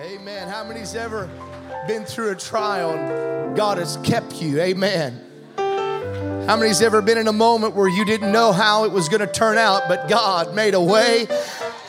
Amen. 0.00 0.48
How 0.48 0.64
many's 0.64 0.94
ever 0.94 1.28
been 1.86 2.06
through 2.06 2.30
a 2.30 2.34
trial 2.34 2.92
and 2.92 3.54
God 3.54 3.76
has 3.76 3.98
kept 4.02 4.40
you? 4.40 4.58
Amen. 4.58 5.22
How 5.58 6.56
many's 6.56 6.80
ever 6.80 7.02
been 7.02 7.18
in 7.18 7.28
a 7.28 7.34
moment 7.34 7.76
where 7.76 7.86
you 7.86 8.06
didn't 8.06 8.32
know 8.32 8.50
how 8.50 8.84
it 8.84 8.92
was 8.92 9.10
going 9.10 9.20
to 9.20 9.26
turn 9.26 9.58
out, 9.58 9.82
but 9.88 10.08
God 10.08 10.54
made 10.54 10.72
a 10.72 10.80
way 10.80 11.26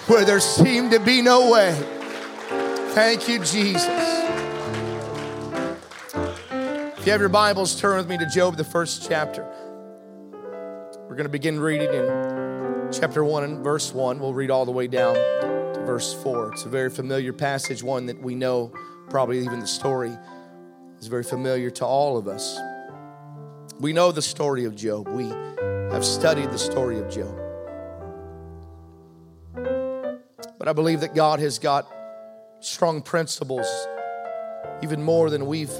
where 0.08 0.26
there 0.26 0.42
seemed 0.42 0.92
to 0.92 1.00
be 1.00 1.22
no 1.22 1.52
way? 1.52 1.72
Thank 2.90 3.30
you, 3.30 3.40
Jesus. 3.40 3.88
If 6.98 7.06
you 7.06 7.14
have 7.14 7.22
your 7.22 7.30
Bibles, 7.30 7.80
turn 7.80 7.96
with 7.96 8.10
me 8.10 8.18
to 8.18 8.26
Job, 8.26 8.58
the 8.58 8.66
first 8.66 9.08
chapter. 9.08 9.48
We're 11.08 11.16
going 11.16 11.24
to 11.24 11.30
begin 11.30 11.62
reading 11.62 11.94
in 11.94 12.90
chapter 12.92 13.24
1 13.24 13.46
and 13.46 13.64
verse 13.64 13.94
1. 13.94 14.20
We'll 14.20 14.34
read 14.34 14.52
all 14.52 14.66
the 14.66 14.72
way 14.72 14.88
down 14.88 15.16
verse 15.86 16.14
4. 16.24 16.54
It's 16.54 16.66
a 16.66 16.70
very 16.70 16.90
familiar 16.90 17.34
passage, 17.34 17.84
one 17.84 18.06
that 18.08 18.22
we 18.22 18.36
know, 18.36 18.72
probably 19.10 19.40
even 19.40 19.60
the 19.60 19.68
story 19.68 20.18
is 21.00 21.08
very 21.08 21.24
familiar 21.24 21.70
to 21.72 21.86
all 21.86 22.18
of 22.18 22.28
us. 22.28 22.60
We 23.80 23.94
know 23.94 24.12
the 24.12 24.22
story 24.22 24.66
of 24.66 24.76
Job, 24.76 25.08
we 25.10 25.30
have 25.92 26.06
studied 26.06 26.52
the 26.52 26.58
story 26.58 27.00
of 27.00 27.10
Job. 27.10 27.36
But 30.58 30.68
I 30.68 30.74
believe 30.74 31.02
that 31.02 31.16
God 31.16 31.40
has 31.40 31.58
got 31.58 31.92
strong 32.60 33.02
principles, 33.02 33.68
even 34.84 35.02
more 35.02 35.32
than 35.32 35.48
we've 35.48 35.74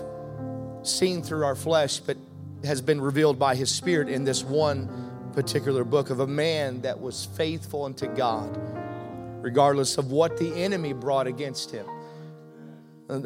seen 0.82 1.22
through 1.22 1.46
our 1.46 1.56
flesh, 1.56 2.00
but 2.00 2.18
has 2.64 2.82
been 2.82 3.00
revealed 3.00 3.38
by 3.38 3.56
His 3.56 3.70
Spirit 3.70 4.10
in 4.10 4.24
this 4.24 4.44
one 4.44 5.12
particular 5.34 5.84
book 5.84 6.10
of 6.10 6.20
a 6.20 6.28
man 6.28 6.82
that 6.82 7.00
was 7.00 7.26
faithful 7.38 7.86
unto 7.86 8.08
God, 8.08 8.60
regardless 9.42 9.98
of 9.98 10.12
what 10.12 10.38
the 10.38 10.54
enemy 10.56 10.94
brought 10.94 11.28
against 11.28 11.72
him. 11.72 11.86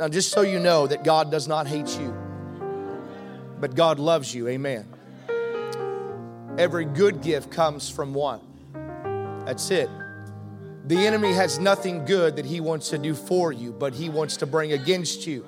Just 0.09 0.31
so 0.31 0.41
you 0.41 0.59
know 0.59 0.87
that 0.87 1.03
God 1.03 1.29
does 1.29 1.47
not 1.47 1.67
hate 1.67 1.99
you, 1.99 2.15
but 3.59 3.75
God 3.75 3.99
loves 3.99 4.33
you. 4.33 4.47
Amen. 4.47 4.87
Every 6.57 6.85
good 6.85 7.21
gift 7.21 7.51
comes 7.51 7.89
from 7.89 8.13
one. 8.13 8.39
That's 9.45 9.69
it. 9.69 9.89
The 10.85 11.05
enemy 11.05 11.33
has 11.33 11.59
nothing 11.59 12.05
good 12.05 12.35
that 12.37 12.45
he 12.45 12.61
wants 12.61 12.89
to 12.89 12.97
do 12.97 13.13
for 13.13 13.51
you, 13.51 13.73
but 13.73 13.93
he 13.93 14.09
wants 14.09 14.37
to 14.37 14.45
bring 14.45 14.71
against 14.71 15.27
you. 15.27 15.45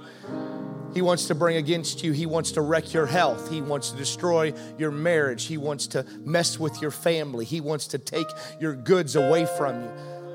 He 0.94 1.02
wants 1.02 1.28
to 1.28 1.36
bring 1.36 1.58
against 1.58 2.04
you. 2.04 2.12
He 2.12 2.26
wants 2.26 2.52
to 2.54 2.62
wreck 2.62 2.94
your 2.94 3.06
health. 3.06 3.52
He 3.52 3.62
wants 3.62 3.92
to 3.92 3.98
destroy 3.98 4.54
your 4.78 4.90
marriage. 4.90 5.46
He 5.46 5.58
wants 5.58 5.88
to 5.88 6.06
mess 6.24 6.60
with 6.60 6.82
your 6.82 6.92
family. 6.92 7.46
He 7.46 7.62
wants 7.62 7.88
to 7.88 8.00
take 8.00 8.28
your 8.60 8.74
goods 8.76 9.16
away 9.16 9.46
from 9.46 9.82
you. 9.84 9.92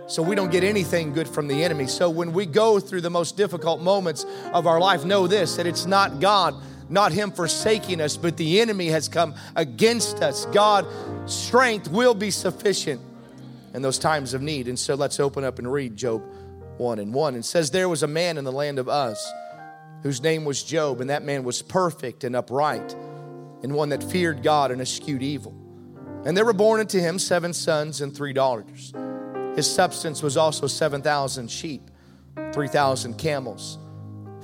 So 0.06 0.22
we 0.22 0.34
don't 0.34 0.50
get 0.50 0.64
anything 0.64 1.12
good 1.12 1.28
from 1.28 1.48
the 1.48 1.62
enemy. 1.64 1.86
So 1.86 2.11
when 2.11 2.33
we 2.33 2.47
go 2.47 2.81
through 2.81 3.03
the 3.03 3.11
most 3.11 3.36
difficult 3.36 3.81
moments 3.81 4.27
of 4.53 4.67
our 4.67 4.81
life, 4.81 5.05
know 5.05 5.27
this 5.27 5.56
that 5.56 5.67
it's 5.67 5.87
not 5.87 6.21
God, 6.21 6.54
not 6.88 7.12
Him 7.12 7.31
forsaking 7.31 8.00
us, 8.00 8.16
but 8.16 8.37
the 8.37 8.60
enemy 8.60 8.88
has 8.88 9.09
come 9.09 9.34
against 9.56 10.22
us. 10.22 10.47
God's 10.47 10.88
strength 11.26 11.88
will 11.88 12.15
be 12.15 12.31
sufficient 12.31 13.00
in 13.75 13.82
those 13.82 13.99
times 13.99 14.34
of 14.34 14.43
need. 14.43 14.69
And 14.69 14.78
so 14.78 14.94
let's 14.94 15.19
open 15.21 15.44
up 15.44 15.59
and 15.59 15.72
read 15.72 15.97
Job 15.97 16.22
1 16.78 16.99
and 16.99 17.15
1. 17.15 17.34
It 17.37 17.44
says, 17.44 17.71
There 17.71 17.88
was 17.88 18.03
a 18.03 18.09
man 18.09 18.38
in 18.38 18.44
the 18.44 18.53
land 18.53 18.78
of 18.78 18.88
Uz 18.88 19.32
whose 20.03 20.21
name 20.21 20.44
was 20.44 20.62
Job, 20.62 21.00
and 21.00 21.10
that 21.10 21.22
man 21.22 21.44
was 21.44 21.62
perfect 21.62 22.25
and 22.25 22.34
upright, 22.34 22.93
and 23.62 23.72
one 23.72 23.91
that 23.91 24.03
feared 24.03 24.43
God 24.43 24.71
and 24.72 24.81
eschewed 24.81 25.22
evil. 25.22 25.55
And 26.25 26.37
there 26.37 26.44
were 26.44 26.53
born 26.53 26.81
unto 26.81 26.99
him 26.99 27.19
seven 27.19 27.53
sons 27.53 28.00
and 28.00 28.15
three 28.15 28.32
daughters. 28.32 28.93
His 29.56 29.72
substance 29.72 30.22
was 30.22 30.36
also 30.36 30.66
7,000 30.66 31.50
sheep, 31.50 31.90
3,000 32.52 33.18
camels, 33.18 33.78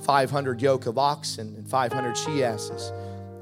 500 0.05 0.61
yoke 0.61 0.85
of 0.85 0.97
oxen, 0.97 1.55
and 1.55 1.67
500 1.67 2.17
she 2.17 2.43
asses, 2.43 2.91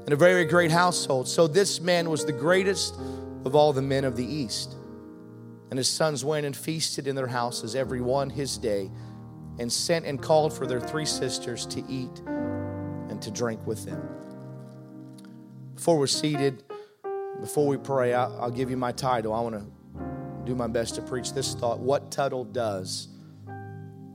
and 0.04 0.12
a 0.12 0.16
very 0.16 0.44
great 0.44 0.70
household. 0.70 1.28
So 1.28 1.46
this 1.46 1.80
man 1.80 2.08
was 2.08 2.24
the 2.24 2.32
greatest 2.32 2.94
of 3.44 3.54
all 3.54 3.72
the 3.72 3.82
men 3.82 4.04
of 4.04 4.16
the 4.16 4.24
east. 4.24 4.74
And 5.70 5.76
his 5.76 5.88
sons 5.88 6.24
went 6.24 6.46
and 6.46 6.56
feasted 6.56 7.06
in 7.06 7.14
their 7.14 7.26
houses, 7.26 7.74
every 7.74 8.00
one 8.00 8.30
his 8.30 8.56
day 8.56 8.90
and 9.58 9.72
sent 9.72 10.06
and 10.06 10.20
called 10.22 10.52
for 10.52 10.66
their 10.66 10.80
three 10.80 11.04
sisters 11.04 11.66
to 11.66 11.80
eat 11.88 12.22
and 13.08 13.20
to 13.20 13.30
drink 13.30 13.64
with 13.66 13.84
them. 13.84 14.00
Before 15.74 15.98
we're 15.98 16.06
seated, 16.06 16.62
before 17.40 17.66
we 17.66 17.76
pray, 17.76 18.14
I'll, 18.14 18.50
give 18.50 18.70
you 18.70 18.76
my 18.76 18.92
title. 18.92 19.32
I 19.32 19.40
want 19.40 19.56
to 19.56 19.64
do 20.44 20.54
my 20.54 20.66
best 20.66 20.94
to 20.96 21.02
preach 21.02 21.32
this 21.32 21.54
thought 21.54 21.78
What 21.78 22.10
Tuttle 22.10 22.44
Does. 22.44 23.08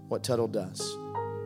What 0.07 0.23
Tuttle 0.23 0.47
Does. 0.47 0.97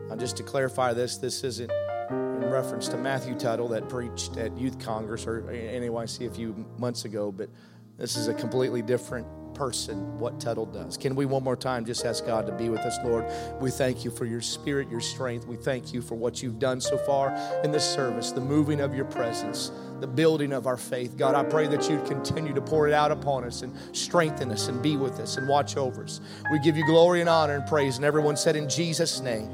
Now, 0.08 0.16
just 0.16 0.36
to 0.38 0.42
clarify 0.42 0.92
this, 0.92 1.18
this 1.18 1.44
isn't 1.44 1.70
in 2.10 2.50
reference 2.50 2.88
to 2.88 2.96
Matthew 2.96 3.34
Tuttle 3.34 3.68
that 3.68 3.88
preached 3.88 4.36
at 4.36 4.56
Youth 4.56 4.78
Congress 4.78 5.26
or 5.26 5.42
NAYC 5.42 6.26
a 6.26 6.30
few 6.30 6.66
months 6.78 7.04
ago, 7.04 7.30
but 7.30 7.50
this 7.98 8.16
is 8.16 8.28
a 8.28 8.34
completely 8.34 8.80
different 8.80 9.26
person 9.58 10.16
what 10.20 10.38
Tuttle 10.38 10.66
does. 10.66 10.96
Can 10.96 11.16
we 11.16 11.26
one 11.26 11.42
more 11.42 11.56
time 11.56 11.84
just 11.84 12.04
ask 12.04 12.24
God 12.24 12.46
to 12.46 12.52
be 12.52 12.68
with 12.68 12.80
us, 12.80 12.96
Lord? 13.04 13.26
We 13.60 13.72
thank 13.72 14.04
you 14.04 14.10
for 14.12 14.24
your 14.24 14.40
spirit, 14.40 14.88
your 14.88 15.00
strength. 15.00 15.48
We 15.48 15.56
thank 15.56 15.92
you 15.92 16.00
for 16.00 16.14
what 16.14 16.40
you've 16.40 16.60
done 16.60 16.80
so 16.80 16.96
far 16.96 17.34
in 17.64 17.72
this 17.72 17.84
service, 17.84 18.30
the 18.30 18.40
moving 18.40 18.80
of 18.80 18.94
your 18.94 19.04
presence, 19.04 19.72
the 19.98 20.06
building 20.06 20.52
of 20.52 20.68
our 20.68 20.76
faith. 20.76 21.16
God, 21.16 21.34
I 21.34 21.42
pray 21.42 21.66
that 21.66 21.90
you'd 21.90 22.06
continue 22.06 22.54
to 22.54 22.60
pour 22.60 22.86
it 22.86 22.94
out 22.94 23.10
upon 23.10 23.42
us 23.42 23.62
and 23.62 23.74
strengthen 23.96 24.52
us 24.52 24.68
and 24.68 24.80
be 24.80 24.96
with 24.96 25.18
us 25.18 25.36
and 25.36 25.48
watch 25.48 25.76
over 25.76 26.04
us. 26.04 26.20
We 26.52 26.60
give 26.60 26.76
you 26.76 26.86
glory 26.86 27.20
and 27.20 27.28
honor 27.28 27.56
and 27.56 27.66
praise. 27.66 27.96
And 27.96 28.04
everyone 28.04 28.36
said, 28.36 28.54
In 28.54 28.68
Jesus' 28.68 29.18
name, 29.20 29.50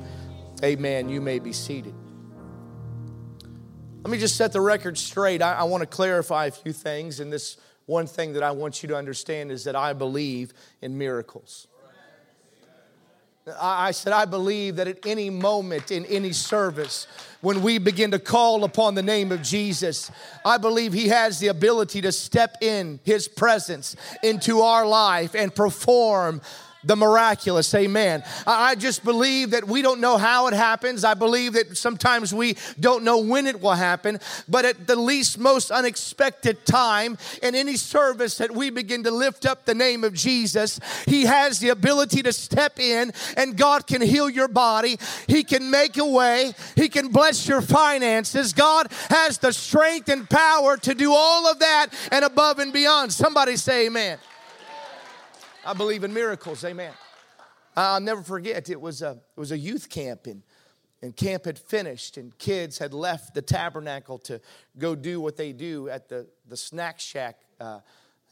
amen. 0.62 1.09
You 1.09 1.22
may 1.22 1.38
be 1.38 1.54
seated. 1.54 1.94
Let 4.03 4.10
me 4.10 4.19
just 4.19 4.36
set 4.36 4.53
the 4.53 4.60
record 4.60 4.98
straight. 4.98 5.41
I, 5.41 5.54
I 5.54 5.62
want 5.62 5.81
to 5.81 5.86
clarify 5.86 6.44
a 6.44 6.50
few 6.50 6.75
things 6.75 7.21
in 7.21 7.31
this 7.31 7.56
one 7.87 8.06
thing 8.06 8.33
that 8.34 8.43
I 8.43 8.50
want 8.50 8.83
you 8.83 8.89
to 8.91 8.97
understand 8.97 9.50
is 9.50 9.65
that 9.65 9.77
I 9.77 9.93
believe 9.93 10.53
in 10.81 10.97
miracles. 10.97 11.67
I 13.61 13.91
said, 13.91 14.15
I 14.15 14.25
believe 14.25 14.77
that 14.77 14.89
at 14.89 15.05
any 15.05 15.28
moment 15.28 15.91
in 15.91 16.06
any 16.06 16.33
service, 16.33 17.06
when 17.43 17.62
we 17.62 17.77
begin 17.77 18.11
to 18.12 18.19
call 18.19 18.65
upon 18.65 18.95
the 18.95 19.03
name 19.03 19.33
of 19.33 19.43
Jesus, 19.43 20.11
I 20.47 20.56
believe 20.56 20.95
He 20.95 21.09
has 21.09 21.41
the 21.41 21.49
ability 21.49 22.00
to 22.03 22.12
step 22.12 22.56
in 22.62 23.00
His 23.05 23.28
presence 23.28 23.97
into 24.22 24.61
our 24.61 24.87
life 24.87 25.34
and 25.34 25.55
perform 25.55 26.41
the 26.84 26.97
miraculous. 26.97 27.75
Amen. 27.75 28.22
I 28.47 28.75
just 28.75 29.05
believe 29.05 29.50
that 29.50 29.67
we 29.67 29.83
don't 29.83 30.00
know 30.00 30.17
how 30.17 30.47
it 30.49 30.55
happens. 30.55 31.05
I 31.05 31.15
believe 31.15 31.55
that 31.55 31.77
sometimes 31.77 32.34
we 32.34 32.56
don't 32.78 33.05
know 33.05 33.19
when 33.19 33.47
it 33.47 33.61
will 33.61 33.72
happen, 33.72 34.21
but 34.49 34.65
at 34.65 34.87
the 34.87 34.97
least 34.97 35.39
most 35.39 35.71
unexpected 35.71 36.65
time 36.67 37.19
in 37.43 37.55
any 37.55 37.77
service 37.77 38.39
that 38.39 38.50
we 38.50 38.71
begin 38.71 39.05
to 39.05 39.11
lift 39.11 39.47
up 39.47 39.65
the 39.65 39.75
name 39.75 40.05
of 40.05 40.15
Jesus, 40.15 40.81
He 41.07 41.25
has 41.25 41.59
the 41.59 41.71
ability 41.71 42.22
to 42.22 42.33
step 42.33 42.78
in 42.78 43.13
and 43.36 43.57
God 43.57 43.86
can 43.86 44.03
heal 44.03 44.28
your 44.28 44.48
body. 44.48 44.98
He 45.27 45.45
can 45.45 45.71
make 45.71 45.97
a 45.97 46.07
way. 46.07 46.54
He 46.77 46.89
can 46.89 47.09
bless 47.09 47.48
your 47.48 47.63
finances. 47.63 48.53
God 48.53 48.89
has 49.10 49.39
the 49.39 49.53
strength 49.53 50.09
and 50.09 50.28
power 50.28 50.77
to 50.78 50.95
do 50.95 51.13
all 51.13 51.47
of 51.47 51.59
that 51.60 51.89
and 52.13 52.25
above 52.25 52.59
and 52.59 52.72
beyond. 52.72 53.13
Somebody 53.13 53.57
say 53.57 53.86
amen. 53.86 54.19
I 55.66 55.72
believe 55.72 56.05
in 56.05 56.13
miracles. 56.13 56.65
Amen. 56.65 56.93
I'll 57.77 58.01
never 58.01 58.22
forget. 58.22 58.69
It 58.69 58.81
was 58.81 59.03
a 59.03 59.19
it 59.37 59.41
was 59.41 59.51
a 59.51 59.59
youth 59.59 59.89
camp 59.89 60.27
and 60.27 60.43
and 61.03 61.16
camp 61.16 61.45
had 61.47 61.59
finished 61.59 62.16
and 62.16 62.37
kids 62.39 62.78
had 62.78 62.95
left 62.95 63.34
the 63.34 63.43
tabernacle 63.43 64.19
to 64.19 64.41
go 64.78 64.95
do 64.95 65.21
what 65.21 65.37
they 65.37 65.53
do 65.53 65.89
at 65.89 66.09
the 66.09 66.27
the 66.49 66.57
snack 66.57 67.01
shack. 67.01 67.41
Uh, 67.61 67.81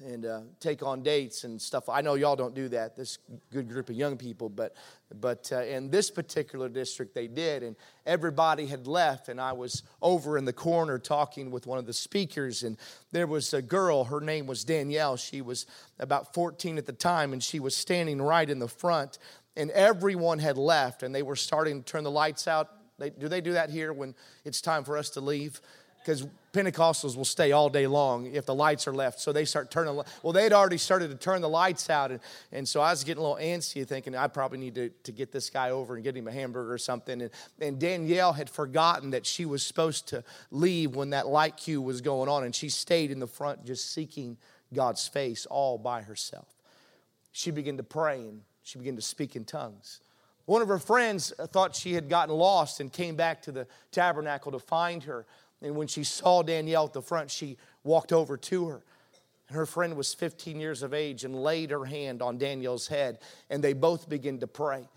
and 0.07 0.27
uh, 0.27 0.41
take 0.61 0.83
on 0.83 1.03
dates 1.03 1.45
and 1.45 1.61
stuff. 1.61 1.89
I 1.89 2.01
know 2.01 2.15
y'all 2.15 2.37
don't 2.37 2.55
do 2.55 2.69
that. 2.71 2.97
This 2.97 3.19
good 3.51 3.69
group 3.69 3.89
of 3.89 3.97
young 3.97 4.17
people, 4.17 4.49
but 4.49 4.75
but 5.21 5.51
uh, 5.53 5.63
in 5.63 5.91
this 5.91 6.11
particular 6.11 6.69
district 6.69 7.15
they 7.15 7.27
did, 7.27 7.63
and 7.63 7.77
everybody 8.07 8.67
had 8.67 8.87
left, 8.87 9.29
and 9.29 9.41
I 9.41 9.53
was 9.53 9.83
over 10.01 10.39
in 10.39 10.45
the 10.45 10.53
corner 10.53 10.99
talking 10.99 11.51
with 11.51 11.67
one 11.67 11.79
of 11.79 11.87
the 11.87 11.93
speakers, 11.93 12.63
and 12.63 12.77
there 13.11 13.27
was 13.27 13.53
a 13.55 13.63
girl. 13.63 14.05
Her 14.05 14.21
name 14.21 14.47
was 14.47 14.65
Danielle. 14.65 15.17
She 15.17 15.41
was 15.41 15.67
about 15.99 16.35
14 16.35 16.79
at 16.79 16.87
the 16.87 16.93
time, 16.93 17.33
and 17.33 17.43
she 17.43 17.61
was 17.61 17.77
standing 17.77 18.21
right 18.21 18.49
in 18.49 18.59
the 18.59 18.69
front 18.69 19.19
and 19.57 19.71
everyone 19.73 20.39
had 20.39 20.57
left 20.57 21.03
and 21.03 21.15
they 21.15 21.23
were 21.23 21.37
starting 21.37 21.83
to 21.83 21.85
turn 21.85 22.05
the 22.05 22.11
lights 22.11 22.49
out. 22.49 22.71
They, 22.99 23.11
do 23.11 23.29
they 23.29 23.41
do 23.41 23.53
that 23.53 23.71
here 23.71 23.93
when 23.93 24.15
it's 24.45 24.61
time 24.61 24.85
for 24.85 24.97
us 24.97 25.11
to 25.11 25.21
leave? 25.21 25.61
Because 26.05 26.27
Pentecostals 26.53 27.17
will 27.17 27.25
stay 27.25 27.53
all 27.53 27.69
day 27.69 27.87
long 27.87 28.27
if 28.27 28.45
the 28.45 28.55
lights 28.55 28.87
are 28.87 28.93
left. 28.93 29.21
So 29.21 29.33
they 29.33 29.45
start 29.45 29.71
turning. 29.71 30.01
Well, 30.23 30.33
they'd 30.33 30.53
already 30.53 30.77
started 30.77 31.11
to 31.11 31.17
turn 31.17 31.41
the 31.41 31.49
lights 31.49 31.89
out, 31.89 32.11
and, 32.11 32.21
and 32.51 32.69
so 32.69 32.81
I 32.81 32.91
was 32.91 33.05
getting 33.05 33.23
a 33.23 33.27
little 33.27 33.43
antsy, 33.43 33.87
thinking 33.87 34.15
I 34.15 34.27
probably 34.27 34.59
need 34.59 34.75
to, 34.75 34.91
to 34.91 35.13
get 35.13 35.33
this 35.33 35.49
guy 35.49 35.71
over 35.71 35.95
and 35.95 36.05
get 36.05 36.17
him 36.17 36.29
a 36.29 36.33
hamburger 36.33 36.73
or 36.73 36.79
something. 36.79 37.23
And, 37.23 37.31
and 37.61 37.79
Danielle 37.79 38.33
had 38.33 38.51
forgotten 38.51 39.11
that 39.11 39.25
she 39.25 39.47
was 39.47 39.65
supposed 39.65 40.09
to 40.09 40.25
leave 40.51 40.95
when 40.95 41.11
that 41.11 41.27
light 41.27 41.57
cue 41.57 41.81
was 41.81 42.01
going 42.01 42.29
on, 42.29 42.45
and 42.45 42.55
she 42.55 42.69
stayed 42.69 43.11
in 43.11 43.19
the 43.19 43.27
front 43.27 43.65
just 43.65 43.93
seeking 43.93 44.37
God's 44.75 45.07
face 45.09 45.47
all 45.47 45.79
by 45.79 46.03
herself. 46.03 46.49
She 47.33 47.51
began 47.51 47.79
to 47.79 47.83
pray 47.83 48.19
and 48.19 48.43
she 48.63 48.79
began 48.79 48.97
to 48.97 49.03
speak 49.03 49.37
in 49.37 49.45
tongues. 49.45 50.01
One 50.45 50.61
of 50.61 50.69
her 50.69 50.79
friends 50.79 51.33
thought 51.51 51.75
she 51.77 51.95
had 51.95 52.09
gotten 52.09 52.35
lost 52.35 52.81
and 52.81 52.93
came 52.93 53.17
back 53.17 53.43
to 53.43 53.53
the 53.53 53.67
tabernacle 53.91 54.53
to 54.53 54.59
find 54.59 55.03
her. 55.05 55.25
And 55.63 55.77
when 55.77 55.87
she 55.87 56.05
saw 56.05 56.43
Danielle 56.43 56.87
at 56.87 56.93
the 56.93 57.03
front, 57.03 57.31
she 57.31 57.57
walked 57.85 58.13
over 58.13 58.37
to 58.37 58.69
her. 58.69 58.83
And 59.49 59.57
her 59.57 59.67
friend 59.67 59.97
was 59.97 60.15
15 60.15 60.61
years 60.61 60.83
of 60.83 60.93
age 60.93 61.25
and 61.25 61.35
laid 61.35 61.71
her 61.71 61.85
hand 61.85 62.23
on 62.23 62.39
Danielle's 62.39 62.89
head, 62.89 63.19
and 63.51 63.63
they 63.63 63.73
both 63.73 64.09
began 64.09 64.39
to 64.41 64.47
pray. 64.47 64.89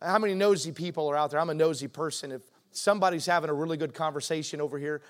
How 0.00 0.18
many 0.18 0.34
nosy 0.34 0.72
people 0.72 1.08
are 1.08 1.16
out 1.16 1.30
there? 1.30 1.40
I'm 1.40 1.50
a 1.50 1.54
nosy 1.54 1.88
person. 1.88 2.32
If 2.32 2.42
somebody's 2.70 3.26
having 3.26 3.50
a 3.50 3.54
really 3.54 3.76
good 3.76 3.94
conversation 3.94 4.60
over 4.60 4.78
here, 4.78 5.02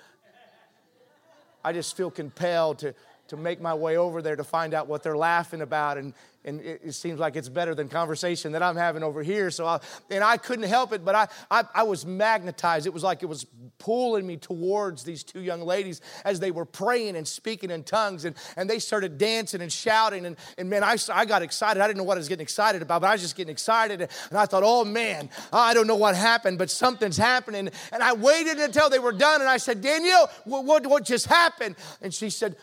I 1.63 1.73
just 1.73 1.97
feel 1.97 2.09
compelled 2.09 2.79
to, 2.79 2.93
to 3.27 3.37
make 3.37 3.61
my 3.61 3.73
way 3.73 3.97
over 3.97 4.21
there 4.21 4.35
to 4.35 4.43
find 4.43 4.73
out 4.73 4.87
what 4.87 5.03
they're 5.03 5.17
laughing 5.17 5.61
about 5.61 5.97
and, 5.97 6.13
and 6.47 6.61
it, 6.61 6.81
it, 6.83 6.91
seems 6.93 7.19
like 7.19 7.35
it's 7.35 7.49
better 7.49 7.75
than 7.75 7.89
conversation 7.89 8.53
that 8.53 8.63
I'm 8.63 8.77
having 8.77 9.03
over 9.03 9.21
here. 9.21 9.51
So, 9.51 9.65
I, 9.65 9.79
and 10.09 10.23
I 10.23 10.37
couldn't 10.37 10.67
help 10.69 10.93
it, 10.93 11.03
but 11.03 11.13
I, 11.13 11.27
I, 11.51 11.63
I 11.75 11.83
was 11.83 12.05
magnetized. 12.05 12.87
It 12.87 12.93
was 12.93 13.03
like 13.03 13.21
it 13.21 13.25
was 13.25 13.45
pulling 13.79 14.25
me 14.25 14.37
towards 14.37 15.03
these 15.03 15.23
two 15.23 15.41
young 15.41 15.61
ladies 15.61 15.99
as 16.23 16.39
they 16.39 16.51
were 16.51 16.63
praying 16.63 17.17
and 17.17 17.27
speaking 17.27 17.69
in 17.69 17.83
tongues, 17.83 18.23
and, 18.23 18.35
and 18.55 18.69
they 18.69 18.79
started 18.79 19.17
dancing 19.17 19.61
and 19.61 19.71
shouting. 19.71 20.25
And, 20.25 20.37
and 20.57 20.69
man, 20.69 20.83
I, 20.83 20.95
I 21.11 21.25
got 21.25 21.41
excited. 21.41 21.81
I 21.81 21.87
didn't 21.87 21.97
know 21.97 22.05
what 22.05 22.17
I 22.17 22.19
was 22.19 22.29
getting 22.29 22.43
excited 22.43 22.81
about, 22.81 23.01
but 23.01 23.07
I 23.07 23.11
was 23.11 23.21
just 23.21 23.35
getting 23.35 23.51
excited. 23.51 24.01
And 24.01 24.37
I 24.37 24.45
thought, 24.45 24.63
oh 24.65 24.85
man, 24.85 25.29
I 25.51 25.73
don't 25.73 25.85
know 25.85 25.95
what 25.95 26.15
happened, 26.15 26.57
but 26.57 26.71
something's 26.71 27.17
happening. 27.17 27.69
And 27.91 28.01
I 28.01 28.13
waited 28.13 28.57
until 28.57 28.89
they 28.89 28.99
were 28.99 29.11
done, 29.11 29.41
and 29.41 29.49
I 29.49 29.57
said, 29.57 29.81
Danielle, 29.81 30.31
what, 30.45 30.63
what, 30.63 30.87
what 30.87 31.03
just 31.03 31.25
happened? 31.25 31.75
And 32.01 32.13
she 32.13 32.29
said, 32.29 32.55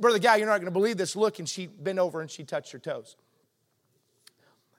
Brother 0.00 0.18
Guy, 0.18 0.36
you're 0.36 0.46
not 0.46 0.58
going 0.58 0.66
to 0.66 0.70
believe 0.70 0.96
this. 0.96 1.16
Look, 1.16 1.38
and 1.38 1.48
she 1.48 1.66
bent 1.66 1.98
over 1.98 2.20
and 2.20 2.30
she 2.30 2.44
touched 2.44 2.72
her 2.72 2.78
toes. 2.78 3.16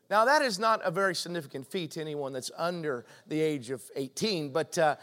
Now, 0.09 0.25
that 0.25 0.41
is 0.41 0.59
not 0.59 0.81
a 0.83 0.91
very 0.91 1.15
significant 1.15 1.67
feat 1.67 1.91
to 1.91 2.01
anyone 2.01 2.33
that's 2.33 2.51
under 2.57 3.05
the 3.27 3.39
age 3.39 3.71
of 3.71 3.81
18, 3.95 4.51
but 4.51 4.77
uh, 4.77 4.95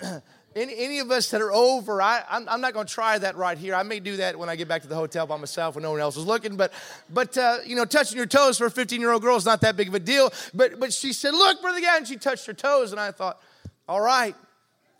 any, 0.56 0.74
any 0.76 0.98
of 0.98 1.10
us 1.10 1.30
that 1.30 1.40
are 1.40 1.52
over, 1.52 2.02
I, 2.02 2.22
I'm, 2.28 2.48
I'm 2.48 2.60
not 2.60 2.74
going 2.74 2.86
to 2.86 2.92
try 2.92 3.18
that 3.18 3.36
right 3.36 3.56
here. 3.56 3.74
I 3.74 3.82
may 3.82 4.00
do 4.00 4.16
that 4.16 4.38
when 4.38 4.48
I 4.48 4.56
get 4.56 4.68
back 4.68 4.82
to 4.82 4.88
the 4.88 4.94
hotel 4.94 5.26
by 5.26 5.36
myself 5.36 5.76
when 5.76 5.82
no 5.82 5.92
one 5.92 6.00
else 6.00 6.16
is 6.16 6.26
looking, 6.26 6.56
but, 6.56 6.72
but 7.08 7.38
uh, 7.38 7.58
you 7.64 7.76
know, 7.76 7.84
touching 7.84 8.16
your 8.16 8.26
toes 8.26 8.58
for 8.58 8.66
a 8.66 8.70
15 8.70 9.00
year 9.00 9.12
old 9.12 9.22
girl 9.22 9.36
is 9.36 9.46
not 9.46 9.60
that 9.62 9.76
big 9.76 9.88
of 9.88 9.94
a 9.94 10.00
deal. 10.00 10.32
But, 10.52 10.80
but 10.80 10.92
she 10.92 11.12
said, 11.12 11.32
Look, 11.32 11.62
Brother 11.62 11.80
Guy, 11.80 11.96
and 11.96 12.06
she 12.06 12.16
touched 12.16 12.46
her 12.46 12.54
toes, 12.54 12.92
and 12.92 13.00
I 13.00 13.10
thought, 13.12 13.40
All 13.88 14.00
right, 14.00 14.34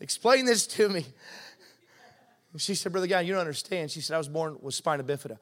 explain 0.00 0.46
this 0.46 0.66
to 0.68 0.88
me. 0.88 1.04
She 2.58 2.74
said, 2.74 2.92
Brother 2.92 3.06
Guy, 3.06 3.22
you 3.22 3.32
don't 3.32 3.40
understand. 3.40 3.90
She 3.90 4.00
said, 4.00 4.14
I 4.14 4.18
was 4.18 4.28
born 4.28 4.58
with 4.60 4.74
spina 4.74 5.04
bifida, 5.04 5.38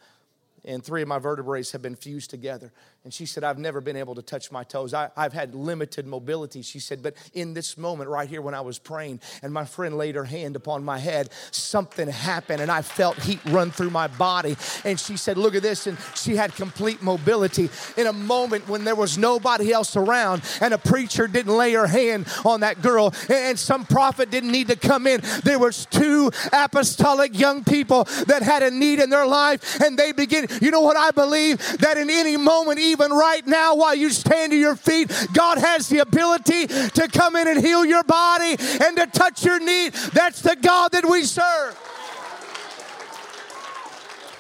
and 0.65 0.85
three 0.85 1.03
of 1.03 1.09
my 1.09 1.19
vertebrae 1.19 1.63
have 1.73 1.83
been 1.83 1.97
fused 1.97 2.31
together. 2.31 2.73
And 3.06 3.14
she 3.14 3.25
said, 3.25 3.44
I've 3.44 3.56
never 3.56 3.81
been 3.81 3.94
able 3.94 4.17
to 4.17 4.20
touch 4.23 4.50
my 4.50 4.64
toes. 4.64 4.93
I, 4.93 5.11
have 5.17 5.32
had 5.32 5.55
limited 5.55 6.08
mobility. 6.08 6.61
She 6.61 6.81
said, 6.81 7.05
but 7.05 7.14
in 7.35 7.55
this 7.55 7.79
moment 7.79 8.11
right 8.11 8.29
here 8.29 8.43
when 8.43 8.53
I 8.53 8.62
was 8.62 8.81
praying 8.81 9.20
and 9.44 9.53
my 9.53 9.64
friend 9.64 9.97
laid 9.97 10.17
her 10.17 10.25
hand 10.25 10.56
upon 10.56 10.82
my 10.82 10.99
head, 10.99 11.29
something 11.53 12.08
happened 12.08 12.62
and 12.62 12.69
I 12.69 12.82
felt 12.82 13.17
heat 13.19 13.38
run 13.44 13.70
through 13.70 13.91
my 13.91 14.08
body. 14.08 14.56
And 14.85 14.99
she 14.99 15.17
said, 15.17 15.38
Look 15.38 15.55
at 15.55 15.62
this. 15.62 15.87
And 15.87 15.97
she 16.17 16.35
had 16.35 16.53
complete 16.56 17.00
mobility 17.00 17.70
in 17.97 18.08
a 18.08 18.12
moment 18.12 18.69
when 18.69 18.82
there 18.82 18.97
was 18.97 19.17
nobody 19.17 19.73
else 19.73 19.94
around 19.94 20.43
and 20.61 20.75
a 20.75 20.79
preacher 20.79 21.29
didn't 21.29 21.56
lay 21.56 21.75
her 21.75 21.87
hand 21.87 22.26
on 22.44 22.58
that 22.62 22.82
girl 22.82 23.14
and 23.31 23.56
some 23.56 23.87
prophet 23.87 24.32
didn't 24.32 24.50
need 24.50 24.67
to 24.67 24.75
come 24.75 25.06
in. 25.06 25.20
There 25.44 25.61
was 25.61 25.87
two 25.87 26.32
apostolic 26.53 27.38
young 27.38 27.62
people 27.62 28.03
that 28.26 28.43
had 28.43 28.64
a 28.64 28.70
need 28.73 28.99
in 28.99 29.11
their 29.11 29.29
life 29.29 29.81
and 29.81 29.97
they 29.97 30.11
begin, 30.11 30.49
you 30.61 30.73
know 30.73 30.81
what 30.81 30.97
I 30.97 31.12
believe? 31.12 31.58
That 31.79 31.99
in 31.99 32.11
any 32.11 32.37
moment, 32.37 32.81
even 32.81 32.95
even 32.96 33.12
right 33.12 33.46
now 33.46 33.75
while 33.75 33.94
you 33.94 34.08
stand 34.08 34.52
to 34.52 34.58
your 34.58 34.75
feet, 34.75 35.10
God 35.34 35.58
has 35.58 35.88
the 35.88 35.98
ability 35.98 36.66
to 36.66 37.08
come 37.12 37.37
in 37.37 37.46
and 37.46 37.60
heal 37.60 37.84
your 37.84 38.02
body 38.04 38.56
and 38.58 38.96
to 38.96 39.06
touch 39.12 39.44
your 39.44 39.60
need. 39.60 39.93
That's 39.93 40.40
the 40.40 40.56
God 40.56 40.93
that 40.93 41.04
we 41.04 41.25
serve. 41.25 41.78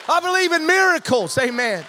I 0.08 0.20
believe 0.20 0.52
in 0.52 0.66
miracles. 0.66 1.36
Amen. 1.36 1.84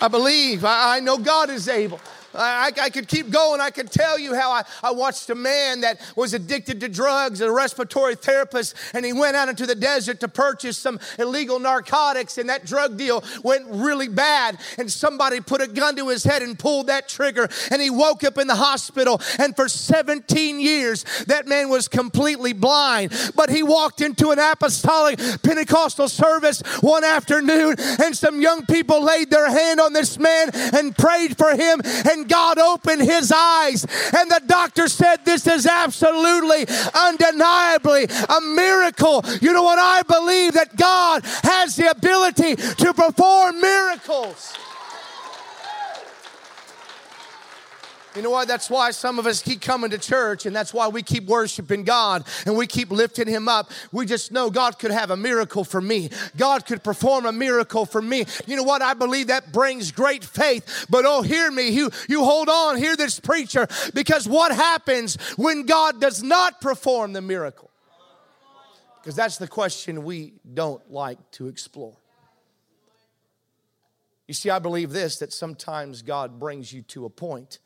I 0.00 0.08
believe. 0.08 0.64
I, 0.64 0.98
I 0.98 1.00
know 1.00 1.18
God 1.18 1.50
is 1.50 1.68
able. 1.68 2.00
I, 2.36 2.72
I, 2.80 2.90
could 2.90 3.08
keep 3.08 3.30
going. 3.30 3.60
I 3.60 3.70
could 3.70 3.90
tell 3.90 4.18
you 4.18 4.34
how 4.34 4.50
I, 4.50 4.64
I 4.82 4.90
watched 4.92 5.30
a 5.30 5.34
man 5.34 5.80
that 5.82 6.00
was 6.16 6.34
addicted 6.34 6.80
to 6.80 6.88
drugs, 6.88 7.40
a 7.40 7.50
respiratory 7.50 8.14
therapist, 8.14 8.74
and 8.92 9.04
he 9.04 9.12
went 9.12 9.36
out 9.36 9.48
into 9.48 9.66
the 9.66 9.74
desert 9.74 10.20
to 10.20 10.28
purchase 10.28 10.76
some 10.76 10.98
illegal 11.18 11.58
narcotics, 11.58 12.38
and 12.38 12.48
that 12.48 12.64
drug 12.64 12.96
deal 12.96 13.24
went 13.42 13.66
really 13.68 14.08
bad. 14.08 14.58
And 14.78 14.90
somebody 14.90 15.40
put 15.40 15.60
a 15.60 15.66
gun 15.66 15.96
to 15.96 16.08
his 16.08 16.24
head 16.24 16.42
and 16.42 16.58
pulled 16.58 16.88
that 16.88 17.08
trigger, 17.08 17.48
and 17.70 17.80
he 17.80 17.90
woke 17.90 18.24
up 18.24 18.38
in 18.38 18.46
the 18.46 18.54
hospital. 18.54 19.20
And 19.38 19.54
for 19.56 19.68
17 19.68 20.60
years, 20.60 21.04
that 21.26 21.46
man 21.46 21.68
was 21.68 21.88
completely 21.88 22.52
blind. 22.52 23.12
But 23.34 23.50
he 23.50 23.62
walked 23.62 24.00
into 24.00 24.30
an 24.30 24.38
apostolic 24.38 25.18
Pentecostal 25.42 26.08
service 26.08 26.60
one 26.80 27.04
afternoon, 27.04 27.76
and 27.78 28.16
some 28.16 28.40
young 28.40 28.66
people 28.66 29.02
laid 29.02 29.30
their 29.30 29.48
hand 29.48 29.80
on 29.80 29.92
this 29.92 30.18
man 30.18 30.50
and 30.54 30.96
prayed 30.96 31.36
for 31.36 31.54
him. 31.54 31.80
And 32.10 32.25
God 32.28 32.58
opened 32.58 33.02
his 33.02 33.32
eyes. 33.32 33.84
And 34.16 34.30
the 34.30 34.42
doctor 34.46 34.88
said, 34.88 35.24
This 35.24 35.46
is 35.46 35.66
absolutely, 35.66 36.66
undeniably 36.94 38.04
a 38.04 38.40
miracle. 38.40 39.24
You 39.40 39.52
know 39.52 39.62
what? 39.62 39.78
I 39.78 40.02
believe 40.02 40.54
that 40.54 40.76
God 40.76 41.24
has 41.42 41.76
the 41.76 41.90
ability 41.90 42.56
to 42.56 42.94
perform 42.94 43.60
miracles. 43.60 44.56
You 48.16 48.22
know 48.22 48.30
what? 48.30 48.48
That's 48.48 48.70
why 48.70 48.92
some 48.92 49.18
of 49.18 49.26
us 49.26 49.42
keep 49.42 49.60
coming 49.60 49.90
to 49.90 49.98
church, 49.98 50.46
and 50.46 50.56
that's 50.56 50.72
why 50.72 50.88
we 50.88 51.02
keep 51.02 51.26
worshiping 51.26 51.84
God 51.84 52.26
and 52.46 52.56
we 52.56 52.66
keep 52.66 52.90
lifting 52.90 53.28
Him 53.28 53.46
up. 53.46 53.70
We 53.92 54.06
just 54.06 54.32
know 54.32 54.48
God 54.48 54.78
could 54.78 54.90
have 54.90 55.10
a 55.10 55.18
miracle 55.18 55.64
for 55.64 55.82
me. 55.82 56.08
God 56.34 56.64
could 56.64 56.82
perform 56.82 57.26
a 57.26 57.32
miracle 57.32 57.84
for 57.84 58.00
me. 58.00 58.24
You 58.46 58.56
know 58.56 58.62
what? 58.62 58.80
I 58.80 58.94
believe 58.94 59.26
that 59.26 59.52
brings 59.52 59.92
great 59.92 60.24
faith. 60.24 60.86
But 60.88 61.04
oh, 61.04 61.20
hear 61.20 61.50
me. 61.50 61.68
You, 61.68 61.90
you 62.08 62.24
hold 62.24 62.48
on, 62.48 62.78
hear 62.78 62.96
this 62.96 63.20
preacher, 63.20 63.68
because 63.92 64.26
what 64.26 64.50
happens 64.50 65.16
when 65.36 65.66
God 65.66 66.00
does 66.00 66.22
not 66.22 66.62
perform 66.62 67.12
the 67.12 67.20
miracle? 67.20 67.70
Because 69.02 69.14
that's 69.14 69.36
the 69.36 69.46
question 69.46 70.04
we 70.04 70.32
don't 70.54 70.90
like 70.90 71.18
to 71.32 71.48
explore. 71.48 71.96
You 74.26 74.32
see, 74.32 74.48
I 74.48 74.58
believe 74.58 74.90
this 74.90 75.18
that 75.18 75.34
sometimes 75.34 76.00
God 76.00 76.40
brings 76.40 76.72
you 76.72 76.80
to 76.82 77.04
a 77.04 77.10
point 77.10 77.58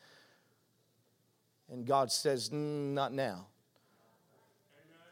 and 1.71 1.87
God 1.87 2.11
says, 2.11 2.51
Not 2.53 3.13
now. 3.13 3.47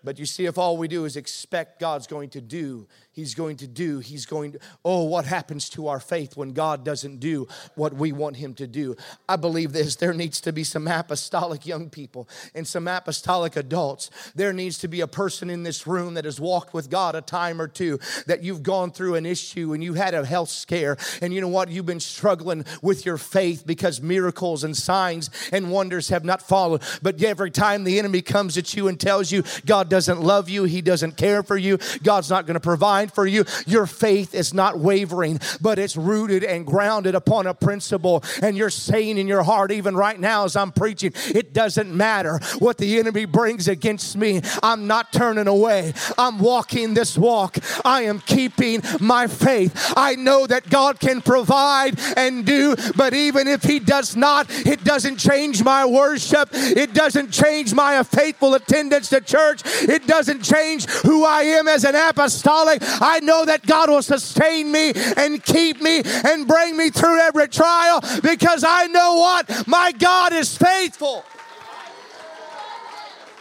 But 0.04 0.18
you 0.18 0.26
see, 0.26 0.46
if 0.46 0.58
all 0.58 0.76
we 0.76 0.88
do 0.88 1.04
is 1.04 1.16
expect 1.16 1.80
God's 1.80 2.06
going 2.06 2.30
to 2.30 2.40
do, 2.40 2.86
He's 3.10 3.34
going 3.34 3.56
to 3.56 3.66
do, 3.66 3.98
He's 3.98 4.26
going 4.26 4.52
to, 4.52 4.60
oh, 4.84 5.02
what 5.04 5.24
happens 5.24 5.68
to 5.70 5.88
our 5.88 5.98
faith 5.98 6.36
when 6.36 6.52
God 6.52 6.84
doesn't 6.84 7.18
do 7.18 7.48
what 7.74 7.92
we 7.92 8.12
want 8.12 8.36
Him 8.36 8.54
to 8.54 8.66
do? 8.66 8.94
I 9.28 9.34
believe 9.34 9.72
this. 9.72 9.96
There 9.96 10.12
needs 10.12 10.40
to 10.42 10.52
be 10.52 10.62
some 10.62 10.86
apostolic 10.86 11.66
young 11.66 11.90
people 11.90 12.28
and 12.54 12.64
some 12.64 12.86
apostolic 12.86 13.56
adults. 13.56 14.10
There 14.36 14.52
needs 14.52 14.78
to 14.78 14.88
be 14.88 15.00
a 15.00 15.08
person 15.08 15.50
in 15.50 15.64
this 15.64 15.84
room 15.84 16.14
that 16.14 16.26
has 16.26 16.38
walked 16.38 16.72
with 16.72 16.90
God 16.90 17.16
a 17.16 17.20
time 17.20 17.60
or 17.60 17.66
two, 17.66 17.98
that 18.26 18.44
you've 18.44 18.62
gone 18.62 18.92
through 18.92 19.16
an 19.16 19.26
issue 19.26 19.72
and 19.72 19.82
you 19.82 19.94
had 19.94 20.14
a 20.14 20.24
health 20.24 20.50
scare, 20.50 20.96
and 21.20 21.34
you 21.34 21.40
know 21.40 21.48
what? 21.48 21.70
You've 21.70 21.86
been 21.86 21.98
struggling 21.98 22.64
with 22.82 23.04
your 23.04 23.18
faith 23.18 23.66
because 23.66 24.00
miracles 24.00 24.62
and 24.62 24.76
signs 24.76 25.30
and 25.50 25.72
wonders 25.72 26.10
have 26.10 26.24
not 26.24 26.40
followed. 26.40 26.82
But 27.02 27.20
every 27.22 27.50
time 27.50 27.82
the 27.82 27.98
enemy 27.98 28.22
comes 28.22 28.56
at 28.56 28.74
you 28.74 28.86
and 28.86 29.00
tells 29.00 29.32
you, 29.32 29.42
God 29.66 29.88
doesn't 29.88 30.20
love 30.20 30.48
you, 30.48 30.64
He 30.64 30.82
doesn't 30.82 31.16
care 31.16 31.42
for 31.42 31.56
you, 31.56 31.78
God's 32.04 32.30
not 32.30 32.46
going 32.46 32.54
to 32.54 32.60
provide 32.60 33.07
for 33.12 33.26
you. 33.26 33.44
Your 33.66 33.86
faith 33.86 34.34
is 34.34 34.54
not 34.54 34.78
wavering, 34.78 35.40
but 35.60 35.78
it's 35.78 35.96
rooted 35.96 36.44
and 36.44 36.66
grounded 36.66 37.14
upon 37.14 37.46
a 37.46 37.54
principle. 37.54 38.24
And 38.42 38.56
you're 38.56 38.70
saying 38.70 39.18
in 39.18 39.28
your 39.28 39.42
heart, 39.42 39.72
even 39.72 39.96
right 39.96 40.18
now 40.18 40.44
as 40.44 40.56
I'm 40.56 40.72
preaching, 40.72 41.12
it 41.26 41.52
doesn't 41.52 41.94
matter 41.94 42.40
what 42.58 42.78
the 42.78 42.98
enemy 42.98 43.24
brings 43.24 43.68
against 43.68 44.16
me. 44.16 44.40
I'm 44.62 44.86
not 44.86 45.12
turning 45.12 45.46
away. 45.46 45.92
I'm 46.16 46.38
walking 46.38 46.94
this 46.94 47.16
walk. 47.18 47.58
I 47.84 48.02
am 48.02 48.20
keeping 48.20 48.82
my 49.00 49.26
faith. 49.26 49.92
I 49.96 50.14
know 50.14 50.46
that 50.46 50.70
God 50.70 51.00
can 51.00 51.20
provide 51.20 51.98
and 52.16 52.44
do, 52.44 52.76
but 52.96 53.14
even 53.14 53.48
if 53.48 53.62
He 53.62 53.78
does 53.78 54.16
not, 54.16 54.46
it 54.66 54.84
doesn't 54.84 55.16
change 55.16 55.62
my 55.62 55.84
worship. 55.84 56.48
It 56.52 56.94
doesn't 56.94 57.30
change 57.30 57.74
my 57.74 58.02
faithful 58.02 58.54
attendance 58.54 59.08
to 59.10 59.20
church. 59.20 59.62
It 59.64 60.06
doesn't 60.06 60.42
change 60.42 60.86
who 60.88 61.24
I 61.24 61.42
am 61.42 61.68
as 61.68 61.84
an 61.84 61.94
apostolic. 61.94 62.82
I 63.00 63.20
know 63.20 63.44
that 63.44 63.66
God 63.66 63.90
will 63.90 64.02
sustain 64.02 64.70
me 64.72 64.92
and 65.16 65.42
keep 65.42 65.80
me 65.80 66.02
and 66.04 66.46
bring 66.46 66.76
me 66.76 66.90
through 66.90 67.20
every 67.20 67.48
trial 67.48 68.00
because 68.22 68.64
I 68.66 68.86
know 68.86 69.14
what? 69.14 69.66
My 69.66 69.92
God 69.92 70.32
is 70.32 70.56
faithful. 70.56 71.24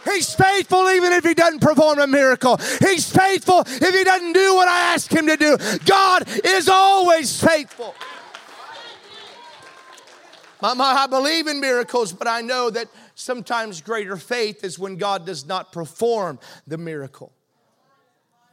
He's 0.04 0.34
faithful 0.34 0.88
even 0.90 1.12
if 1.12 1.24
he 1.24 1.34
doesn't 1.34 1.60
perform 1.60 1.98
a 1.98 2.06
miracle. 2.06 2.56
He's 2.80 3.10
faithful 3.10 3.60
if 3.66 3.94
he 3.94 4.04
doesn't 4.04 4.32
do 4.32 4.54
what 4.54 4.68
I 4.68 4.94
ask 4.94 5.12
him 5.12 5.26
to 5.26 5.36
do. 5.36 5.56
God 5.84 6.24
is 6.44 6.68
always 6.68 7.42
faithful. 7.42 7.94
My, 10.60 10.72
I 10.72 11.06
believe 11.06 11.46
in 11.46 11.60
miracles, 11.60 12.12
but 12.12 12.26
I 12.26 12.40
know 12.40 12.68
that 12.70 12.88
sometimes 13.14 13.80
greater 13.80 14.16
faith 14.16 14.64
is 14.64 14.78
when 14.78 14.96
God 14.96 15.24
does 15.24 15.46
not 15.46 15.72
perform 15.72 16.40
the 16.66 16.78
miracle. 16.78 17.32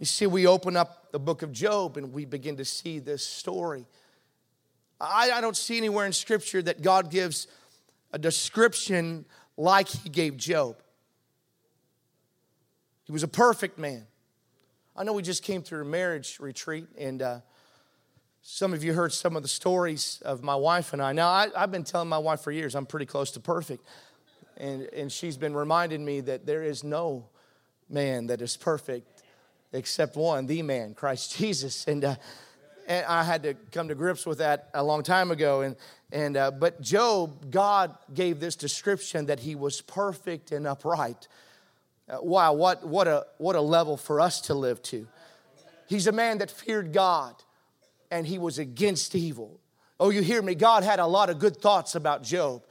You 0.06 0.08
see, 0.08 0.28
we 0.28 0.46
open 0.46 0.78
up 0.78 1.12
the 1.12 1.18
book 1.18 1.42
of 1.42 1.52
Job 1.52 1.98
and 1.98 2.14
we 2.14 2.26
begin 2.26 2.58
to 2.58 2.64
see 2.64 3.00
this 3.00 3.26
story. 3.26 3.88
I, 5.02 5.32
I 5.32 5.42
don't 5.42 5.58
see 5.58 5.78
anywhere 5.78 6.06
in 6.06 6.14
Scripture 6.14 6.62
that 6.62 6.84
God 6.84 7.10
gives 7.10 7.48
a 8.14 8.20
description 8.20 9.26
like 9.58 9.88
He 9.88 10.10
gave 10.10 10.38
Job. 10.38 10.76
He 13.06 13.14
was 13.14 13.24
a 13.24 13.28
perfect 13.28 13.80
man. 13.80 14.06
I 14.96 15.04
know 15.04 15.14
we 15.14 15.24
just 15.24 15.42
came 15.42 15.64
through 15.64 15.82
a 15.82 15.86
marriage 15.86 16.38
retreat, 16.40 16.86
and 17.00 17.24
uh, 17.24 17.40
some 18.44 18.74
of 18.74 18.84
you 18.84 18.94
heard 18.94 19.12
some 19.12 19.36
of 19.36 19.42
the 19.42 19.50
stories 19.50 20.22
of 20.24 20.44
my 20.44 20.56
wife 20.56 20.94
and 20.94 21.02
I. 21.02 21.14
Now, 21.14 21.30
I, 21.30 21.48
have 21.56 21.72
been 21.72 21.84
telling 21.84 22.10
my 22.10 22.20
wife 22.20 22.42
for 22.42 22.52
years 22.52 22.76
I'm 22.76 22.86
pretty 22.86 23.08
close 23.08 23.32
to 23.32 23.40
perfect. 23.40 23.84
And, 24.58 24.84
and 24.84 25.12
she's 25.12 25.36
been 25.36 25.56
reminding 25.56 26.06
me 26.06 26.20
that 26.22 26.46
there 26.46 26.62
is 26.62 26.84
no 26.84 27.30
man 27.90 28.28
that 28.28 28.44
is 28.44 28.56
perfect 28.56 29.15
except 29.74 30.16
one, 30.16 30.46
the 30.46 30.62
man, 30.62 30.94
Christ 30.94 31.36
Jesus. 31.38 31.86
And, 31.88 32.04
uh, 32.06 32.16
and 32.88 33.06
I 33.06 33.24
had 33.24 33.44
to 33.44 33.56
come 33.72 33.88
to 33.88 33.96
grips 33.96 34.26
with 34.26 34.40
that 34.40 34.70
a 34.74 34.84
long 34.84 35.04
time 35.04 35.32
ago. 35.32 35.62
And, 35.62 35.76
and, 36.12 36.38
uh, 36.38 36.52
but 36.52 36.82
Job, 36.82 37.52
God 37.52 37.98
gave 38.14 38.40
this 38.40 38.56
description 38.56 39.26
that 39.28 39.40
he 39.40 39.56
was 39.56 39.82
perfect 39.82 40.52
and 40.52 40.68
upright. 40.68 41.28
Uh, 42.08 42.18
wow, 42.22 42.54
what, 42.54 42.86
what, 42.86 43.08
a, 43.08 43.26
what 43.38 43.56
a 43.56 43.62
level 43.62 43.98
for 43.98 44.22
us 44.22 44.42
to 44.42 44.54
live 44.54 44.82
to. 44.84 45.08
He's 45.88 46.08
a 46.08 46.12
man 46.12 46.38
that 46.40 46.52
feared 46.52 46.94
God 46.94 47.36
and 48.12 48.26
he 48.26 48.38
was 48.38 48.60
against 48.60 49.16
evil. 49.16 49.60
Oh, 50.00 50.10
you 50.10 50.22
hear 50.22 50.42
me? 50.42 50.56
God 50.56 50.84
had 50.84 51.00
a 51.00 51.06
lot 51.08 51.30
of 51.30 51.40
good 51.40 51.58
thoughts 51.58 51.96
about 51.96 52.24
Job. 52.24 52.64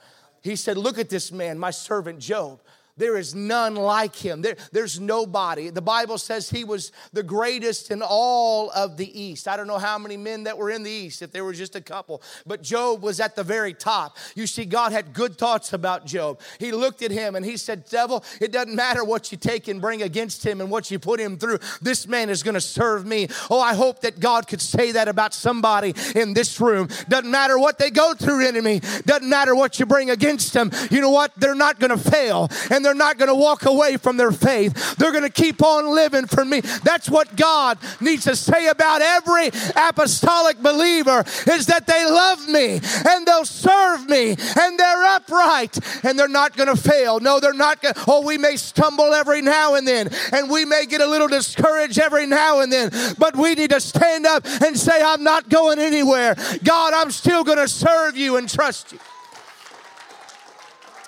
He 0.42 0.56
said, 0.56 0.76
Look 0.76 0.98
at 0.98 1.08
this 1.08 1.32
man, 1.32 1.58
my 1.58 1.70
servant 1.70 2.18
Job. 2.18 2.60
There 2.96 3.16
is 3.16 3.34
none 3.34 3.74
like 3.74 4.14
him. 4.14 4.42
There, 4.42 4.54
there's 4.70 5.00
nobody. 5.00 5.70
The 5.70 5.82
Bible 5.82 6.16
says 6.16 6.48
he 6.48 6.62
was 6.62 6.92
the 7.12 7.24
greatest 7.24 7.90
in 7.90 8.02
all 8.02 8.70
of 8.70 8.96
the 8.96 9.20
East. 9.20 9.48
I 9.48 9.56
don't 9.56 9.66
know 9.66 9.78
how 9.78 9.98
many 9.98 10.16
men 10.16 10.44
that 10.44 10.56
were 10.56 10.70
in 10.70 10.84
the 10.84 10.90
East, 10.90 11.20
if 11.20 11.32
there 11.32 11.44
was 11.44 11.58
just 11.58 11.74
a 11.74 11.80
couple, 11.80 12.22
but 12.46 12.62
Job 12.62 13.02
was 13.02 13.18
at 13.18 13.34
the 13.34 13.42
very 13.42 13.74
top. 13.74 14.16
You 14.36 14.46
see, 14.46 14.64
God 14.64 14.92
had 14.92 15.12
good 15.12 15.36
thoughts 15.36 15.72
about 15.72 16.06
Job. 16.06 16.40
He 16.60 16.70
looked 16.70 17.02
at 17.02 17.10
him 17.10 17.34
and 17.34 17.44
he 17.44 17.56
said, 17.56 17.84
Devil, 17.86 18.24
it 18.40 18.52
doesn't 18.52 18.76
matter 18.76 19.02
what 19.02 19.32
you 19.32 19.38
take 19.38 19.66
and 19.66 19.80
bring 19.80 20.02
against 20.02 20.46
him 20.46 20.60
and 20.60 20.70
what 20.70 20.90
you 20.90 21.00
put 21.00 21.18
him 21.18 21.36
through. 21.36 21.58
This 21.82 22.06
man 22.06 22.30
is 22.30 22.44
going 22.44 22.54
to 22.54 22.60
serve 22.60 23.04
me. 23.04 23.26
Oh, 23.50 23.60
I 23.60 23.74
hope 23.74 24.02
that 24.02 24.20
God 24.20 24.46
could 24.46 24.60
say 24.60 24.92
that 24.92 25.08
about 25.08 25.34
somebody 25.34 25.94
in 26.14 26.32
this 26.32 26.60
room. 26.60 26.88
Doesn't 27.08 27.30
matter 27.30 27.58
what 27.58 27.78
they 27.78 27.90
go 27.90 28.14
through, 28.14 28.46
enemy. 28.46 28.80
Doesn't 29.04 29.28
matter 29.28 29.56
what 29.56 29.80
you 29.80 29.86
bring 29.86 30.10
against 30.10 30.52
them. 30.52 30.70
You 30.92 31.00
know 31.00 31.10
what? 31.10 31.32
They're 31.36 31.56
not 31.56 31.80
going 31.80 31.90
to 31.90 31.98
fail. 31.98 32.48
And 32.70 32.83
they're 32.84 32.94
not 32.94 33.18
going 33.18 33.28
to 33.28 33.34
walk 33.34 33.64
away 33.64 33.96
from 33.96 34.16
their 34.16 34.32
faith. 34.32 34.96
They're 34.96 35.12
going 35.12 35.24
to 35.24 35.30
keep 35.30 35.62
on 35.62 35.94
living 35.94 36.26
for 36.26 36.44
me. 36.44 36.60
That's 36.60 37.08
what 37.08 37.36
God 37.36 37.78
needs 38.00 38.24
to 38.24 38.36
say 38.36 38.68
about 38.68 39.02
every 39.02 39.48
apostolic 39.74 40.58
believer 40.62 41.24
is 41.46 41.66
that 41.66 41.86
they 41.86 42.04
love 42.04 42.48
me 42.48 42.80
and 43.08 43.26
they'll 43.26 43.44
serve 43.44 44.08
me 44.08 44.30
and 44.30 44.78
they're 44.78 45.04
upright 45.04 45.78
and 46.04 46.18
they're 46.18 46.28
not 46.28 46.56
going 46.56 46.74
to 46.74 46.80
fail. 46.80 47.20
No, 47.20 47.40
they're 47.40 47.52
not 47.52 47.82
going 47.82 47.94
to. 47.94 48.04
Oh, 48.06 48.24
we 48.24 48.38
may 48.38 48.56
stumble 48.56 49.14
every 49.14 49.42
now 49.42 49.74
and 49.74 49.86
then 49.86 50.10
and 50.32 50.50
we 50.50 50.64
may 50.64 50.86
get 50.86 51.00
a 51.00 51.06
little 51.06 51.28
discouraged 51.28 51.98
every 51.98 52.26
now 52.26 52.60
and 52.60 52.72
then, 52.72 52.90
but 53.18 53.36
we 53.36 53.54
need 53.54 53.70
to 53.70 53.80
stand 53.80 54.26
up 54.26 54.44
and 54.62 54.78
say, 54.78 55.02
I'm 55.02 55.22
not 55.22 55.48
going 55.48 55.78
anywhere. 55.78 56.36
God, 56.62 56.94
I'm 56.94 57.10
still 57.10 57.44
going 57.44 57.58
to 57.58 57.68
serve 57.68 58.16
you 58.16 58.36
and 58.36 58.48
trust 58.48 58.92
you. 58.92 58.98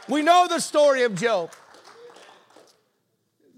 We 0.09 0.23
know 0.23 0.47
the 0.49 0.61
story 0.61 1.02
of 1.02 1.14
Job. 1.14 1.50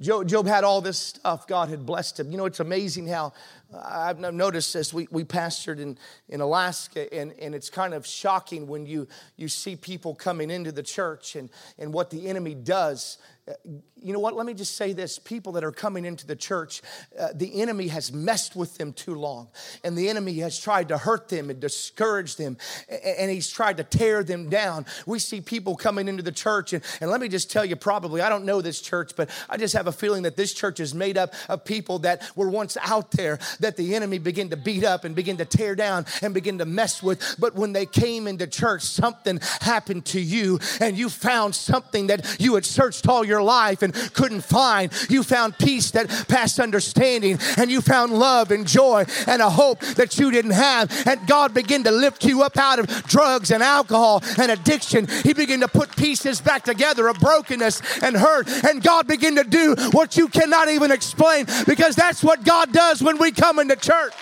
Job, 0.01 0.29
Job 0.29 0.47
had 0.47 0.63
all 0.63 0.81
this 0.81 0.99
stuff. 0.99 1.47
God 1.47 1.71
had 1.71 1.85
blessed 1.85 2.21
him. 2.21 2.31
You 2.31 2.39
know, 2.39 2.47
it's 2.47 2.61
amazing 2.61 3.09
how 3.09 3.33
uh, 3.73 3.79
I've 3.85 4.19
noticed 4.19 4.73
this. 4.73 4.95
We, 4.95 5.09
we 5.11 5.25
pastored 5.25 5.81
in, 5.81 5.99
in 6.29 6.41
Alaska, 6.41 7.13
and, 7.13 7.33
and 7.41 7.55
it's 7.55 7.69
kind 7.69 7.95
of 7.95 8.07
shocking 8.07 8.69
when 8.69 8.87
you, 8.87 9.09
you 9.37 9.49
see 9.49 9.75
people 9.75 10.15
coming 10.15 10.51
into 10.51 10.71
the 10.71 10.85
church 10.85 11.35
and, 11.35 11.51
and 11.79 11.93
what 11.93 12.11
the 12.11 12.29
enemy 12.29 12.55
does 12.55 13.19
uh, 13.49 13.55
you 14.03 14.13
know 14.13 14.19
what? 14.19 14.35
Let 14.35 14.47
me 14.47 14.55
just 14.55 14.77
say 14.77 14.93
this 14.93 15.19
people 15.19 15.53
that 15.53 15.65
are 15.65 15.73
coming 15.73 16.05
into 16.05 16.27
the 16.27 16.37
church, 16.37 16.83
uh, 17.19 17.29
the 17.35 17.61
enemy 17.61 17.89
has 17.89 18.13
messed 18.13 18.57
with 18.57 18.77
them 18.79 18.93
too 18.93 19.15
long. 19.15 19.49
And 19.85 19.97
the 19.97 20.09
enemy 20.09 20.35
has 20.39 20.59
tried 20.59 20.89
to 20.89 20.99
hurt 20.99 21.29
them 21.29 21.51
and 21.51 21.61
discourage 21.61 22.37
them. 22.37 22.57
And 22.89 23.31
he's 23.31 23.51
tried 23.51 23.79
to 23.79 23.85
tear 23.85 24.23
them 24.23 24.49
down. 24.49 24.87
We 25.07 25.19
see 25.19 25.41
people 25.41 25.77
coming 25.77 26.09
into 26.09 26.23
the 26.23 26.33
church. 26.33 26.73
And, 26.73 26.85
and 27.01 27.11
let 27.11 27.21
me 27.21 27.29
just 27.29 27.51
tell 27.51 27.65
you, 27.65 27.77
probably, 27.77 28.21
I 28.21 28.29
don't 28.29 28.45
know 28.45 28.61
this 28.61 28.81
church, 28.81 29.13
but 29.17 29.31
I 29.49 29.57
just 29.57 29.75
have 29.75 29.87
a 29.87 29.93
feeling 29.93 30.23
that 30.23 30.37
this 30.37 30.53
church 30.53 30.81
is 30.81 30.95
made 30.95 31.19
up 31.19 31.35
of 31.49 31.65
people 31.65 32.01
that 32.01 32.23
were 32.37 32.49
once 32.49 32.77
out 32.83 33.11
there 33.13 33.39
that 33.61 33.77
the 33.77 33.95
enemy 33.95 34.19
began 34.19 34.51
to 34.51 34.57
beat 34.57 34.85
up 34.85 35.05
and 35.05 35.15
begin 35.15 35.37
to 35.39 35.45
tear 35.45 35.75
down 35.75 36.07
and 36.23 36.35
begin 36.35 36.59
to 36.59 36.65
mess 36.65 37.03
with. 37.03 37.37
But 37.39 37.55
when 37.55 37.73
they 37.73 37.87
came 37.87 38.27
into 38.27 38.47
church, 38.47 38.83
something 38.83 39.41
happened 39.61 40.05
to 40.07 40.21
you 40.21 40.59
and 40.81 40.97
you 40.97 41.09
found 41.09 41.55
something 41.55 42.09
that 42.09 42.37
you 42.41 42.55
had 42.55 42.65
searched 42.65 43.09
all 43.09 43.25
your 43.25 43.43
life 43.43 43.83
and 43.89 44.15
couldn't 44.15 44.43
find. 44.43 44.93
You 45.09 45.23
found 45.23 45.59
peace 45.59 45.91
that 45.93 46.09
passed 46.29 46.61
understanding, 46.61 47.39
and 47.57 47.71
you 47.71 47.81
found 47.81 48.13
love 48.13 48.51
and 48.51 48.67
joy 48.67 49.05
and 49.27 49.43
a 49.43 49.51
hope 49.51 49.81
that 49.81 50.19
you 50.19 50.31
didn't 50.31 50.53
have. 50.53 51.07
And 51.07 51.27
God 51.27 51.55
began 51.55 51.85
to 51.85 51.91
lift 51.91 52.25
you 52.25 52.43
up 52.43 52.57
out 52.57 52.79
of 52.79 52.87
drugs 53.05 53.51
and 53.51 53.63
alcohol 53.63 54.23
and 54.39 54.51
addiction. 54.51 55.07
He 55.25 55.33
began 55.33 55.61
to 55.61 55.69
put 55.69 55.97
pieces 55.97 56.41
back 56.41 56.65
together 56.65 57.09
of 57.09 57.19
brokenness 57.19 57.83
and 58.03 58.17
hurt. 58.17 58.49
And 58.65 58.83
God 58.83 59.07
began 59.07 59.37
to 59.37 59.45
do 59.45 59.75
what 59.93 60.17
you 60.17 60.29
cannot 60.29 60.69
even 60.69 60.91
explain 60.91 61.47
because 61.67 61.97
that's 61.97 62.23
what 62.23 62.45
God 62.45 62.73
does 62.73 63.03
when 63.03 63.19
we 63.19 63.33
come 63.33 63.59
into 63.59 63.77
church. 63.77 64.15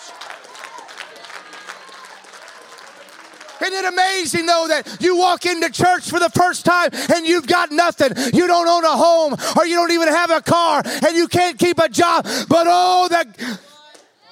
Isn't 3.60 3.72
it 3.72 3.84
amazing 3.84 4.46
though 4.46 4.66
that 4.68 4.98
you 5.00 5.16
walk 5.16 5.46
into 5.46 5.70
church 5.70 6.08
for 6.10 6.18
the 6.18 6.30
first 6.30 6.64
time 6.64 6.90
and 7.14 7.26
you've 7.26 7.46
got 7.46 7.70
nothing? 7.70 8.12
You 8.34 8.46
don't 8.46 8.68
own 8.68 8.84
a 8.84 8.96
home 8.96 9.36
or 9.56 9.66
you 9.66 9.76
don't 9.76 9.92
even 9.92 10.08
have 10.08 10.30
a 10.30 10.42
car 10.42 10.82
and 10.84 11.16
you 11.16 11.28
can't 11.28 11.58
keep 11.58 11.78
a 11.78 11.88
job. 11.88 12.24
But 12.48 12.66
oh, 12.68 13.08
the, 13.08 13.58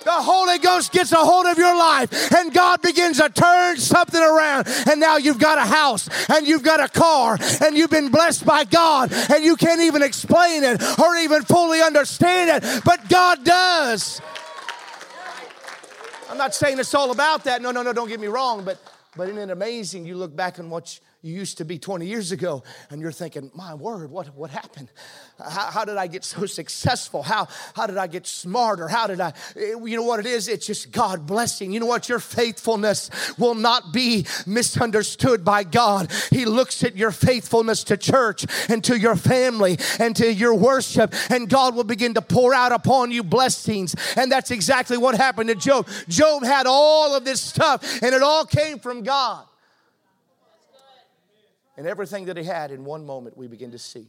the 0.04 0.10
Holy 0.10 0.58
Ghost 0.58 0.92
gets 0.92 1.12
a 1.12 1.16
hold 1.16 1.46
of 1.46 1.56
your 1.56 1.76
life 1.76 2.32
and 2.32 2.52
God 2.52 2.82
begins 2.82 3.18
to 3.18 3.30
turn 3.30 3.78
something 3.78 4.20
around. 4.20 4.68
And 4.90 5.00
now 5.00 5.16
you've 5.16 5.38
got 5.38 5.56
a 5.56 5.62
house 5.62 6.08
and 6.28 6.46
you've 6.46 6.62
got 6.62 6.80
a 6.80 6.88
car 6.88 7.38
and 7.62 7.76
you've 7.76 7.90
been 7.90 8.10
blessed 8.10 8.44
by 8.44 8.64
God 8.64 9.12
and 9.12 9.42
you 9.42 9.56
can't 9.56 9.80
even 9.80 10.02
explain 10.02 10.64
it 10.64 10.82
or 10.98 11.16
even 11.16 11.42
fully 11.42 11.80
understand 11.80 12.62
it. 12.62 12.84
But 12.84 13.08
God 13.08 13.44
does. 13.44 14.20
I'm 16.30 16.38
not 16.38 16.54
saying 16.54 16.78
it's 16.78 16.94
all 16.94 17.10
about 17.10 17.44
that. 17.44 17.62
No, 17.62 17.70
no, 17.70 17.82
no, 17.82 17.92
don't 17.92 18.08
get 18.08 18.20
me 18.20 18.26
wrong. 18.26 18.64
But 18.64 18.78
but 19.16 19.28
isn't 19.28 19.38
it 19.38 19.50
amazing? 19.50 20.06
You 20.06 20.16
look 20.16 20.34
back 20.34 20.58
on 20.58 20.70
what 20.70 20.98
you 21.24 21.32
used 21.32 21.56
to 21.56 21.64
be 21.64 21.78
20 21.78 22.06
years 22.06 22.32
ago. 22.32 22.62
And 22.90 23.00
you're 23.00 23.10
thinking, 23.10 23.50
my 23.54 23.72
word, 23.72 24.10
what, 24.10 24.36
what 24.36 24.50
happened? 24.50 24.92
How, 25.38 25.70
how 25.70 25.84
did 25.86 25.96
I 25.96 26.06
get 26.06 26.22
so 26.22 26.44
successful? 26.44 27.22
How, 27.22 27.48
how 27.74 27.86
did 27.86 27.96
I 27.96 28.08
get 28.08 28.26
smarter? 28.26 28.88
How 28.88 29.06
did 29.06 29.22
I, 29.22 29.32
eh, 29.56 29.74
you 29.84 29.96
know 29.96 30.02
what 30.02 30.20
it 30.20 30.26
is? 30.26 30.48
It's 30.48 30.66
just 30.66 30.92
God 30.92 31.26
blessing. 31.26 31.72
You 31.72 31.80
know 31.80 31.86
what? 31.86 32.10
Your 32.10 32.18
faithfulness 32.18 33.08
will 33.38 33.54
not 33.54 33.90
be 33.90 34.26
misunderstood 34.46 35.46
by 35.46 35.64
God. 35.64 36.12
He 36.30 36.44
looks 36.44 36.84
at 36.84 36.94
your 36.94 37.10
faithfulness 37.10 37.84
to 37.84 37.96
church 37.96 38.44
and 38.68 38.84
to 38.84 38.98
your 38.98 39.16
family 39.16 39.78
and 39.98 40.14
to 40.16 40.30
your 40.30 40.54
worship, 40.54 41.14
and 41.30 41.48
God 41.48 41.74
will 41.74 41.84
begin 41.84 42.12
to 42.14 42.22
pour 42.22 42.52
out 42.52 42.72
upon 42.72 43.10
you 43.10 43.22
blessings. 43.22 43.96
And 44.16 44.30
that's 44.30 44.50
exactly 44.50 44.98
what 44.98 45.14
happened 45.14 45.48
to 45.48 45.54
Job. 45.54 45.88
Job 46.06 46.44
had 46.44 46.66
all 46.66 47.14
of 47.14 47.24
this 47.24 47.40
stuff, 47.40 48.02
and 48.02 48.14
it 48.14 48.22
all 48.22 48.44
came 48.44 48.78
from 48.78 49.02
God. 49.02 49.46
And 51.76 51.86
everything 51.86 52.26
that 52.26 52.36
he 52.36 52.44
had 52.44 52.70
in 52.70 52.84
one 52.84 53.04
moment, 53.04 53.36
we 53.36 53.48
begin 53.48 53.70
to 53.72 53.78
see 53.78 54.08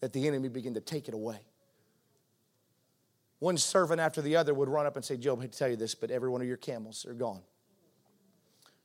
that 0.00 0.12
the 0.12 0.26
enemy 0.26 0.48
began 0.48 0.74
to 0.74 0.80
take 0.80 1.08
it 1.08 1.14
away. 1.14 1.38
One 3.38 3.56
servant 3.56 4.00
after 4.00 4.22
the 4.22 4.36
other 4.36 4.54
would 4.54 4.68
run 4.68 4.86
up 4.86 4.96
and 4.96 5.04
say, 5.04 5.16
Job, 5.16 5.38
I 5.38 5.42
hate 5.42 5.52
to 5.52 5.58
tell 5.58 5.68
you 5.68 5.76
this, 5.76 5.94
but 5.94 6.10
every 6.10 6.28
one 6.28 6.40
of 6.40 6.48
your 6.48 6.56
camels 6.56 7.04
are 7.06 7.14
gone. 7.14 7.42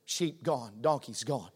Sheep 0.04 0.42
gone, 0.42 0.72
donkeys 0.80 1.24
gone. 1.24 1.50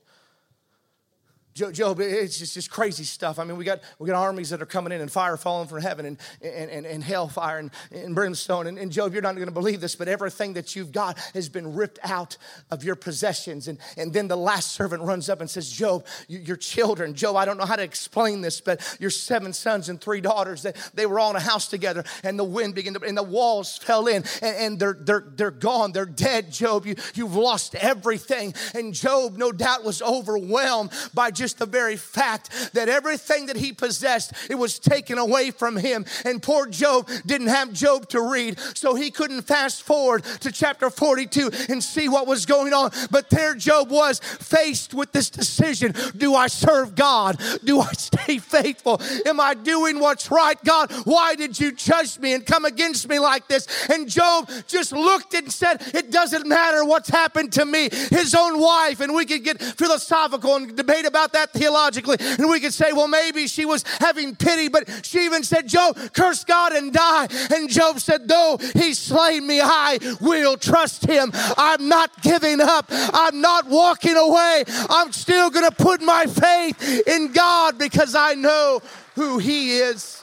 Job, 1.57 2.01
it's 2.01 2.39
just, 2.39 2.53
just 2.53 2.71
crazy 2.71 3.05
stuff. 3.05 3.39
I 3.39 3.45
mean, 3.45 3.57
we 3.57 3.65
got, 3.65 3.81
we 3.99 4.07
got 4.07 4.17
armies 4.17 4.51
that 4.51 4.61
are 4.61 4.67
coming 4.67 4.93
in 4.93 5.01
and 5.01 5.11
fire 5.11 5.39
falling 5.39 5.69
from 5.69 5.81
heaven 5.81 6.05
and, 6.05 6.19
and, 6.43 6.71
and, 6.71 6.85
and 6.85 7.03
hellfire 7.03 7.59
and, 7.59 7.71
and 7.91 8.15
brimstone. 8.15 8.67
And, 8.67 8.79
and 8.79 8.93
Job, 8.93 9.15
you're 9.15 9.23
not 9.23 9.35
going 9.37 9.47
to 9.47 9.53
believe 9.53 9.81
this, 9.81 9.97
but 9.97 10.07
everything 10.07 10.53
that 10.53 10.77
you've 10.77 10.93
got 10.93 11.19
has 11.33 11.49
been 11.49 11.75
ripped 11.75 11.99
out 12.03 12.37
of 12.71 12.85
your 12.85 12.95
possessions. 12.95 13.69
And, 13.69 13.79
and 13.97 14.13
then 14.13 14.29
the 14.29 14.37
last 14.37 14.73
servant 14.73 15.03
runs 15.03 15.31
up 15.31 15.41
and 15.41 15.49
says, 15.49 15.71
Job, 15.71 16.05
you, 16.29 16.41
your 16.41 16.59
children, 16.59 17.15
Job, 17.15 17.37
I 17.37 17.47
don't 17.47 17.57
know 17.57 17.65
how 17.65 17.77
to 17.77 17.83
explain 17.83 18.43
this, 18.43 18.61
but 18.61 18.99
your 19.01 19.11
seven 19.11 19.55
sons 19.55 19.89
and 19.89 19.99
three 19.99 20.21
daughters, 20.21 20.61
they, 20.61 20.75
they 20.93 21.07
were 21.07 21.19
all 21.19 21.31
in 21.31 21.37
a 21.37 21.41
house 21.41 21.69
together 21.69 22.05
and 22.23 22.39
the 22.39 22.45
wind 22.45 22.75
began 22.75 22.93
to, 22.93 23.03
and 23.03 23.17
the 23.17 23.23
walls 23.23 23.79
fell 23.79 24.09
in 24.09 24.25
and, 24.43 24.57
and 24.57 24.79
they're, 24.79 24.99
they're, 25.01 25.25
they're 25.35 25.51
gone. 25.51 25.93
They're 25.93 26.05
dead, 26.05 26.53
Job. 26.53 26.85
You, 26.85 26.97
you've 27.15 27.35
lost 27.35 27.75
everything. 27.77 28.53
And 28.75 28.93
Job, 28.93 29.39
no 29.39 29.53
doubt, 29.53 29.85
was 29.85 30.03
overwhelmed 30.03 30.91
by 31.15 31.31
just 31.31 31.46
just 31.47 31.61
the 31.61 31.67
very 31.67 31.97
fact 31.97 32.73
that 32.73 32.89
everything 32.89 33.47
that 33.47 33.55
he 33.55 33.73
possessed, 33.73 34.33
it 34.51 34.57
was 34.57 34.81
taken 34.81 35.17
away 35.17 35.53
from 35.53 35.77
him. 35.77 36.05
And 36.25 36.43
poor 36.43 36.67
Job 36.67 37.09
didn't 37.25 37.47
have 37.47 37.73
Job 37.73 38.09
to 38.09 38.21
read, 38.21 38.59
so 38.75 38.97
he 38.97 39.13
couldn't 39.13 39.43
fast 39.43 39.85
forward 39.85 40.25
to 40.41 40.51
chapter 40.51 40.91
42 40.91 41.53
and 41.69 41.85
see 41.85 42.09
what 42.09 42.27
was 42.27 42.47
going 42.47 42.73
on. 42.73 42.91
But 43.13 43.31
there 43.31 43.55
Job 43.55 43.91
was 43.93 44.19
faced 44.19 44.93
with 44.93 45.13
this 45.13 45.31
decision 45.31 45.95
Do 46.17 46.35
I 46.35 46.49
serve 46.49 46.97
God? 46.97 47.41
Do 47.63 47.79
I 47.79 47.93
stay 47.93 48.39
faithful? 48.39 49.01
Am 49.25 49.39
I 49.39 49.55
doing 49.55 50.01
what's 50.01 50.33
right? 50.33 50.59
God, 50.65 50.91
why 51.05 51.37
did 51.37 51.61
you 51.61 51.71
judge 51.71 52.19
me 52.19 52.35
and 52.35 52.45
come 52.45 52.65
against 52.65 53.09
me 53.09 53.21
like 53.21 53.47
this? 53.47 53.69
And 53.89 54.09
Job 54.09 54.51
just 54.67 54.91
looked 54.91 55.33
and 55.35 55.53
said, 55.53 55.81
It 55.95 56.11
doesn't 56.11 56.45
matter 56.45 56.85
what's 56.85 57.09
happened 57.09 57.53
to 57.53 57.65
me. 57.65 57.89
His 58.11 58.35
own 58.35 58.59
wife, 58.59 58.99
and 58.99 59.15
we 59.15 59.27
could 59.27 59.45
get 59.45 59.63
philosophical 59.63 60.57
and 60.57 60.75
debate 60.75 61.07
about 61.07 61.36
that 61.37 61.53
theologically. 61.53 62.17
And 62.21 62.49
we 62.49 62.61
could 62.61 62.75
say, 62.75 62.93
well, 62.93 63.09
maybe 63.09 63.47
she 63.47 63.65
was 63.65 63.85
having 64.01 64.35
pity, 64.35 64.69
but 64.69 64.89
she 65.05 65.25
even 65.25 65.45
said, 65.45 65.69
Job, 65.69 65.97
curse 66.13 66.45
God 66.45 66.73
and 66.73 66.93
die. 66.93 67.29
And 67.55 67.69
Job 67.69 68.01
said, 68.01 68.27
though 68.27 68.59
he 68.75 68.95
slain 68.95 69.47
me, 69.47 69.61
I 69.61 69.99
will 70.21 70.57
trust 70.57 71.07
him. 71.07 71.31
I'm 71.57 71.89
not 71.89 72.23
giving 72.23 72.61
up. 72.61 72.87
I'm 72.91 73.41
not 73.41 73.67
walking 73.67 74.17
away. 74.17 74.65
I'm 74.91 75.13
still 75.13 75.51
going 75.51 75.69
to 75.69 75.77
put 75.77 76.01
my 76.01 76.27
faith 76.27 77.07
in 77.07 77.33
God 77.33 77.79
because 77.79 78.15
I 78.15 78.35
know 78.35 78.81
who 79.15 79.39
he 79.39 79.79
is. 79.79 80.23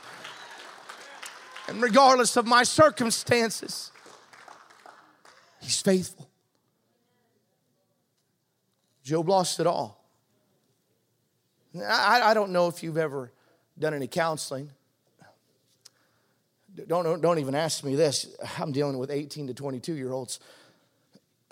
And 1.68 1.82
regardless 1.82 2.36
of 2.36 2.46
my 2.46 2.64
circumstances, 2.64 3.92
he's 5.62 5.82
faithful. 5.82 6.30
Job 9.04 9.30
lost 9.30 9.60
it 9.60 9.68
all. 9.68 10.03
I, 11.82 12.22
I 12.24 12.34
don't 12.34 12.52
know 12.52 12.68
if 12.68 12.84
you've 12.84 12.98
ever 12.98 13.32
done 13.80 13.94
any 13.94 14.08
counseling. 14.08 14.70
Don't, 16.88 17.22
don't 17.22 17.40
even 17.40 17.56
ask 17.56 17.84
me 17.84 17.96
this. 17.96 18.36
I'm 18.60 18.72
dealing 18.72 18.98
with 18.98 19.12
18 19.12 19.48
to 19.48 19.54
22 19.54 19.94
year 19.94 20.12
olds. 20.12 20.40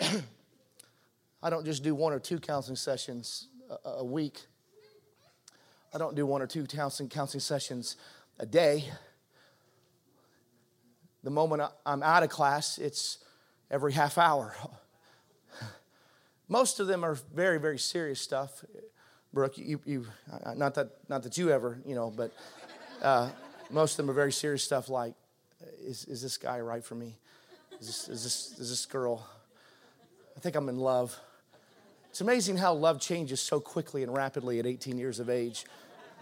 I 0.00 1.50
don't 1.50 1.64
just 1.64 1.82
do 1.82 1.94
one 1.94 2.12
or 2.12 2.18
two 2.18 2.38
counseling 2.38 2.76
sessions 2.76 3.48
a, 3.84 3.88
a 3.88 4.04
week. 4.04 4.40
I 5.94 5.98
don't 5.98 6.14
do 6.14 6.24
one 6.26 6.42
or 6.42 6.46
two 6.46 6.66
counseling, 6.66 7.08
counseling 7.08 7.40
sessions 7.40 7.96
a 8.38 8.46
day. 8.46 8.84
The 11.22 11.30
moment 11.30 11.62
I'm 11.86 12.02
out 12.02 12.22
of 12.22 12.30
class, 12.30 12.78
it's 12.78 13.18
every 13.70 13.92
half 13.92 14.18
hour. 14.18 14.56
Most 16.48 16.80
of 16.80 16.86
them 16.86 17.04
are 17.04 17.14
very, 17.14 17.60
very 17.60 17.78
serious 17.78 18.20
stuff. 18.20 18.64
Brooke, 19.32 19.56
you, 19.56 19.80
you 19.84 20.06
uh, 20.44 20.54
not 20.54 20.74
that 20.74 20.90
not 21.08 21.22
that 21.22 21.38
you 21.38 21.50
ever, 21.50 21.78
you 21.86 21.94
know, 21.94 22.10
but 22.14 22.32
uh, 23.02 23.30
most 23.70 23.92
of 23.92 23.96
them 23.98 24.10
are 24.10 24.14
very 24.14 24.32
serious 24.32 24.62
stuff 24.62 24.88
like, 24.88 25.14
is, 25.82 26.04
is 26.04 26.20
this 26.20 26.36
guy 26.36 26.60
right 26.60 26.84
for 26.84 26.94
me? 26.94 27.16
Is 27.80 27.86
this, 27.86 28.08
is 28.08 28.24
this 28.24 28.58
is 28.58 28.70
this 28.70 28.86
girl? 28.86 29.26
I 30.36 30.40
think 30.40 30.54
I'm 30.54 30.68
in 30.68 30.78
love. 30.78 31.18
It's 32.10 32.20
amazing 32.20 32.58
how 32.58 32.74
love 32.74 33.00
changes 33.00 33.40
so 33.40 33.58
quickly 33.58 34.02
and 34.02 34.14
rapidly 34.14 34.58
at 34.58 34.66
18 34.66 34.98
years 34.98 35.18
of 35.18 35.30
age. 35.30 35.64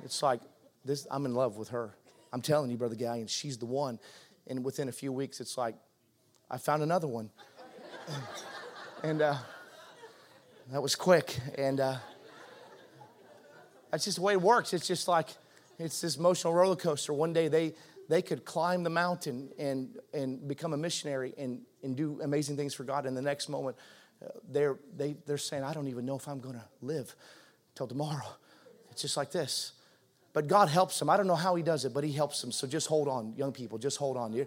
It's 0.04 0.22
like 0.22 0.40
this. 0.84 1.06
I'm 1.10 1.26
in 1.26 1.34
love 1.34 1.56
with 1.56 1.70
her. 1.70 1.90
I'm 2.32 2.42
telling 2.42 2.70
you, 2.70 2.76
brother 2.76 2.94
Guy, 2.94 3.16
and 3.16 3.28
she's 3.28 3.58
the 3.58 3.66
one. 3.66 3.98
And 4.46 4.64
within 4.64 4.88
a 4.88 4.92
few 4.92 5.12
weeks, 5.12 5.40
it's 5.40 5.58
like 5.58 5.74
I 6.48 6.58
found 6.58 6.82
another 6.82 7.08
one, 7.08 7.30
and 9.02 9.20
uh, 9.20 9.36
that 10.70 10.80
was 10.80 10.94
quick. 10.94 11.38
And 11.58 11.80
uh, 11.80 11.96
that's 13.90 14.04
just 14.04 14.16
the 14.16 14.22
way 14.22 14.34
it 14.34 14.40
works. 14.40 14.72
It's 14.72 14.86
just 14.86 15.08
like 15.08 15.28
it's 15.78 16.00
this 16.00 16.16
emotional 16.16 16.52
roller 16.54 16.76
coaster. 16.76 17.12
One 17.12 17.32
day 17.32 17.48
they 17.48 17.74
they 18.08 18.22
could 18.22 18.44
climb 18.44 18.82
the 18.82 18.90
mountain 18.90 19.50
and 19.58 19.98
and 20.12 20.46
become 20.46 20.72
a 20.72 20.76
missionary 20.76 21.34
and 21.38 21.62
and 21.82 21.96
do 21.96 22.20
amazing 22.22 22.56
things 22.56 22.74
for 22.74 22.84
God. 22.84 23.06
And 23.06 23.16
the 23.16 23.22
next 23.22 23.48
moment, 23.48 23.76
uh, 24.24 24.28
they're 24.50 24.78
they 24.96 25.16
they're 25.26 25.38
saying, 25.38 25.64
I 25.64 25.72
don't 25.72 25.88
even 25.88 26.04
know 26.06 26.16
if 26.16 26.28
I'm 26.28 26.40
going 26.40 26.56
to 26.56 26.64
live 26.82 27.14
till 27.74 27.86
tomorrow. 27.86 28.36
It's 28.90 29.02
just 29.02 29.16
like 29.16 29.30
this. 29.30 29.72
But 30.32 30.46
God 30.46 30.68
helps 30.68 30.98
them. 30.98 31.10
I 31.10 31.16
don't 31.16 31.26
know 31.26 31.34
how 31.34 31.54
He 31.56 31.62
does 31.62 31.84
it, 31.84 31.92
but 31.92 32.04
He 32.04 32.12
helps 32.12 32.40
them. 32.40 32.52
So 32.52 32.66
just 32.66 32.86
hold 32.86 33.08
on, 33.08 33.34
young 33.36 33.52
people. 33.52 33.78
Just 33.78 33.96
hold 33.96 34.16
on. 34.16 34.32
You're, 34.32 34.46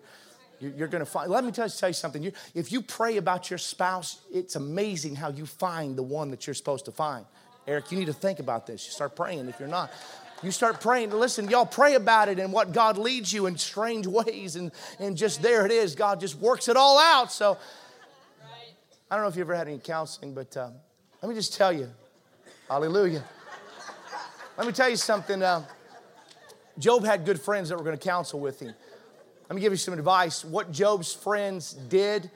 you're 0.59 0.87
going 0.87 1.03
to 1.03 1.09
find. 1.09 1.29
Let 1.29 1.43
me 1.43 1.51
tell 1.51 1.65
you, 1.65 1.73
tell 1.77 1.89
you 1.89 1.93
something. 1.93 2.23
You, 2.23 2.31
if 2.53 2.71
you 2.71 2.81
pray 2.81 3.17
about 3.17 3.49
your 3.49 3.57
spouse, 3.57 4.21
it's 4.31 4.55
amazing 4.55 5.15
how 5.15 5.29
you 5.29 5.45
find 5.45 5.97
the 5.97 6.03
one 6.03 6.31
that 6.31 6.47
you're 6.47 6.53
supposed 6.53 6.85
to 6.85 6.91
find. 6.91 7.25
Eric, 7.67 7.91
you 7.91 7.97
need 7.97 8.05
to 8.05 8.13
think 8.13 8.39
about 8.39 8.67
this. 8.67 8.85
You 8.85 8.91
start 8.91 9.15
praying 9.15 9.47
if 9.47 9.59
you're 9.59 9.69
not. 9.69 9.91
You 10.41 10.51
start 10.51 10.81
praying. 10.81 11.11
Listen, 11.11 11.49
y'all 11.49 11.65
pray 11.65 11.95
about 11.95 12.27
it 12.27 12.37
and 12.37 12.51
what 12.51 12.73
God 12.73 12.97
leads 12.97 13.31
you 13.31 13.45
in 13.45 13.57
strange 13.57 14.05
ways. 14.07 14.55
And, 14.55 14.71
and 14.99 15.15
just 15.15 15.41
there 15.41 15.65
it 15.65 15.71
is. 15.71 15.95
God 15.95 16.19
just 16.19 16.35
works 16.35 16.67
it 16.67 16.75
all 16.75 16.99
out. 16.99 17.31
So 17.31 17.57
I 19.09 19.15
don't 19.15 19.23
know 19.23 19.29
if 19.29 19.35
you 19.35 19.41
ever 19.41 19.55
had 19.55 19.67
any 19.67 19.79
counseling, 19.79 20.33
but 20.33 20.55
uh, 20.57 20.69
let 21.21 21.29
me 21.29 21.35
just 21.35 21.53
tell 21.53 21.71
you, 21.71 21.89
hallelujah. 22.67 23.23
Let 24.57 24.67
me 24.67 24.73
tell 24.73 24.89
you 24.89 24.97
something. 24.97 25.41
Uh, 25.41 25.63
Job 26.77 27.05
had 27.05 27.25
good 27.25 27.39
friends 27.39 27.69
that 27.69 27.77
were 27.77 27.83
going 27.83 27.97
to 27.97 28.03
counsel 28.03 28.39
with 28.39 28.59
him. 28.59 28.73
Let 29.49 29.55
me 29.55 29.61
give 29.61 29.71
you 29.71 29.77
some 29.77 29.93
advice. 29.93 30.43
What 30.43 30.71
Job's 30.71 31.13
friends 31.13 31.73
did 31.73 32.29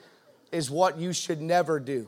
is 0.52 0.70
what 0.70 0.98
you 0.98 1.14
should 1.14 1.42
never 1.42 1.80
do. 1.80 2.08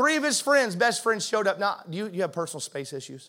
Three 0.00 0.16
of 0.16 0.24
his 0.24 0.40
friends, 0.40 0.74
best 0.74 1.02
friends, 1.02 1.26
showed 1.26 1.46
up. 1.46 1.58
Now, 1.58 1.80
do 1.88 1.98
you, 1.98 2.08
you 2.08 2.22
have 2.22 2.32
personal 2.32 2.62
space 2.62 2.94
issues? 2.94 3.28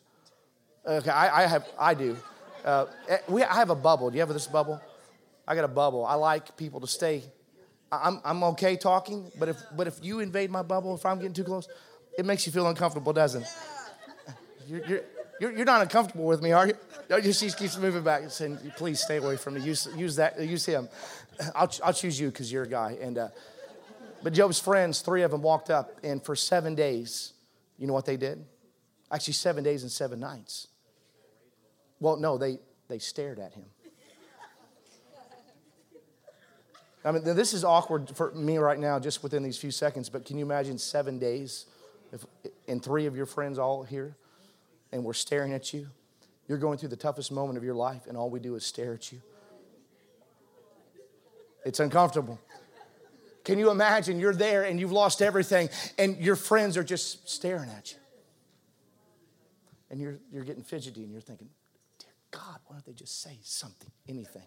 Okay, 0.87 1.09
I, 1.09 1.43
I 1.43 1.45
have. 1.45 1.67
I 1.77 1.93
do. 1.93 2.15
Uh, 2.63 2.85
eh, 3.09 3.17
we, 3.27 3.43
I 3.43 3.55
have 3.55 3.71
a 3.71 3.75
bubble. 3.75 4.09
Do 4.09 4.15
you 4.15 4.21
have 4.21 4.29
this 4.29 4.47
bubble? 4.47 4.79
I 5.45 5.53
got 5.53 5.65
a 5.65 5.67
bubble. 5.67 6.05
I 6.05 6.13
like 6.13 6.55
people 6.55 6.79
to 6.79 6.87
stay. 6.87 7.23
I'm, 7.91 8.21
I'm 8.23 8.41
okay 8.43 8.77
talking, 8.77 9.29
but 9.37 9.49
if, 9.49 9.61
but 9.75 9.85
if 9.85 9.99
you 10.01 10.21
invade 10.21 10.49
my 10.49 10.61
bubble, 10.61 10.95
if 10.95 11.05
I'm 11.05 11.17
getting 11.17 11.33
too 11.33 11.43
close, 11.43 11.67
it 12.17 12.25
makes 12.25 12.45
you 12.45 12.53
feel 12.53 12.69
uncomfortable, 12.69 13.11
doesn't 13.11 13.41
it? 13.41 13.49
You're, 14.65 14.85
you're, 14.85 15.01
you're, 15.41 15.51
you're 15.51 15.65
not 15.65 15.81
uncomfortable 15.81 16.23
with 16.23 16.41
me, 16.41 16.53
are 16.53 16.67
you? 16.67 16.75
No, 17.09 17.19
she 17.19 17.49
keeps 17.49 17.77
moving 17.77 18.03
back 18.03 18.21
and 18.21 18.31
saying, 18.31 18.59
please 18.77 19.01
stay 19.01 19.17
away 19.17 19.35
from 19.35 19.55
me. 19.55 19.61
Use, 19.61 19.89
use 19.97 20.15
that, 20.15 20.39
use 20.39 20.65
him. 20.65 20.87
I'll, 21.53 21.69
I'll 21.83 21.93
choose 21.93 22.17
you 22.17 22.29
because 22.29 22.49
you're 22.49 22.63
a 22.63 22.69
guy. 22.69 22.97
And 23.01 23.17
uh, 23.17 23.27
but 24.23 24.33
Job's 24.33 24.59
friends, 24.59 25.01
three 25.01 25.23
of 25.23 25.31
them 25.31 25.41
walked 25.41 25.69
up, 25.69 25.99
and 26.03 26.23
for 26.23 26.35
seven 26.35 26.75
days, 26.75 27.33
you 27.77 27.87
know 27.87 27.93
what 27.93 28.05
they 28.05 28.17
did? 28.17 28.45
Actually, 29.11 29.33
seven 29.33 29.63
days 29.63 29.81
and 29.83 29.91
seven 29.91 30.19
nights. 30.19 30.67
Well, 31.99 32.17
no, 32.17 32.37
they, 32.37 32.59
they 32.87 32.99
stared 32.99 33.39
at 33.39 33.53
him. 33.53 33.65
I 37.03 37.11
mean, 37.11 37.23
this 37.23 37.53
is 37.53 37.63
awkward 37.63 38.15
for 38.15 38.31
me 38.31 38.57
right 38.59 38.77
now, 38.77 38.99
just 38.99 39.23
within 39.23 39.41
these 39.41 39.57
few 39.57 39.71
seconds, 39.71 40.07
but 40.07 40.23
can 40.23 40.37
you 40.37 40.45
imagine 40.45 40.77
seven 40.77 41.17
days 41.17 41.65
if, 42.13 42.25
and 42.67 42.83
three 42.83 43.07
of 43.07 43.15
your 43.15 43.25
friends 43.25 43.57
all 43.57 43.83
here, 43.83 44.15
and 44.91 45.03
we're 45.03 45.13
staring 45.13 45.53
at 45.53 45.73
you, 45.73 45.87
you're 46.47 46.59
going 46.59 46.77
through 46.77 46.89
the 46.89 46.95
toughest 46.95 47.31
moment 47.31 47.57
of 47.57 47.63
your 47.63 47.73
life, 47.73 48.05
and 48.07 48.15
all 48.15 48.29
we 48.29 48.39
do 48.39 48.55
is 48.55 48.63
stare 48.63 48.93
at 48.93 49.11
you. 49.11 49.21
It's 51.65 51.79
uncomfortable. 51.79 52.39
Can 53.43 53.57
you 53.57 53.71
imagine 53.71 54.19
you're 54.19 54.35
there 54.35 54.63
and 54.63 54.79
you've 54.79 54.91
lost 54.91 55.21
everything, 55.21 55.69
and 55.97 56.17
your 56.17 56.35
friends 56.35 56.77
are 56.77 56.83
just 56.83 57.29
staring 57.29 57.69
at 57.69 57.91
you? 57.91 57.97
And 59.89 59.99
you're, 59.99 60.19
you're 60.31 60.43
getting 60.43 60.63
fidgety 60.63 61.03
and 61.03 61.11
you're 61.11 61.21
thinking, 61.21 61.49
Dear 61.99 62.13
God, 62.31 62.59
why 62.67 62.75
don't 62.75 62.85
they 62.85 62.93
just 62.93 63.21
say 63.21 63.39
something, 63.43 63.91
anything? 64.07 64.45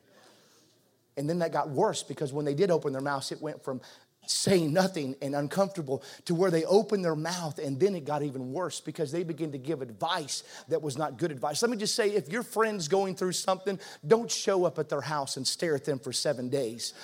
And 1.16 1.28
then 1.28 1.38
that 1.40 1.52
got 1.52 1.70
worse 1.70 2.02
because 2.02 2.33
when 2.33 2.44
they 2.44 2.54
did 2.54 2.70
open 2.70 2.92
their 2.92 3.02
mouths, 3.02 3.30
it 3.30 3.40
went 3.40 3.62
from 3.62 3.80
saying 4.26 4.72
nothing 4.72 5.14
and 5.20 5.35
uncomfortable 5.35 6.02
to 6.24 6.35
where 6.35 6.50
they 6.50 6.64
opened 6.64 7.04
their 7.04 7.14
mouth 7.14 7.59
and 7.59 7.78
then 7.78 7.94
it 7.94 8.04
got 8.04 8.22
even 8.22 8.52
worse 8.52 8.80
because 8.80 9.12
they 9.12 9.22
began 9.22 9.52
to 9.52 9.59
give 9.59 9.83
advice 9.83 10.44
that 10.68 10.80
was 10.80 10.96
not 10.96 11.18
good 11.18 11.30
advice. 11.30 11.62
Let 11.62 11.70
me 11.70 11.76
just 11.76 11.94
say 11.94 12.11
if 12.11 12.28
your 12.28 12.42
friend's 12.42 12.88
going 12.88 13.16
through 13.16 13.33
something, 13.33 13.78
don't 14.07 14.30
show 14.30 14.64
up 14.64 14.78
at 14.78 14.88
their 14.88 15.02
house 15.02 15.37
and 15.37 15.46
stare 15.46 15.74
at 15.74 15.85
them 15.85 15.98
for 15.98 16.12
7 16.12 16.48
days. 16.48 16.94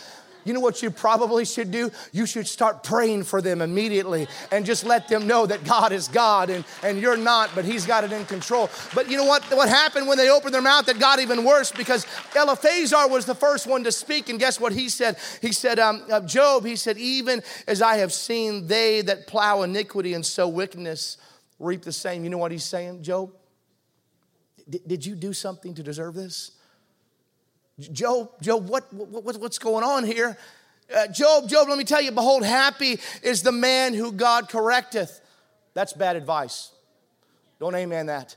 You 0.44 0.52
know 0.52 0.60
what 0.60 0.82
you 0.82 0.90
probably 0.90 1.44
should 1.44 1.70
do? 1.70 1.90
You 2.12 2.26
should 2.26 2.46
start 2.46 2.82
praying 2.82 3.24
for 3.24 3.42
them 3.42 3.60
immediately 3.60 4.28
and 4.50 4.64
just 4.64 4.84
let 4.84 5.08
them 5.08 5.26
know 5.26 5.46
that 5.46 5.64
God 5.64 5.92
is 5.92 6.08
God 6.08 6.50
and, 6.50 6.64
and 6.82 7.00
you're 7.00 7.16
not, 7.16 7.50
but 7.54 7.64
He's 7.64 7.86
got 7.86 8.04
it 8.04 8.12
in 8.12 8.24
control. 8.26 8.70
But 8.94 9.10
you 9.10 9.16
know 9.16 9.24
what? 9.24 9.42
What 9.44 9.68
happened 9.68 10.06
when 10.06 10.18
they 10.18 10.30
opened 10.30 10.54
their 10.54 10.62
mouth 10.62 10.86
that 10.86 10.98
got 10.98 11.20
even 11.20 11.44
worse 11.44 11.72
because 11.72 12.06
Eliphazar 12.34 13.08
was 13.08 13.26
the 13.26 13.34
first 13.34 13.66
one 13.66 13.84
to 13.84 13.92
speak. 13.92 14.28
And 14.28 14.38
guess 14.38 14.60
what 14.60 14.72
he 14.72 14.88
said? 14.88 15.16
He 15.40 15.52
said, 15.52 15.78
um, 15.78 16.02
uh, 16.10 16.20
Job, 16.20 16.64
he 16.64 16.76
said, 16.76 16.98
even 16.98 17.42
as 17.66 17.82
I 17.82 17.96
have 17.96 18.12
seen 18.12 18.66
they 18.66 19.02
that 19.02 19.26
plow 19.26 19.62
iniquity 19.62 20.14
and 20.14 20.24
sow 20.24 20.48
wickedness 20.48 21.16
reap 21.58 21.82
the 21.82 21.92
same. 21.92 22.24
You 22.24 22.30
know 22.30 22.38
what 22.38 22.52
he's 22.52 22.64
saying, 22.64 23.02
Job? 23.02 23.32
D- 24.68 24.80
did 24.86 25.04
you 25.04 25.14
do 25.14 25.32
something 25.32 25.74
to 25.74 25.82
deserve 25.82 26.14
this? 26.14 26.52
Job, 27.80 28.30
Job, 28.40 28.68
what, 28.68 28.92
what, 28.92 29.36
what's 29.38 29.58
going 29.58 29.84
on 29.84 30.04
here? 30.04 30.36
Uh, 30.94 31.06
Job, 31.06 31.48
Job, 31.48 31.68
let 31.68 31.78
me 31.78 31.84
tell 31.84 32.02
you, 32.02 32.10
behold, 32.10 32.44
happy 32.44 32.98
is 33.22 33.42
the 33.42 33.52
man 33.52 33.94
who 33.94 34.12
God 34.12 34.48
correcteth. 34.48 35.20
That's 35.74 35.92
bad 35.92 36.16
advice. 36.16 36.72
Don't 37.60 37.74
amen 37.74 38.06
that. 38.06 38.36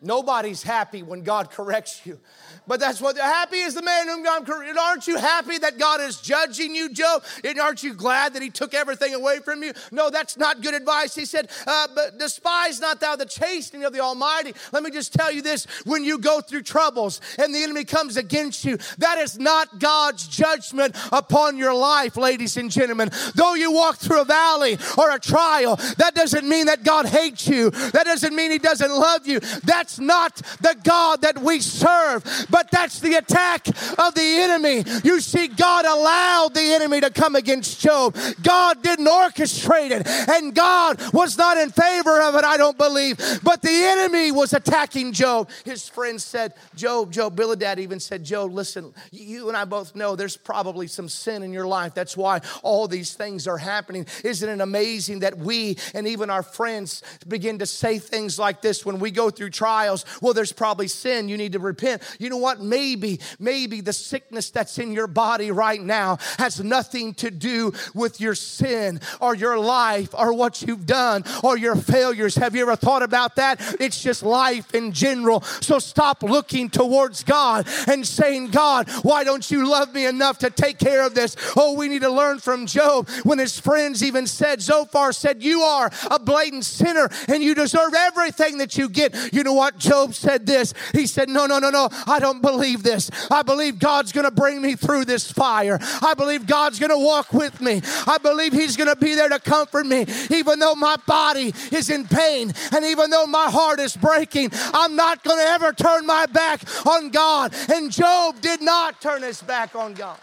Nobody's 0.00 0.62
happy 0.62 1.02
when 1.02 1.24
God 1.24 1.50
corrects 1.50 2.06
you. 2.06 2.20
But 2.68 2.78
that's 2.78 3.00
what 3.00 3.16
happy 3.16 3.56
is 3.56 3.74
the 3.74 3.82
man 3.82 4.06
whom 4.06 4.22
God 4.22 4.46
corrects. 4.46 4.78
Aren't 4.78 5.08
you 5.08 5.16
happy 5.16 5.58
that 5.58 5.78
God 5.78 6.00
is 6.00 6.20
judging 6.20 6.74
you, 6.74 6.90
Job? 6.90 7.24
And 7.42 7.58
aren't 7.58 7.82
you 7.82 7.94
glad 7.94 8.34
that 8.34 8.42
He 8.42 8.50
took 8.50 8.74
everything 8.74 9.14
away 9.14 9.40
from 9.40 9.62
you? 9.62 9.72
No, 9.90 10.10
that's 10.10 10.36
not 10.36 10.60
good 10.60 10.74
advice. 10.74 11.14
He 11.14 11.24
said, 11.24 11.50
uh, 11.66 11.88
"But 11.94 12.18
despise 12.18 12.78
not 12.78 13.00
thou 13.00 13.16
the 13.16 13.26
chastening 13.26 13.84
of 13.84 13.92
the 13.92 14.00
Almighty." 14.00 14.54
Let 14.70 14.82
me 14.82 14.90
just 14.90 15.14
tell 15.14 15.32
you 15.32 15.42
this: 15.42 15.66
when 15.84 16.04
you 16.04 16.18
go 16.18 16.40
through 16.42 16.62
troubles 16.62 17.20
and 17.38 17.52
the 17.52 17.62
enemy 17.62 17.84
comes 17.84 18.16
against 18.16 18.64
you, 18.64 18.78
that 18.98 19.18
is 19.18 19.38
not 19.38 19.80
God's 19.80 20.28
judgment 20.28 20.94
upon 21.10 21.56
your 21.56 21.74
life, 21.74 22.16
ladies 22.16 22.56
and 22.56 22.70
gentlemen. 22.70 23.10
Though 23.34 23.54
you 23.54 23.72
walk 23.72 23.96
through 23.96 24.20
a 24.20 24.26
valley 24.26 24.78
or 24.96 25.10
a 25.10 25.18
trial, 25.18 25.76
that 25.96 26.14
doesn't 26.14 26.46
mean 26.46 26.66
that 26.66 26.84
God 26.84 27.06
hates 27.06 27.48
you. 27.48 27.70
That 27.70 28.04
doesn't 28.04 28.36
mean 28.36 28.50
He 28.50 28.58
doesn't 28.58 28.92
love 28.92 29.26
you. 29.26 29.40
That's 29.40 29.87
not 29.98 30.36
the 30.60 30.76
God 30.82 31.22
that 31.22 31.38
we 31.38 31.60
serve. 31.60 32.24
But 32.50 32.58
but 32.58 32.72
that's 32.72 32.98
the 32.98 33.14
attack 33.14 33.68
of 33.68 34.14
the 34.14 34.20
enemy. 34.20 34.82
You 35.04 35.20
see, 35.20 35.46
God 35.46 35.84
allowed 35.84 36.54
the 36.54 36.72
enemy 36.72 37.00
to 37.00 37.10
come 37.10 37.36
against 37.36 37.80
Job. 37.80 38.16
God 38.42 38.82
didn't 38.82 39.06
orchestrate 39.06 39.92
it, 39.92 40.04
and 40.28 40.52
God 40.56 41.00
was 41.12 41.38
not 41.38 41.56
in 41.56 41.70
favor 41.70 42.20
of 42.20 42.34
it, 42.34 42.42
I 42.42 42.56
don't 42.56 42.76
believe. 42.76 43.16
But 43.44 43.62
the 43.62 43.70
enemy 43.70 44.32
was 44.32 44.54
attacking 44.54 45.12
Job. 45.12 45.50
His 45.64 45.88
friends 45.88 46.24
said, 46.24 46.54
Job, 46.74 47.12
Job, 47.12 47.36
Bildad 47.36 47.78
even 47.78 48.00
said, 48.00 48.24
Job, 48.24 48.52
listen, 48.52 48.92
you 49.12 49.46
and 49.46 49.56
I 49.56 49.64
both 49.64 49.94
know 49.94 50.16
there's 50.16 50.36
probably 50.36 50.88
some 50.88 51.08
sin 51.08 51.44
in 51.44 51.52
your 51.52 51.68
life. 51.68 51.94
That's 51.94 52.16
why 52.16 52.40
all 52.64 52.88
these 52.88 53.14
things 53.14 53.46
are 53.46 53.58
happening. 53.58 54.04
Isn't 54.24 54.48
it 54.48 54.60
amazing 54.60 55.20
that 55.20 55.38
we 55.38 55.76
and 55.94 56.08
even 56.08 56.28
our 56.28 56.42
friends 56.42 57.04
begin 57.28 57.60
to 57.60 57.66
say 57.66 58.00
things 58.00 58.36
like 58.36 58.62
this 58.62 58.84
when 58.84 58.98
we 58.98 59.12
go 59.12 59.30
through 59.30 59.50
trials? 59.50 59.77
Well, 60.20 60.34
there's 60.34 60.52
probably 60.52 60.88
sin. 60.88 61.28
You 61.28 61.36
need 61.36 61.52
to 61.52 61.60
repent. 61.60 62.02
You 62.18 62.30
know 62.30 62.36
what? 62.36 62.48
what? 62.48 62.62
Maybe, 62.62 63.20
maybe 63.38 63.82
the 63.82 63.92
sickness 63.92 64.48
that's 64.48 64.78
in 64.78 64.92
your 64.92 65.06
body 65.06 65.50
right 65.50 65.82
now 65.82 66.16
has 66.38 66.64
nothing 66.64 67.12
to 67.14 67.30
do 67.30 67.74
with 67.94 68.22
your 68.22 68.34
sin 68.34 69.00
or 69.20 69.34
your 69.34 69.58
life 69.58 70.14
or 70.14 70.32
what 70.32 70.62
you've 70.62 70.86
done 70.86 71.24
or 71.44 71.58
your 71.58 71.76
failures. 71.76 72.36
Have 72.36 72.56
you 72.56 72.62
ever 72.62 72.74
thought 72.74 73.02
about 73.02 73.36
that? 73.36 73.60
It's 73.80 74.02
just 74.02 74.22
life 74.22 74.74
in 74.74 74.92
general. 74.92 75.42
So 75.42 75.78
stop 75.78 76.22
looking 76.22 76.70
towards 76.70 77.22
God 77.22 77.68
and 77.86 78.06
saying, 78.06 78.48
God, 78.48 78.88
why 79.02 79.24
don't 79.24 79.50
you 79.50 79.68
love 79.68 79.92
me 79.92 80.06
enough 80.06 80.38
to 80.38 80.48
take 80.48 80.78
care 80.78 81.04
of 81.04 81.14
this? 81.14 81.36
Oh, 81.54 81.74
we 81.74 81.88
need 81.88 82.00
to 82.00 82.10
learn 82.10 82.38
from 82.38 82.64
Job 82.64 83.10
when 83.24 83.38
his 83.38 83.60
friends 83.60 84.02
even 84.02 84.26
said, 84.26 84.62
Zophar 84.62 85.12
said, 85.12 85.42
You 85.42 85.60
are 85.60 85.90
a 86.10 86.18
blatant 86.18 86.64
sinner 86.64 87.10
and 87.28 87.42
you 87.42 87.54
deserve 87.54 87.92
everything 87.94 88.56
that 88.56 88.78
you 88.78 88.88
get. 88.88 89.34
You 89.34 89.44
know 89.44 89.52
what? 89.52 89.67
Job 89.76 90.14
said 90.14 90.46
this. 90.46 90.72
He 90.92 91.06
said, 91.06 91.28
No, 91.28 91.46
no, 91.46 91.58
no, 91.58 91.70
no. 91.70 91.88
I 92.06 92.18
don't 92.18 92.40
believe 92.40 92.82
this. 92.82 93.10
I 93.30 93.42
believe 93.42 93.78
God's 93.78 94.12
going 94.12 94.24
to 94.24 94.30
bring 94.30 94.62
me 94.62 94.76
through 94.76 95.04
this 95.04 95.30
fire. 95.30 95.78
I 95.80 96.14
believe 96.14 96.46
God's 96.46 96.78
going 96.78 96.90
to 96.90 96.98
walk 96.98 97.32
with 97.32 97.60
me. 97.60 97.82
I 98.06 98.18
believe 98.18 98.52
He's 98.52 98.76
going 98.76 98.88
to 98.88 98.96
be 98.96 99.14
there 99.14 99.28
to 99.28 99.38
comfort 99.38 99.86
me, 99.86 100.06
even 100.30 100.58
though 100.58 100.74
my 100.74 100.96
body 101.06 101.52
is 101.72 101.90
in 101.90 102.06
pain 102.06 102.52
and 102.72 102.84
even 102.84 103.10
though 103.10 103.26
my 103.26 103.50
heart 103.50 103.80
is 103.80 103.96
breaking. 103.96 104.50
I'm 104.72 104.96
not 104.96 105.24
going 105.24 105.38
to 105.38 105.50
ever 105.50 105.72
turn 105.72 106.06
my 106.06 106.26
back 106.26 106.62
on 106.86 107.10
God. 107.10 107.54
And 107.70 107.90
Job 107.90 108.40
did 108.40 108.62
not 108.62 109.00
turn 109.00 109.22
his 109.22 109.42
back 109.42 109.74
on 109.74 109.94
God. 109.94 110.18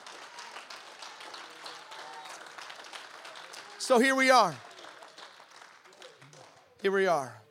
So 3.78 4.00
here 4.00 4.16
we 4.16 4.32
are. 4.32 4.56
Here 6.82 6.92
we 6.92 7.08
are. 7.08 7.45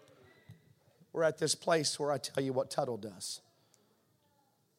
We're 1.15 1.23
at 1.23 1.39
this 1.39 1.55
place 1.55 1.99
where 2.01 2.11
I 2.11 2.19
tell 2.19 2.43
you 2.43 2.53
what 2.53 2.73
Tuttle 2.73 2.97
does. 2.97 3.41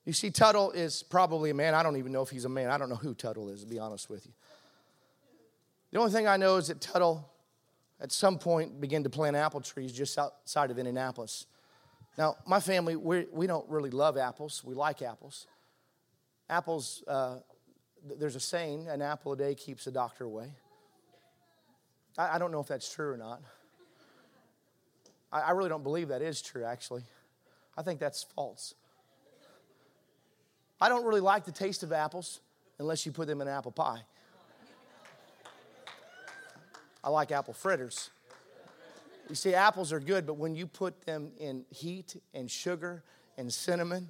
You 0.03 0.11
see, 0.11 0.29
Tuttle 0.29 0.71
is 0.71 1.01
probably 1.01 1.49
a 1.49 1.53
man. 1.53 1.73
I 1.73 1.81
don't 1.81 1.95
even 1.95 2.11
know 2.11 2.21
if 2.23 2.29
he's 2.29 2.43
a 2.43 2.49
man. 2.49 2.69
I 2.69 2.77
don't 2.77 2.89
know 2.89 2.97
who 2.97 3.13
Tuttle 3.13 3.47
is, 3.47 3.61
to 3.61 3.67
be 3.67 3.79
honest 3.79 4.09
with 4.09 4.25
you. 4.25 4.33
The 5.91 5.97
only 5.97 6.11
thing 6.11 6.27
I 6.27 6.35
know 6.35 6.57
is 6.57 6.67
that 6.67 6.81
Tuttle, 6.81 7.25
at 8.01 8.11
some 8.11 8.37
point, 8.37 8.81
began 8.81 9.01
to 9.03 9.09
plant 9.09 9.37
apple 9.37 9.61
trees 9.61 9.93
just 9.93 10.19
outside 10.19 10.71
of 10.71 10.77
Indianapolis. 10.77 11.45
Now, 12.17 12.35
my 12.45 12.59
family, 12.59 12.97
we're, 12.97 13.27
we 13.31 13.47
do 13.47 13.53
not 13.53 13.69
really 13.69 13.89
love 13.89 14.17
apples. 14.17 14.61
We 14.61 14.75
like 14.75 15.01
apples. 15.01 15.47
Apples, 16.49 17.01
uh, 17.07 17.37
there's 18.19 18.35
a 18.35 18.41
saying, 18.41 18.89
an 18.89 19.01
apple 19.01 19.31
a 19.31 19.37
day 19.37 19.55
keeps 19.55 19.85
the 19.85 19.91
doctor 19.91 20.25
away. 20.25 20.51
I, 22.17 22.35
I 22.35 22.37
don't 22.39 22.51
know 22.51 22.59
if 22.59 22.67
that's 22.67 22.93
true 22.93 23.13
or 23.13 23.17
not. 23.17 23.41
I, 25.31 25.41
I 25.41 25.51
really 25.51 25.69
don't 25.69 25.83
believe 25.83 26.09
that 26.09 26.21
is 26.21 26.41
true, 26.41 26.63
actually. 26.63 27.03
I 27.77 27.81
think 27.81 27.99
that's 27.99 28.23
false. 28.35 28.73
I 30.79 30.89
don't 30.89 31.05
really 31.05 31.21
like 31.21 31.45
the 31.45 31.51
taste 31.51 31.83
of 31.83 31.91
apples 31.91 32.41
unless 32.79 33.05
you 33.05 33.11
put 33.11 33.27
them 33.27 33.41
in 33.41 33.47
apple 33.47 33.71
pie. 33.71 34.01
I 37.03 37.09
like 37.09 37.31
apple 37.31 37.53
fritters. 37.53 38.09
You 39.29 39.35
see, 39.35 39.53
apples 39.53 39.91
are 39.91 39.99
good, 39.99 40.25
but 40.25 40.37
when 40.37 40.55
you 40.55 40.67
put 40.67 41.05
them 41.05 41.31
in 41.39 41.65
heat 41.69 42.15
and 42.33 42.49
sugar 42.49 43.03
and 43.37 43.51
cinnamon 43.51 44.09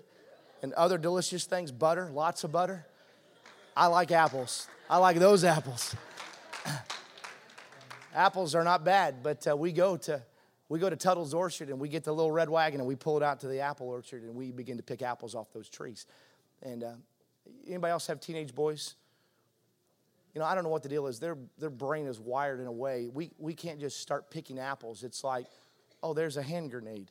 and 0.61 0.73
other 0.73 0.97
delicious 0.97 1.45
things, 1.45 1.71
butter, 1.71 2.09
lots 2.11 2.43
of 2.43 2.51
butter, 2.51 2.85
I 3.75 3.87
like 3.87 4.11
apples. 4.11 4.67
I 4.89 4.97
like 4.97 5.17
those 5.17 5.43
apples. 5.43 5.95
apples 8.15 8.55
are 8.55 8.63
not 8.63 8.83
bad, 8.83 9.23
but 9.23 9.47
uh, 9.47 9.55
we 9.55 9.71
go 9.71 9.97
to 9.97 10.21
we 10.67 10.79
go 10.79 10.89
to 10.89 10.95
Tuttle's 10.95 11.33
orchard 11.33 11.69
and 11.69 11.79
we 11.79 11.89
get 11.89 12.03
the 12.03 12.11
little 12.11 12.31
red 12.31 12.49
wagon 12.49 12.79
and 12.79 12.87
we 12.87 12.95
pull 12.95 13.17
it 13.17 13.23
out 13.23 13.39
to 13.41 13.47
the 13.47 13.59
apple 13.59 13.87
orchard 13.87 14.23
and 14.23 14.35
we 14.35 14.51
begin 14.51 14.77
to 14.77 14.83
pick 14.83 15.01
apples 15.01 15.35
off 15.35 15.51
those 15.53 15.69
trees. 15.69 16.05
And 16.63 16.83
uh, 16.83 16.93
anybody 17.67 17.91
else 17.91 18.07
have 18.07 18.19
teenage 18.19 18.55
boys? 18.55 18.95
You 20.33 20.41
know, 20.41 20.47
I 20.47 20.55
don't 20.55 20.63
know 20.63 20.69
what 20.69 20.83
the 20.83 20.89
deal 20.89 21.07
is. 21.07 21.19
Their, 21.19 21.37
their 21.57 21.69
brain 21.69 22.07
is 22.07 22.19
wired 22.19 22.59
in 22.59 22.65
a 22.65 22.71
way. 22.71 23.09
We, 23.13 23.31
we 23.37 23.53
can't 23.53 23.79
just 23.79 24.01
start 24.01 24.29
picking 24.29 24.59
apples. 24.59 25.03
It's 25.03 25.23
like, 25.23 25.45
oh, 26.03 26.13
there's 26.13 26.35
a 26.35 26.41
hand 26.41 26.71
grenade. 26.71 27.09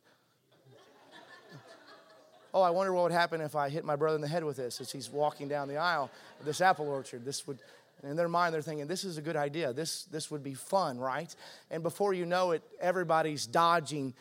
oh, 2.54 2.60
I 2.60 2.70
wonder 2.70 2.92
what 2.92 3.04
would 3.04 3.12
happen 3.12 3.40
if 3.40 3.56
I 3.56 3.70
hit 3.70 3.84
my 3.84 3.96
brother 3.96 4.16
in 4.16 4.20
the 4.20 4.28
head 4.28 4.44
with 4.44 4.56
this 4.56 4.80
as 4.80 4.92
he's 4.92 5.08
walking 5.08 5.48
down 5.48 5.68
the 5.68 5.78
aisle 5.78 6.10
of 6.38 6.44
this 6.44 6.60
apple 6.60 6.88
orchard. 6.88 7.24
This 7.24 7.46
would, 7.46 7.60
in 8.06 8.16
their 8.16 8.28
mind, 8.28 8.54
they're 8.54 8.62
thinking, 8.62 8.86
this 8.86 9.04
is 9.04 9.18
a 9.18 9.22
good 9.22 9.36
idea. 9.36 9.72
This, 9.72 10.04
this 10.04 10.30
would 10.30 10.42
be 10.42 10.54
fun, 10.54 10.98
right? 10.98 11.34
And 11.70 11.82
before 11.82 12.14
you 12.14 12.26
know 12.26 12.52
it, 12.52 12.62
everybody's 12.80 13.46
dodging 13.46 14.14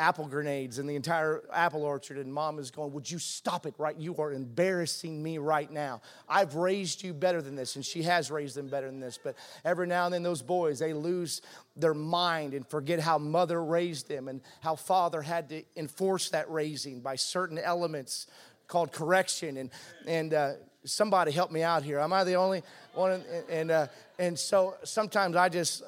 apple 0.00 0.26
grenades 0.26 0.78
in 0.78 0.86
the 0.86 0.96
entire 0.96 1.42
apple 1.52 1.82
orchard. 1.84 2.16
And 2.16 2.32
mom 2.32 2.58
is 2.58 2.70
going, 2.70 2.92
Would 2.92 3.10
you 3.10 3.18
stop 3.18 3.66
it 3.66 3.74
right? 3.76 3.96
You 3.96 4.16
are 4.16 4.32
embarrassing 4.32 5.22
me 5.22 5.38
right 5.38 5.70
now. 5.70 6.00
I've 6.28 6.54
raised 6.54 7.04
you 7.04 7.12
better 7.12 7.42
than 7.42 7.54
this. 7.54 7.76
And 7.76 7.84
she 7.84 8.02
has 8.04 8.30
raised 8.30 8.56
them 8.56 8.68
better 8.68 8.86
than 8.86 9.00
this. 9.00 9.18
But 9.22 9.36
every 9.64 9.86
now 9.86 10.06
and 10.06 10.14
then, 10.14 10.22
those 10.22 10.42
boys, 10.42 10.78
they 10.78 10.94
lose 10.94 11.42
their 11.76 11.94
mind 11.94 12.54
and 12.54 12.66
forget 12.66 12.98
how 12.98 13.18
mother 13.18 13.62
raised 13.62 14.08
them 14.08 14.28
and 14.28 14.40
how 14.60 14.74
father 14.74 15.20
had 15.22 15.50
to 15.50 15.62
enforce 15.76 16.30
that 16.30 16.50
raising 16.50 17.00
by 17.00 17.16
certain 17.16 17.58
elements 17.58 18.26
called 18.66 18.92
correction. 18.92 19.58
And, 19.58 19.70
and 20.06 20.32
uh, 20.32 20.52
somebody 20.84 21.32
help 21.32 21.50
me 21.50 21.62
out 21.62 21.82
here. 21.82 21.98
Am 21.98 22.12
I 22.12 22.24
the 22.24 22.34
only 22.34 22.62
one? 22.94 23.22
And, 23.48 23.70
uh, 23.70 23.86
and 24.18 24.38
so 24.38 24.76
sometimes 24.84 25.36
I 25.36 25.48
just, 25.48 25.82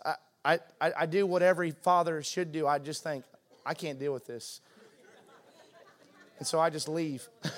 I, 0.45 0.59
I, 0.81 0.93
I 0.99 1.07
do 1.07 1.27
what 1.27 1.43
every 1.43 1.71
father 1.71 2.23
should 2.23 2.53
do. 2.53 2.67
I 2.67 2.79
just 2.79 3.03
think, 3.03 3.25
I 3.65 3.75
can't 3.75 3.99
deal 3.99 4.13
with 4.13 4.27
this. 4.27 4.61
And 6.39 6.47
so 6.47 6.59
I 6.59 6.71
just 6.71 6.89
leave. 6.89 7.29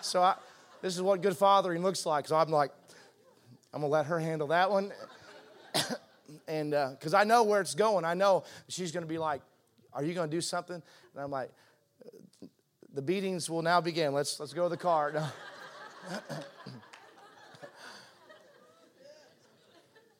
so 0.00 0.22
I, 0.22 0.34
this 0.82 0.96
is 0.96 1.02
what 1.02 1.22
good 1.22 1.36
fathering 1.36 1.82
looks 1.82 2.04
like. 2.04 2.26
So 2.26 2.36
I'm 2.36 2.50
like, 2.50 2.72
I'm 3.72 3.80
gonna 3.80 3.92
let 3.92 4.06
her 4.06 4.18
handle 4.18 4.48
that 4.48 4.70
one. 4.70 4.92
and 6.48 6.70
because 6.70 7.14
uh, 7.14 7.18
I 7.18 7.24
know 7.24 7.44
where 7.44 7.60
it's 7.60 7.74
going, 7.74 8.04
I 8.04 8.14
know 8.14 8.44
she's 8.68 8.92
gonna 8.92 9.06
be 9.06 9.18
like, 9.18 9.40
Are 9.92 10.02
you 10.02 10.14
gonna 10.14 10.30
do 10.30 10.40
something? 10.40 10.82
And 11.14 11.22
I'm 11.22 11.30
like, 11.30 11.50
The 12.94 13.02
beatings 13.02 13.50
will 13.50 13.62
now 13.62 13.80
begin. 13.80 14.14
Let's, 14.14 14.38
let's 14.38 14.52
go 14.52 14.62
to 14.62 14.68
the 14.68 14.76
car. 14.76 15.32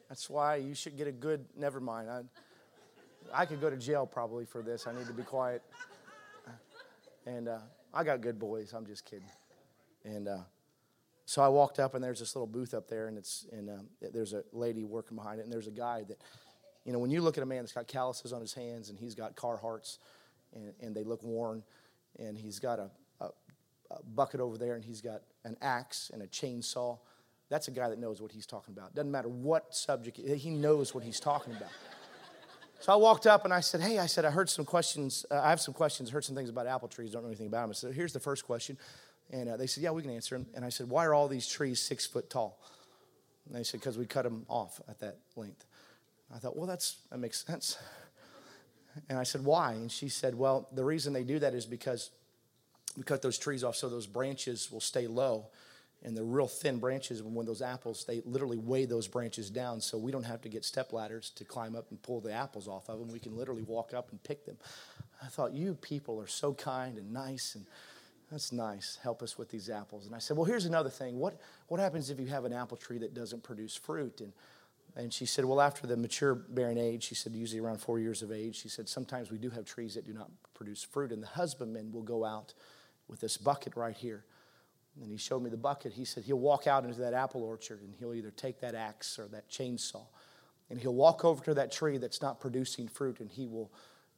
That's 0.09 0.29
why 0.29 0.57
you 0.57 0.75
should 0.75 0.97
get 0.97 1.07
a 1.07 1.13
good, 1.13 1.45
never 1.57 1.79
mind. 1.79 2.11
I, 2.11 2.23
I 3.33 3.47
could 3.47 3.61
go 3.61 3.71
to 3.71 3.77
jail 3.77 4.07
probably 4.07 4.45
for 4.45 4.61
this. 4.61 4.89
I 4.89 4.93
need 4.93 5.07
to 5.07 5.13
be 5.13 5.23
quiet. 5.23 5.63
And 7.27 7.47
uh, 7.47 7.61
I 7.93 8.03
got 8.03 8.21
good 8.21 8.41
boys. 8.41 8.73
I'm 8.73 8.87
just 8.87 9.05
kidding. 9.05 9.31
And 10.05 10.27
uh, 10.27 10.39
so 11.27 11.43
I 11.43 11.49
walked 11.49 11.79
up, 11.79 11.95
and 11.95 12.03
there's 12.03 12.19
this 12.19 12.35
little 12.35 12.47
booth 12.47 12.75
up 12.75 12.89
there, 12.89 13.07
and 13.07 13.17
it's 13.17 13.47
and 13.53 13.71
um, 13.71 13.87
there's 14.13 14.35
a 14.35 14.43
lady 14.53 14.85
working 14.85 15.17
behind 15.17 15.39
it, 15.39 15.45
and 15.45 15.53
there's 15.53 15.69
a 15.69 15.73
guy 15.73 16.03
that, 16.09 16.19
you 16.85 16.93
know, 16.93 16.99
when 16.99 17.13
you 17.13 17.23
look 17.23 17.39
at 17.39 17.43
a 17.45 17.47
man 17.47 17.63
that's 17.63 17.73
got 17.73 17.87
calluses 17.87 18.33
on 18.33 18.41
his 18.41 18.53
hands, 18.53 18.91
and 18.91 18.99
he's 18.99 19.15
got 19.15 19.37
Carhartts, 19.37 19.99
and, 20.55 20.73
and 20.81 20.95
they 20.95 21.05
look 21.05 21.23
worn, 21.23 21.63
and 22.19 22.39
he's 22.39 22.59
got 22.59 22.79
a, 22.79 22.91
a, 23.21 23.27
a 23.91 24.03
bucket 24.15 24.41
over 24.41 24.59
there, 24.59 24.75
and 24.75 24.85
he's 24.85 25.01
got 25.01 25.23
an 25.45 25.57
axe 25.61 26.11
and 26.13 26.23
a 26.23 26.27
chainsaw. 26.27 26.99
That's 27.51 27.69
a 27.69 27.71
guy 27.71 27.89
that 27.89 27.99
knows 27.99 28.21
what 28.21 28.33
he's 28.33 28.47
talking 28.47 28.75
about. 28.77 28.95
Doesn't 28.95 29.11
matter 29.11 29.29
what 29.29 29.75
subject, 29.75 30.17
he 30.17 30.51
knows 30.51 30.95
what 30.95 31.05
he's 31.05 31.21
talking 31.21 31.55
about. 31.55 31.71
So 32.81 32.93
I 32.93 32.97
walked 32.97 33.27
up 33.27 33.47
and 33.47 33.55
I 33.55 33.61
said, 33.61 33.81
Hey, 33.81 33.99
I 33.99 34.05
said, 34.05 34.27
I 34.27 34.31
heard 34.31 34.51
some 34.51 34.67
questions. 34.67 35.25
Uh, 35.31 35.41
I 35.41 35.49
have 35.49 35.59
some 35.59 35.73
questions, 35.73 36.11
heard 36.11 36.23
some 36.23 36.37
things 36.37 36.51
about 36.51 36.67
apple 36.67 36.87
trees, 36.87 37.13
don't 37.13 37.23
know 37.23 37.29
anything 37.29 37.47
about 37.47 37.63
them. 37.63 37.73
Said, 37.73 37.95
Here's 37.95 38.13
the 38.13 38.21
first 38.21 38.45
question. 38.45 38.77
And 39.31 39.49
uh, 39.49 39.57
they 39.57 39.67
said, 39.67 39.83
Yeah, 39.83 39.93
we 39.93 40.03
can 40.03 40.11
answer 40.11 40.37
them. 40.37 40.47
And 40.55 40.67
I 40.67 40.69
said, 40.69 40.91
Why 40.91 41.07
are 41.07 41.15
all 41.15 41.27
these 41.27 41.47
trees 41.47 41.81
six 41.81 42.05
foot 42.05 42.29
tall? 42.29 42.61
And 43.47 43.57
they 43.57 43.63
said, 43.63 43.81
Because 43.81 43.97
we 43.97 44.05
cut 44.05 44.25
them 44.25 44.45
off 44.51 44.83
at 44.87 44.99
that 45.01 45.17
length. 45.35 45.65
I 46.35 46.37
thought, 46.37 46.59
Well, 46.59 46.67
that's, 46.67 46.99
that 47.11 47.17
makes 47.17 47.47
sense. 47.47 47.79
And 49.09 49.19
I 49.19 49.25
said, 49.25 49.45
Why? 49.45 49.73
And 49.73 49.91
she 49.91 50.09
said, 50.09 50.35
Well, 50.35 50.69
the 50.73 50.85
reason 50.85 51.13
they 51.13 51.25
do 51.25 51.39
that 51.39 51.55
is 51.55 51.67
because 51.67 52.11
we 52.97 53.03
cut 53.03 53.23
those 53.23 53.39
trees 53.39 53.65
off 53.65 53.77
so 53.77 53.89
those 53.89 54.07
branches 54.07 54.71
will 54.71 54.81
stay 54.81 55.07
low. 55.07 55.47
And 56.03 56.15
the 56.15 56.23
real 56.23 56.47
thin 56.47 56.79
branches. 56.79 57.21
And 57.21 57.35
when 57.35 57.47
those 57.47 57.63
apples 57.63 58.05
they 58.05 58.23
literally 58.25 58.59
weigh 58.59 58.85
those 58.85 59.09
branches 59.09 59.51
down. 59.51 59.81
So 59.81 59.99
we 59.99 60.13
don't 60.13 60.25
have 60.25 60.43
to 60.43 60.49
get 60.49 60.65
step 60.65 60.93
ladders 60.93 61.31
to 61.37 61.45
climb 61.45 61.75
up 61.75 61.87
and 61.91 62.03
pull 62.03 62.21
the 62.21 62.33
apples 62.33 62.69
off 62.69 62.89
of 62.89 62.99
them 62.99 63.11
we 63.11 63.19
can 63.19 63.37
literally 63.37 63.63
walk 63.63 63.95
up 63.95 64.11
and 64.11 64.23
pick 64.23 64.45
them. 64.45 64.57
I 65.23 65.27
thought 65.27 65.53
you 65.53 65.75
people 65.75 66.21
are 66.21 66.27
so 66.27 66.53
kind 66.53 66.99
and 66.99 67.13
nice 67.13 67.55
and 67.55 67.65
that's 68.31 68.53
nice. 68.53 68.99
Help 69.03 69.23
us 69.23 69.39
with 69.39 69.51
these 69.51 69.71
apples. 69.71 70.07
And 70.07 70.15
i 70.15 70.19
said 70.19 70.37
well 70.37 70.45
here's 70.45 70.67
another 70.67 70.91
thing. 70.91 71.19
What, 71.19 71.41
what 71.69 71.81
happens 71.81 72.11
if 72.11 72.21
you 72.21 72.27
have 72.27 72.45
an 72.45 72.53
apple 72.53 72.77
tree 72.77 72.99
that 72.99 73.15
doesn't 73.15 73.43
produce 73.43 73.75
fruit? 73.75 74.21
And 74.21 74.33
and 74.97 75.13
she 75.13 75.27
said, 75.27 75.45
Well, 75.45 75.61
after 75.61 75.87
the 75.87 75.97
mature 75.97 76.35
bearing 76.35 76.79
age, 76.79 77.05
she 77.05 77.15
said, 77.15 77.35
usually 77.35 77.61
around 77.61 77.79
four 77.79 77.99
years 77.99 78.23
of 78.23 78.31
age, 78.31 78.61
she 78.61 78.69
said, 78.69 78.89
Sometimes 78.89 79.31
we 79.31 79.39
do 79.39 79.51
have 79.51 79.65
trees 79.65 79.95
that 79.95 80.07
do 80.07 80.13
not 80.13 80.31
produce 80.55 80.83
fruit. 80.83 81.11
And 81.11 81.23
the 81.23 81.29
husbandman 81.29 81.93
will 81.93 82.03
go 82.03 82.25
out 82.25 82.55
with 83.09 83.21
this 83.21 83.37
bucket 83.37 83.77
right 83.77 83.97
here 83.97 84.25
and 85.03 85.11
he 85.11 85.17
showed 85.17 85.43
me 85.43 85.51
the 85.51 85.57
bucket. 85.57 85.93
He 85.93 86.05
said 86.05 86.25
he'll 86.25 86.39
walk 86.39 86.67
out 86.67 86.85
into 86.85 87.01
that 87.01 87.15
apple 87.15 87.43
orchard 87.43 87.83
and 87.83 87.95
he'll 87.99 88.15
either 88.15 88.31
take 88.31 88.61
that 88.61 88.75
axe 88.75 89.19
or 89.19 89.27
that 89.29 89.51
chainsaw 89.51 90.07
and 90.71 90.79
he'll 90.79 90.95
walk 90.95 91.25
over 91.25 91.45
to 91.45 91.55
that 91.55 91.73
tree 91.73 91.99
that's 91.99 92.23
not 92.23 92.41
producing 92.41 92.89
fruit 92.89 93.21
and 93.21 93.31
he 93.31 93.47
will 93.47 93.73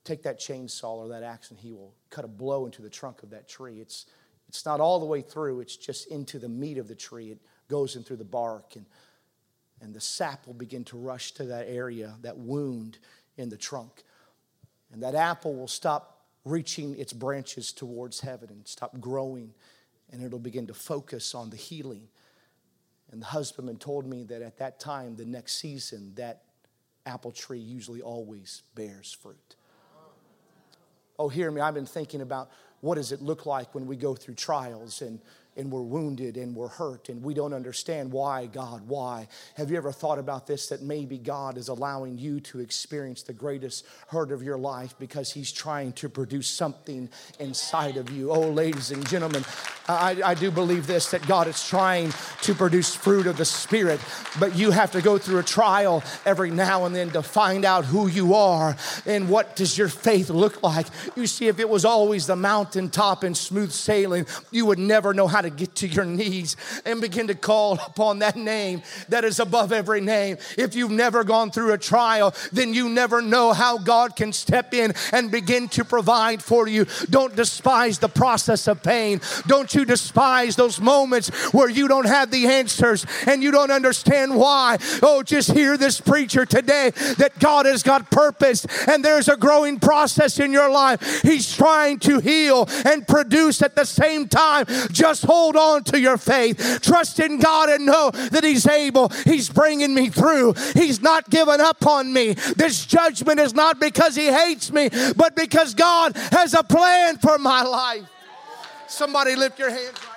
take 0.05 0.23
that 0.23 0.39
chainsaw 0.39 0.97
or 0.97 1.09
that 1.09 1.23
axe 1.23 1.51
and 1.51 1.59
he 1.59 1.73
will 1.73 1.95
cut 2.11 2.25
a 2.25 2.29
blow 2.29 2.67
into 2.67 2.83
the 2.83 2.91
trunk 2.91 3.23
of 3.23 3.31
that 3.31 3.49
tree. 3.49 3.81
It's, 3.81 4.07
it's 4.49 4.65
not 4.65 4.79
all 4.79 5.01
the 5.01 5.07
way 5.07 5.23
through, 5.23 5.61
it's 5.61 5.77
just 5.77 6.09
into 6.09 6.39
the 6.39 6.49
meat 6.49 6.79
of 6.79 6.87
the 6.87 6.95
tree. 6.95 7.31
It 7.31 7.41
goes 7.69 7.97
in 7.97 8.05
through 8.05 8.19
the 8.19 8.25
bark 8.25 8.77
and, 8.77 8.87
and 9.81 9.95
the 9.95 10.01
sap 10.01 10.47
will 10.47 10.55
begin 10.55 10.85
to 10.85 10.97
rush 10.97 11.33
to 11.33 11.45
that 11.45 11.67
area, 11.69 12.17
that 12.23 12.39
wound 12.39 12.99
in 13.37 13.49
the 13.49 13.57
trunk. 13.57 14.03
And 14.93 15.03
that 15.03 15.15
apple 15.15 15.55
will 15.55 15.69
stop 15.69 16.25
reaching 16.45 16.99
its 16.99 17.12
branches 17.12 17.73
towards 17.73 18.21
heaven 18.21 18.49
and 18.51 18.67
stop 18.67 19.01
growing 19.01 19.53
and 20.11 20.23
it'll 20.23 20.39
begin 20.39 20.67
to 20.69 20.75
focus 20.75 21.35
on 21.35 21.51
the 21.51 21.57
healing. 21.57 22.09
And 23.11 23.21
the 23.21 23.27
husbandman 23.27 23.77
told 23.77 24.07
me 24.07 24.25
that 24.25 24.43
at 24.43 24.59
that 24.59 24.79
time, 24.81 25.17
the 25.17 25.25
next 25.25 25.57
season, 25.61 26.12
that 26.17 26.43
apple 27.05 27.33
tree 27.33 27.59
usually 27.59 28.03
always 28.03 28.62
bears 28.75 29.12
fruit. 29.12 29.57
Oh, 31.19 31.29
hear 31.29 31.51
me, 31.51 31.61
I've 31.61 31.75
been 31.75 31.87
thinking 31.87 32.21
about 32.21 32.51
what 32.81 32.97
does 32.97 33.11
it 33.11 33.23
look 33.23 33.47
like 33.47 33.75
when 33.75 33.87
we 33.87 33.97
go 33.97 34.15
through 34.15 34.35
trials 34.35 35.03
and 35.03 35.21
and 35.57 35.71
we're 35.71 35.83
wounded 35.83 36.37
and 36.37 36.55
we're 36.55 36.69
hurt 36.69 37.09
and 37.09 37.23
we 37.23 37.35
don't 37.35 37.53
understand 37.53 38.12
why, 38.12 38.47
God, 38.47 38.87
why. 38.87 39.29
Have 39.55 39.71
you 39.71 39.77
ever 39.77 39.92
thought 39.92 40.19
about 40.19 40.47
this 40.47 40.69
that 40.69 40.83
maybe 40.83 41.19
God 41.19 41.57
is 41.57 41.69
allowing 41.69 42.19
you 42.19 42.40
to 42.40 42.61
experience 42.61 43.23
the 43.23 43.33
greatest 43.33 43.87
hurt 44.09 44.33
of 44.33 44.42
your 44.42 44.59
life 44.59 44.95
because 44.99 45.33
He's 45.33 45.51
trying 45.53 45.92
to 45.95 46.09
produce 46.09 46.49
something 46.49 47.09
inside 47.38 47.97
of 47.97 48.11
you? 48.11 48.31
Oh, 48.31 48.51
ladies 48.51 48.90
and 48.90 49.07
gentlemen, 49.09 49.45
I, 49.88 50.21
I 50.25 50.35
do 50.35 50.51
believe 50.51 50.87
this 50.87 51.11
that 51.11 51.27
God 51.27 51.49
is 51.49 51.66
trying 51.66 52.12
to 52.42 52.55
produce 52.55 52.95
fruit 52.95 53.27
of 53.27 53.37
the 53.37 53.45
Spirit, 53.45 54.01
but 54.38 54.57
you 54.57 54.71
have 54.71 54.92
to 54.92 55.01
go 55.01 55.19
through 55.19 55.38
a 55.38 55.45
trial 55.45 56.03
every 56.25 56.51
now 56.51 56.85
and 56.85 56.95
then 56.95 57.11
to 57.11 57.23
find 57.23 57.64
out 57.64 57.85
who 57.85 58.09
you 58.09 58.35
are 58.35 58.77
and 59.07 59.29
what 59.29 59.57
does 59.57 59.79
your 59.79 59.88
faith 59.88 60.31
look 60.31 60.62
like. 60.62 60.87
You 61.14 61.27
see, 61.27 61.49
if 61.49 61.59
it 61.59 61.69
was 61.69 61.85
always 61.85 62.27
the 62.27 62.37
mountaintop 62.37 63.23
and 63.23 63.37
smooth 63.37 63.73
sailing, 63.73 64.27
you 64.51 64.66
would 64.66 64.79
never 64.79 65.14
know 65.14 65.27
how 65.27 65.40
to 65.40 65.45
get 65.50 65.74
to 65.76 65.88
your 65.88 66.04
knees 66.04 66.56
and 66.85 67.00
begin 67.00 67.26
to 67.28 67.35
call 67.35 67.74
upon 67.74 68.20
that 68.20 68.37
name 68.37 68.82
that 69.09 69.24
is 69.24 69.40
above 69.40 69.72
every 69.72 70.00
name. 70.00 70.37
If 70.56 70.74
you've 70.74 70.90
never 70.90 71.24
gone 71.24 71.50
through 71.50 71.72
a 71.72 71.78
trial, 71.78 72.35
then 72.52 72.74
you 72.74 72.88
never 72.88 73.22
know 73.22 73.52
how 73.52 73.78
God 73.78 74.16
can 74.16 74.32
step 74.32 74.74
in 74.74 74.94
and 75.12 75.30
begin 75.30 75.68
to 75.70 75.85
provide 75.85 76.42
for 76.42 76.68
you. 76.68 76.87
Don't 77.11 77.35
despise 77.37 77.98
the 77.98 78.09
process 78.09 78.66
of 78.66 78.82
pain. 78.82 79.20
Don't 79.46 79.74
you 79.74 79.85
despise 79.85 80.56
those 80.56 80.80
moments 80.80 81.28
where 81.52 81.68
you 81.68 81.88
don't 81.88 82.06
have 82.06 82.30
the 82.30 82.46
answers 82.46 83.06
and 83.26 83.42
you 83.42 83.50
don't 83.50 83.70
understand 83.70 84.37
why. 84.37 84.78
Oh, 85.02 85.22
just 85.22 85.52
hear 85.52 85.76
this 85.76 86.00
preacher 86.00 86.46
today 86.46 86.90
that 87.18 87.38
God 87.38 87.66
has 87.66 87.82
got 87.82 88.11
purpose 88.11 88.66
and 88.88 89.04
there's 89.04 89.28
a 89.28 89.37
growing 89.37 89.78
process 89.78 90.38
in 90.38 90.52
your 90.52 90.70
life. 90.70 91.22
He's 91.22 91.54
trying 91.54 91.98
to 92.00 92.18
heal 92.18 92.68
and 92.85 93.06
produce 93.06 93.62
at 93.62 93.74
the 93.74 93.85
same 93.85 94.28
time. 94.28 94.66
Just 94.90 95.24
hold 95.24 95.36
hold 95.37 95.57
on 95.57 95.85
to 95.85 96.01
your 96.01 96.16
faith. 96.16 96.81
Trust 96.83 97.20
in 97.20 97.38
God 97.38 97.68
and 97.68 97.85
know 97.85 98.11
that 98.11 98.42
He's 98.42 98.66
able. 98.66 99.11
He's 99.25 99.49
bringing 99.49 99.94
me 99.94 100.09
through. 100.09 100.55
He's 100.75 101.03
not 101.03 101.29
given 101.29 101.61
up 101.61 101.87
on 101.87 102.12
me. 102.12 102.33
This 102.57 102.87
judgment 102.87 103.38
is 103.40 103.55
not 103.55 103.79
because 103.79 104.16
He 104.16 104.27
hates 104.27 104.72
me, 104.72 104.88
but 105.16 105.37
because 105.37 105.75
God 105.75 106.16
has 106.33 106.55
a 106.55 106.62
plan 106.62 107.18
for 107.18 107.38
my 107.38 107.62
life. 107.62 108.09
Somebody 108.88 109.37
lift 109.37 109.59
your 109.59 109.70
hands 109.70 109.99
right 110.09 110.16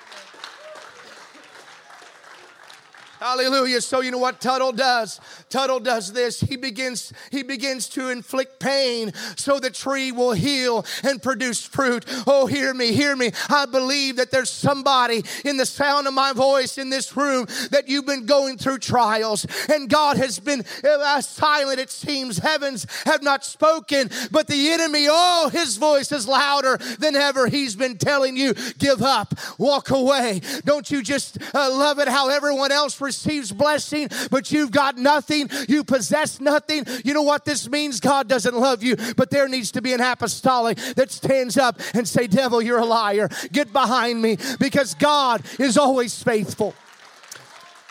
Hallelujah. 3.19 3.81
So 3.81 3.99
you 3.99 4.11
know 4.11 4.17
what 4.17 4.39
Tuttle 4.39 4.71
does? 4.71 5.19
Tuttle 5.49 5.79
does 5.79 6.13
this. 6.13 6.41
He 6.41 6.55
begins, 6.55 7.11
he 7.31 7.43
begins 7.43 7.89
to 7.89 8.09
inflict 8.09 8.59
pain 8.59 9.13
so 9.35 9.59
the 9.59 9.69
tree 9.69 10.11
will 10.11 10.33
heal 10.33 10.85
and 11.03 11.21
produce 11.21 11.65
fruit. 11.65 12.05
Oh, 12.27 12.45
hear 12.45 12.73
me, 12.73 12.93
hear 12.93 13.15
me. 13.15 13.31
I 13.49 13.65
believe 13.65 14.17
that 14.17 14.31
there's 14.31 14.51
somebody 14.51 15.23
in 15.43 15.57
the 15.57 15.65
sound 15.65 16.07
of 16.07 16.13
my 16.13 16.33
voice 16.33 16.77
in 16.77 16.89
this 16.89 17.17
room 17.17 17.47
that 17.71 17.87
you've 17.87 18.05
been 18.05 18.25
going 18.25 18.57
through 18.57 18.79
trials 18.79 19.45
and 19.71 19.89
God 19.89 20.17
has 20.17 20.39
been 20.39 20.63
uh, 20.83 21.21
silent. 21.21 21.79
It 21.79 21.89
seems 21.89 22.37
heavens 22.37 22.85
have 23.05 23.23
not 23.23 23.43
spoken, 23.43 24.09
but 24.31 24.47
the 24.47 24.69
enemy, 24.69 25.07
oh, 25.09 25.49
his 25.51 25.77
voice 25.77 26.11
is 26.11 26.27
louder 26.27 26.77
than 26.99 27.15
ever. 27.15 27.47
He's 27.47 27.75
been 27.75 27.97
telling 27.97 28.37
you, 28.37 28.53
give 28.77 29.01
up, 29.01 29.33
walk 29.57 29.89
away. 29.89 30.41
Don't 30.65 30.89
you 30.91 31.01
just 31.01 31.37
uh, 31.55 31.69
love 31.71 31.99
it 31.99 32.07
how 32.07 32.29
everyone 32.29 32.71
else 32.71 33.01
receives 33.01 33.51
blessing, 33.51 34.09
but 34.29 34.51
you've 34.51 34.71
got 34.71 34.97
nothing. 34.97 35.38
You 35.67 35.83
possess 35.83 36.39
nothing. 36.39 36.85
You 37.03 37.13
know 37.13 37.21
what 37.21 37.45
this 37.45 37.69
means? 37.69 37.99
God 37.99 38.27
doesn't 38.27 38.55
love 38.55 38.83
you, 38.83 38.95
but 39.15 39.29
there 39.29 39.47
needs 39.47 39.71
to 39.71 39.81
be 39.81 39.93
an 39.93 40.01
apostolic 40.01 40.77
that 40.95 41.11
stands 41.11 41.57
up 41.57 41.79
and 41.93 42.07
say, 42.07 42.27
devil, 42.27 42.61
you're 42.61 42.79
a 42.79 42.85
liar. 42.85 43.29
Get 43.51 43.71
behind 43.71 44.21
me 44.21 44.37
because 44.59 44.95
God 44.95 45.43
is 45.59 45.77
always 45.77 46.21
faithful. 46.21 46.73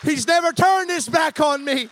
He's 0.03 0.27
never 0.27 0.51
turned 0.51 0.89
his 0.89 1.09
back 1.09 1.39
on 1.39 1.63
me. 1.63 1.89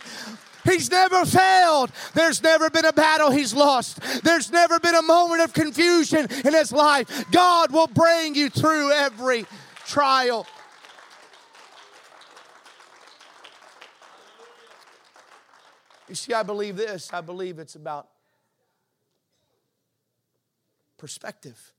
He's 0.64 0.90
never 0.90 1.24
failed. 1.24 1.90
There's 2.14 2.42
never 2.42 2.68
been 2.68 2.84
a 2.84 2.92
battle 2.92 3.30
he's 3.30 3.54
lost. 3.54 4.00
There's 4.22 4.50
never 4.50 4.78
been 4.80 4.94
a 4.94 5.02
moment 5.02 5.42
of 5.42 5.52
confusion 5.52 6.26
in 6.44 6.52
his 6.52 6.72
life. 6.72 7.24
God 7.30 7.72
will 7.72 7.86
bring 7.86 8.34
you 8.34 8.50
through 8.50 8.92
every 8.92 9.46
trial. 9.86 10.46
You 16.08 16.14
see, 16.14 16.32
I 16.32 16.42
believe 16.42 16.76
this. 16.76 17.12
I 17.12 17.20
believe 17.20 17.58
it's 17.58 17.74
about 17.74 18.08
perspective. 20.96 21.72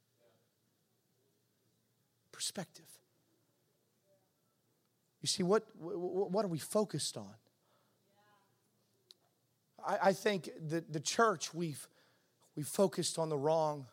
Perspective. 2.32 2.86
You 5.22 5.28
see, 5.28 5.44
what, 5.44 5.66
what 5.76 6.46
are 6.46 6.50
we 6.50 6.60
focused 6.60 7.18
on? 7.18 7.34
I, 9.86 9.98
I 10.04 10.14
think 10.14 10.50
the, 10.66 10.84
the 10.90 11.00
church, 11.00 11.54
we've, 11.54 11.88
we've 12.56 12.68
focused 12.68 13.20
on 13.20 13.30
the 13.30 13.38
wrong 13.38 13.88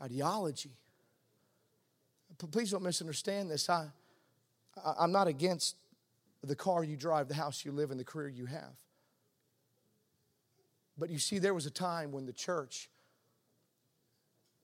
ideology. 0.00 0.76
Please 2.50 2.70
don't 2.70 2.82
misunderstand 2.82 3.50
this. 3.50 3.68
I, 3.70 3.88
I'm 4.98 5.12
not 5.12 5.26
against 5.26 5.76
the 6.42 6.54
car 6.54 6.84
you 6.84 6.96
drive, 6.96 7.28
the 7.28 7.34
house 7.34 7.64
you 7.64 7.72
live 7.72 7.90
in, 7.90 7.98
the 7.98 8.04
career 8.04 8.28
you 8.28 8.46
have. 8.46 8.74
But 10.96 11.10
you 11.10 11.18
see, 11.18 11.38
there 11.38 11.54
was 11.54 11.66
a 11.66 11.70
time 11.70 12.12
when 12.12 12.26
the 12.26 12.32
church 12.32 12.88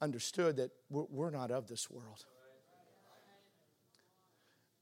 understood 0.00 0.56
that 0.56 0.70
we're 0.88 1.30
not 1.30 1.50
of 1.50 1.66
this 1.66 1.90
world. 1.90 2.24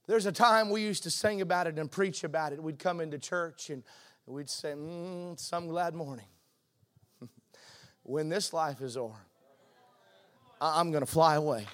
There's 0.06 0.26
a 0.26 0.32
time 0.32 0.70
we 0.70 0.80
used 0.80 1.02
to 1.02 1.10
sing 1.10 1.42
about 1.42 1.66
it 1.66 1.78
and 1.78 1.90
preach 1.90 2.24
about 2.24 2.52
it. 2.52 2.62
We'd 2.62 2.78
come 2.78 3.00
into 3.00 3.18
church 3.18 3.68
and 3.68 3.82
we'd 4.26 4.48
say, 4.48 4.72
mm, 4.72 5.38
Some 5.38 5.68
glad 5.68 5.94
morning. 5.94 6.24
when 8.04 8.28
this 8.28 8.52
life 8.54 8.80
is 8.80 8.96
over, 8.96 9.18
I'm 10.60 10.90
going 10.92 11.04
to 11.04 11.10
fly 11.10 11.34
away. 11.34 11.66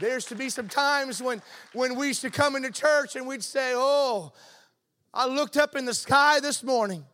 There's 0.00 0.24
to 0.26 0.34
be 0.34 0.48
some 0.48 0.68
times 0.68 1.22
when, 1.22 1.42
when 1.72 1.96
we 1.96 2.08
used 2.08 2.22
to 2.22 2.30
come 2.30 2.56
into 2.56 2.70
church 2.70 3.16
and 3.16 3.26
we'd 3.26 3.42
say, 3.42 3.72
Oh, 3.74 4.32
I 5.12 5.26
looked 5.26 5.56
up 5.56 5.74
in 5.74 5.84
the 5.84 5.94
sky 5.94 6.40
this 6.40 6.62
morning 6.62 7.04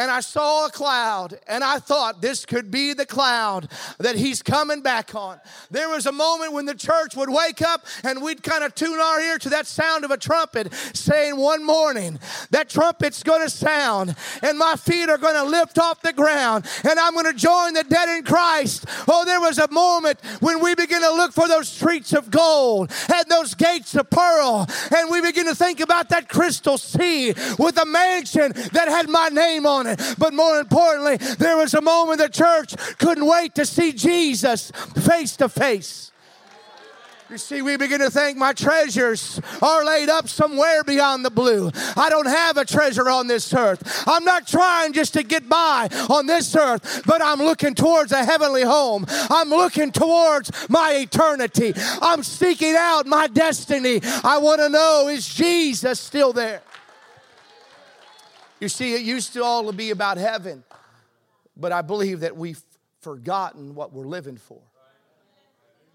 and 0.00 0.10
I 0.10 0.20
saw 0.20 0.64
a 0.64 0.70
cloud, 0.70 1.38
and 1.46 1.62
I 1.62 1.78
thought 1.78 2.22
this 2.22 2.46
could 2.46 2.70
be 2.70 2.94
the 2.94 3.04
cloud 3.04 3.68
that 3.98 4.16
he's 4.16 4.40
coming 4.40 4.80
back 4.80 5.14
on. 5.14 5.38
There 5.70 5.90
was 5.90 6.06
a 6.06 6.12
moment 6.12 6.54
when 6.54 6.64
the 6.64 6.74
church 6.74 7.14
would 7.16 7.28
wake 7.28 7.60
up 7.60 7.84
and 8.02 8.22
we'd 8.22 8.42
kind 8.42 8.64
of 8.64 8.74
tune 8.74 8.98
our 8.98 9.20
ear 9.20 9.36
to 9.36 9.50
that 9.50 9.66
sound 9.66 10.06
of 10.06 10.10
a 10.10 10.16
trumpet 10.16 10.72
saying, 10.94 11.36
One 11.36 11.66
morning, 11.66 12.18
that 12.48 12.70
trumpet's 12.70 13.22
gonna 13.22 13.50
sound, 13.50 14.16
and 14.42 14.56
my 14.56 14.76
feet 14.76 15.10
are 15.10 15.18
gonna 15.18 15.44
lift 15.44 15.78
off 15.78 16.00
the 16.00 16.14
ground, 16.14 16.64
and 16.82 16.98
I'm 16.98 17.14
gonna 17.14 17.34
join 17.34 17.74
the 17.74 17.84
dead 17.84 18.08
in 18.08 18.24
Christ. 18.24 18.86
Oh, 19.06 19.26
there 19.26 19.40
was 19.40 19.58
a 19.58 19.70
moment 19.70 20.18
when 20.40 20.62
we 20.62 20.74
begin 20.74 21.02
to 21.02 21.12
look 21.12 21.34
for 21.34 21.46
those 21.46 21.68
streets 21.68 22.14
of 22.14 22.30
gold 22.30 22.90
and 23.12 23.24
those 23.28 23.54
gates 23.54 23.94
of 23.94 24.08
pearl, 24.08 24.66
and 24.96 25.10
we 25.10 25.20
begin 25.20 25.44
to 25.44 25.54
think 25.54 25.78
about 25.78 26.08
that 26.08 26.30
crystal 26.30 26.78
sea 26.78 27.34
with 27.58 27.76
a 27.76 27.84
mansion 27.84 28.52
that 28.72 28.88
had 28.88 29.06
my 29.10 29.28
name 29.28 29.66
on 29.66 29.88
it 29.88 29.89
But 30.18 30.34
more 30.34 30.58
importantly, 30.58 31.16
there 31.36 31.56
was 31.56 31.74
a 31.74 31.80
moment 31.80 32.18
the 32.18 32.28
church 32.28 32.74
couldn't 32.98 33.26
wait 33.26 33.54
to 33.56 33.66
see 33.66 33.92
Jesus 33.92 34.70
face 34.96 35.36
to 35.36 35.48
face. 35.48 36.10
You 37.30 37.38
see, 37.38 37.62
we 37.62 37.76
begin 37.76 38.00
to 38.00 38.10
think 38.10 38.36
my 38.36 38.52
treasures 38.52 39.40
are 39.62 39.84
laid 39.84 40.08
up 40.08 40.28
somewhere 40.28 40.82
beyond 40.82 41.24
the 41.24 41.30
blue. 41.30 41.70
I 41.96 42.10
don't 42.10 42.26
have 42.26 42.56
a 42.56 42.64
treasure 42.64 43.08
on 43.08 43.28
this 43.28 43.54
earth. 43.54 44.02
I'm 44.08 44.24
not 44.24 44.48
trying 44.48 44.92
just 44.94 45.14
to 45.14 45.22
get 45.22 45.48
by 45.48 45.88
on 46.08 46.26
this 46.26 46.56
earth, 46.56 47.04
but 47.06 47.22
I'm 47.22 47.38
looking 47.38 47.76
towards 47.76 48.10
a 48.10 48.24
heavenly 48.24 48.64
home. 48.64 49.06
I'm 49.08 49.48
looking 49.48 49.92
towards 49.92 50.50
my 50.68 50.94
eternity. 50.94 51.72
I'm 52.02 52.24
seeking 52.24 52.74
out 52.76 53.06
my 53.06 53.28
destiny. 53.28 54.00
I 54.24 54.38
want 54.38 54.60
to 54.60 54.68
know 54.68 55.06
is 55.06 55.32
Jesus 55.32 56.00
still 56.00 56.32
there? 56.32 56.62
You 58.60 58.68
see, 58.68 58.94
it 58.94 59.00
used 59.00 59.32
to 59.32 59.42
all 59.42 59.72
be 59.72 59.90
about 59.90 60.18
heaven, 60.18 60.62
but 61.56 61.72
I 61.72 61.80
believe 61.80 62.20
that 62.20 62.36
we've 62.36 62.62
forgotten 63.00 63.74
what 63.74 63.92
we're 63.92 64.06
living 64.06 64.36
for. 64.36 64.60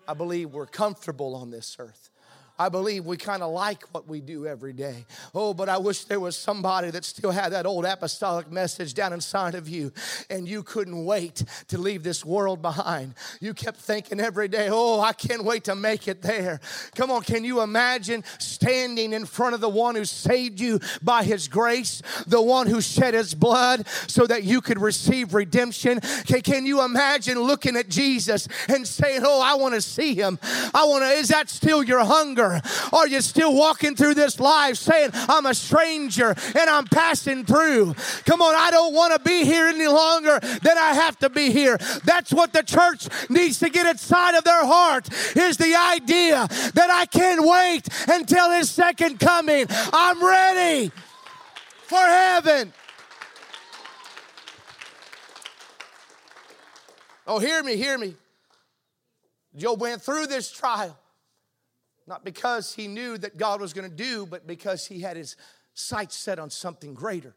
I 0.08 0.16
believe 0.16 0.52
we're 0.52 0.66
comfortable 0.66 1.36
on 1.36 1.52
this 1.52 1.78
earth. 1.80 2.10
I 2.58 2.70
believe 2.70 3.06
we 3.06 3.18
kind 3.18 3.44
of 3.44 3.52
like 3.52 3.84
what 3.94 4.08
we 4.08 4.22
do 4.22 4.48
every 4.48 4.72
day. 4.72 5.06
Oh, 5.34 5.54
but 5.54 5.68
I 5.68 5.78
wish 5.78 6.06
there 6.06 6.22
was 6.22 6.38
somebody 6.38 6.90
that 6.92 7.04
still 7.04 7.32
had 7.32 7.52
that 7.52 7.66
old 7.66 7.84
apostolic 7.84 8.50
message 8.50 8.94
down 8.94 9.12
inside 9.12 9.56
of 9.56 9.68
you 9.68 9.92
and 10.30 10.48
you 10.48 10.64
couldn't 10.64 11.04
wait 11.04 11.44
to 11.68 11.78
leave 11.78 12.04
this 12.04 12.24
world 12.24 12.62
behind. 12.62 13.14
You 13.42 13.54
kept 13.54 13.78
thinking 13.78 14.22
every 14.22 14.48
day, 14.48 14.70
oh, 14.72 15.02
I 15.02 15.12
can't 15.12 15.44
wait 15.44 15.66
to 15.66 15.76
make 15.76 16.08
it 16.08 16.22
there. 16.22 16.62
Come 16.96 17.12
on, 17.12 17.24
can 17.24 17.44
you 17.44 17.62
imagine 17.62 18.24
standing 18.40 19.12
in 19.12 19.26
front 19.26 19.54
of 19.54 19.60
the 19.60 19.70
one 19.70 19.96
who 19.96 20.06
saved 20.06 20.60
you 20.60 20.80
by 21.04 21.24
his 21.24 21.50
grace, 21.50 22.02
the 22.26 22.42
one 22.42 22.68
who 22.68 22.80
shed 22.80 23.14
his 23.14 23.36
blood 23.36 23.86
so 24.08 24.26
that 24.28 24.44
you 24.44 24.62
could 24.62 24.80
receive 24.80 25.34
redemption? 25.34 26.00
Can, 26.26 26.42
can 26.42 26.66
you 26.66 26.86
imagine 26.86 27.38
looking 27.38 27.76
at 27.76 27.90
Jesus 27.90 28.48
and 28.70 28.88
saying, 28.88 29.22
oh, 29.26 29.42
I 29.42 29.56
want 29.56 29.74
to 29.74 29.82
see 29.82 30.16
him? 30.16 30.40
I 30.74 30.86
want 30.86 31.04
to, 31.04 31.10
is 31.10 31.28
that 31.30 31.50
still 31.50 31.84
your 31.84 32.04
hunger? 32.06 32.45
Are 32.94 33.08
you 33.08 33.22
still 33.22 33.56
walking 33.56 33.96
through 33.96 34.16
this 34.16 34.40
life 34.40 34.78
saying, 34.78 35.12
I'm 35.14 35.46
a 35.46 35.54
stranger 35.54 36.30
and 36.30 36.70
I'm 36.70 36.86
passing 36.86 37.46
through? 37.46 37.96
Come 38.26 38.42
on, 38.42 38.56
I 38.56 38.72
don't 38.72 38.94
want 38.94 39.14
to 39.14 39.20
be 39.20 39.46
here 39.46 39.68
any 39.68 39.88
longer 39.88 40.40
than 40.40 40.78
I 40.78 40.94
have 40.94 41.18
to 41.20 41.30
be 41.30 41.52
here. 41.52 41.78
That's 42.04 42.32
what 42.32 42.54
the 42.54 42.64
church 42.64 43.08
needs 43.30 43.60
to 43.60 43.70
get 43.70 43.86
inside 43.88 44.36
of 44.36 44.44
their 44.44 44.66
heart 44.66 45.10
is 45.36 45.58
the 45.58 45.76
idea 45.76 46.48
that 46.74 46.90
I 46.92 47.06
can't 47.06 47.46
wait 47.46 47.88
until 48.08 48.52
his 48.52 48.70
second 48.70 49.20
coming. 49.20 49.66
I'm 49.70 50.24
ready 50.24 50.92
for 51.84 51.98
heaven. 51.98 52.74
Oh, 57.28 57.40
hear 57.40 57.64
me, 57.64 57.76
hear 57.76 57.98
me. 57.98 58.16
Job 59.56 59.82
went 59.82 60.02
through 60.02 60.28
this 60.28 60.52
trial. 60.52 60.98
Not 62.08 62.24
because 62.24 62.74
he 62.76 62.88
knew 62.88 63.18
that 63.18 63.38
God 63.38 63.60
was 63.60 63.74
going 63.74 63.90
to 63.90 63.96
do, 63.96 64.26
but 64.26 64.46
because 64.46 64.86
he 64.86 65.00
had 65.00 65.18
his 65.18 65.36
sights 65.74 66.16
set 66.16 66.40
on 66.40 66.50
something 66.50 66.94
greater. 66.94 67.34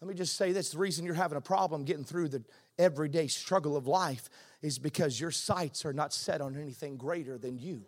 Let 0.00 0.08
me 0.08 0.14
just 0.14 0.36
say 0.36 0.52
this 0.52 0.70
the 0.70 0.78
reason 0.78 1.06
you're 1.06 1.14
having 1.14 1.38
a 1.38 1.42
problem 1.42 1.84
getting 1.84 2.04
through 2.04 2.28
the 2.28 2.42
everyday 2.78 3.28
struggle 3.28 3.76
of 3.76 3.86
life 3.86 4.28
is 4.62 4.78
because 4.78 5.20
your 5.20 5.30
sights 5.30 5.86
are 5.86 5.92
not 5.92 6.12
set 6.12 6.40
on 6.40 6.56
anything 6.56 6.96
greater 6.96 7.38
than 7.38 7.58
you. 7.58 7.82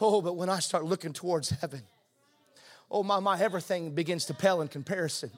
Oh, 0.00 0.22
but 0.22 0.36
when 0.36 0.48
I 0.48 0.60
start 0.60 0.84
looking 0.84 1.12
towards 1.12 1.50
heaven, 1.50 1.82
oh 2.90 3.02
my, 3.02 3.18
my, 3.18 3.40
everything 3.40 3.94
begins 3.94 4.26
to 4.26 4.34
pale 4.34 4.60
in 4.60 4.68
comparison. 4.68 5.30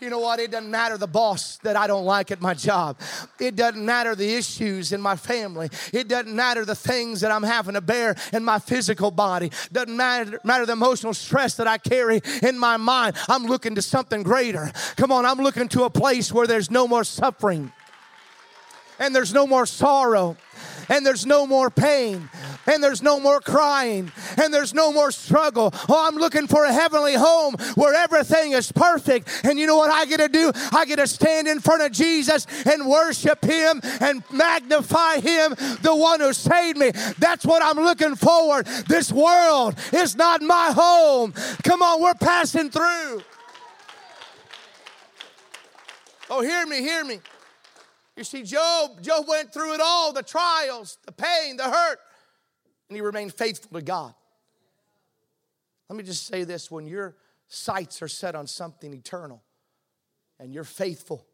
You 0.00 0.10
know 0.10 0.18
what? 0.18 0.40
It 0.40 0.50
doesn't 0.50 0.70
matter 0.70 0.98
the 0.98 1.06
boss 1.06 1.56
that 1.58 1.76
I 1.76 1.86
don't 1.86 2.04
like 2.04 2.30
at 2.30 2.40
my 2.40 2.54
job. 2.54 2.98
It 3.38 3.56
doesn't 3.56 3.84
matter 3.84 4.14
the 4.14 4.34
issues 4.34 4.92
in 4.92 5.00
my 5.00 5.16
family. 5.16 5.70
It 5.92 6.08
doesn't 6.08 6.34
matter 6.34 6.64
the 6.64 6.74
things 6.74 7.20
that 7.20 7.30
I'm 7.30 7.42
having 7.42 7.74
to 7.74 7.80
bear 7.80 8.16
in 8.32 8.44
my 8.44 8.58
physical 8.58 9.10
body. 9.10 9.50
Doesn't 9.72 9.96
matter, 9.96 10.40
matter 10.44 10.66
the 10.66 10.72
emotional 10.72 11.14
stress 11.14 11.54
that 11.56 11.66
I 11.66 11.78
carry 11.78 12.20
in 12.42 12.58
my 12.58 12.76
mind. 12.76 13.16
I'm 13.28 13.44
looking 13.44 13.76
to 13.76 13.82
something 13.82 14.22
greater. 14.22 14.72
Come 14.96 15.12
on, 15.12 15.24
I'm 15.24 15.38
looking 15.38 15.68
to 15.68 15.84
a 15.84 15.90
place 15.90 16.32
where 16.32 16.46
there's 16.46 16.70
no 16.70 16.88
more 16.88 17.04
suffering 17.04 17.72
and 18.98 19.14
there's 19.14 19.34
no 19.34 19.46
more 19.46 19.66
sorrow 19.66 20.36
and 20.88 21.04
there's 21.04 21.26
no 21.26 21.46
more 21.46 21.70
pain 21.70 22.28
and 22.66 22.82
there's 22.82 23.02
no 23.02 23.20
more 23.20 23.40
crying 23.40 24.10
and 24.36 24.52
there's 24.52 24.74
no 24.74 24.92
more 24.92 25.10
struggle. 25.10 25.72
Oh, 25.88 26.06
I'm 26.06 26.16
looking 26.16 26.46
for 26.46 26.64
a 26.64 26.72
heavenly 26.72 27.14
home 27.14 27.54
where 27.74 27.94
everything 27.94 28.52
is 28.52 28.72
perfect. 28.72 29.28
And 29.44 29.58
you 29.58 29.66
know 29.66 29.76
what 29.76 29.90
I 29.90 30.06
get 30.06 30.20
to 30.20 30.28
do? 30.28 30.52
I 30.72 30.84
get 30.84 30.96
to 30.96 31.06
stand 31.06 31.48
in 31.48 31.60
front 31.60 31.82
of 31.82 31.92
Jesus 31.92 32.46
and 32.66 32.86
worship 32.86 33.44
Him 33.44 33.80
and 34.00 34.22
magnify 34.30 35.16
Him, 35.16 35.54
the 35.82 35.94
one 35.94 36.20
who 36.20 36.32
saved 36.32 36.78
me. 36.78 36.92
That's 37.18 37.44
what 37.44 37.62
I'm 37.62 37.82
looking 37.82 38.16
forward. 38.16 38.66
This 38.88 39.12
world 39.12 39.74
is 39.92 40.16
not 40.16 40.42
my 40.42 40.72
home. 40.72 41.32
Come 41.62 41.82
on, 41.82 42.02
we're 42.02 42.14
passing 42.14 42.70
through. 42.70 43.22
Oh, 46.30 46.40
hear 46.40 46.66
me, 46.66 46.80
hear 46.80 47.04
me. 47.04 47.20
You 48.16 48.24
see, 48.24 48.42
Job, 48.42 49.02
Job 49.02 49.26
went 49.28 49.52
through 49.52 49.74
it 49.74 49.80
all 49.82 50.12
the 50.12 50.22
trials, 50.22 50.98
the 51.04 51.12
pain, 51.12 51.56
the 51.56 51.64
hurt. 51.64 51.98
and 52.88 52.96
he 52.96 53.02
remained 53.02 53.34
faithful 53.34 53.72
to 53.72 53.82
God. 53.82 54.14
Let 55.88 55.96
me 55.96 56.04
just 56.04 56.26
say 56.26 56.44
this 56.44 56.70
when 56.70 56.86
your 56.86 57.16
sights 57.48 58.02
are 58.02 58.08
set 58.08 58.34
on 58.34 58.46
something 58.46 58.92
eternal 58.92 59.42
and 60.38 60.54
you're 60.54 60.64
faithful, 60.64 61.26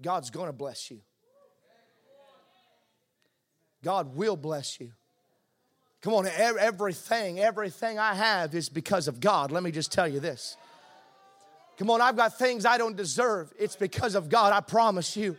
God's 0.00 0.30
gonna 0.30 0.52
bless 0.52 0.90
you. 0.90 1.00
God 3.82 4.14
will 4.14 4.36
bless 4.36 4.80
you. 4.80 4.92
Come 6.02 6.14
on, 6.14 6.26
everything, 6.26 7.40
everything 7.40 7.98
I 7.98 8.14
have 8.14 8.54
is 8.54 8.68
because 8.68 9.06
of 9.06 9.20
God. 9.20 9.52
Let 9.52 9.62
me 9.62 9.70
just 9.70 9.92
tell 9.92 10.08
you 10.08 10.18
this. 10.18 10.56
Come 11.78 11.90
on, 11.90 12.00
I've 12.00 12.16
got 12.16 12.38
things 12.38 12.64
I 12.64 12.78
don't 12.78 12.96
deserve. 12.96 13.52
It's 13.58 13.76
because 13.76 14.14
of 14.14 14.28
God, 14.28 14.52
I 14.52 14.60
promise 14.60 15.16
you. 15.16 15.36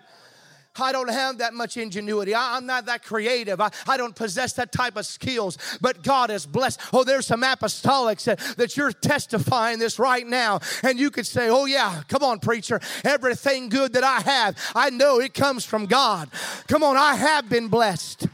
I 0.80 0.92
don't 0.92 1.10
have 1.10 1.40
that 1.40 1.54
much 1.54 1.76
ingenuity. 1.76 2.34
I, 2.34 2.58
am 2.58 2.66
not 2.66 2.86
that 2.86 3.04
creative. 3.04 3.60
I, 3.60 3.72
I 3.88 3.98
don't 3.98 4.16
possess 4.16 4.54
that 4.54 4.72
type 4.72 4.96
of 4.96 5.06
skills, 5.06 5.58
but 5.82 6.02
God 6.02 6.30
has 6.30 6.46
blessed. 6.46 6.80
Oh, 6.94 7.04
there's 7.04 7.28
some 7.28 7.42
apostolics 7.42 8.24
that, 8.24 8.40
that 8.58 8.78
you're 8.78 8.92
testifying 8.92 9.80
this 9.80 10.00
right 10.00 10.26
now. 10.26 10.62
And 10.84 11.00
you 11.00 11.12
could 11.12 11.28
say, 11.28 11.50
Oh, 11.50 11.66
yeah, 11.66 12.04
come 12.08 12.24
on, 12.24 12.40
preacher. 12.40 12.80
Everything 13.04 13.70
good 13.70 13.94
that 13.94 14.04
I 14.04 14.22
have, 14.22 14.58
I 14.74 14.90
know 14.90 15.20
it 15.20 15.34
comes 15.34 15.66
from 15.66 15.88
God. 15.88 16.30
Come 16.68 16.84
on, 16.84 16.96
I 16.96 17.16
have 17.16 17.50
been 17.50 17.68
blessed. 17.68 18.28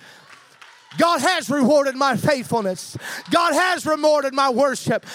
God 0.97 1.21
has 1.21 1.49
rewarded 1.49 1.95
my 1.95 2.17
faithfulness. 2.17 2.97
God 3.29 3.53
has 3.53 3.85
rewarded 3.85 4.33
my 4.33 4.49
worship. 4.49 5.05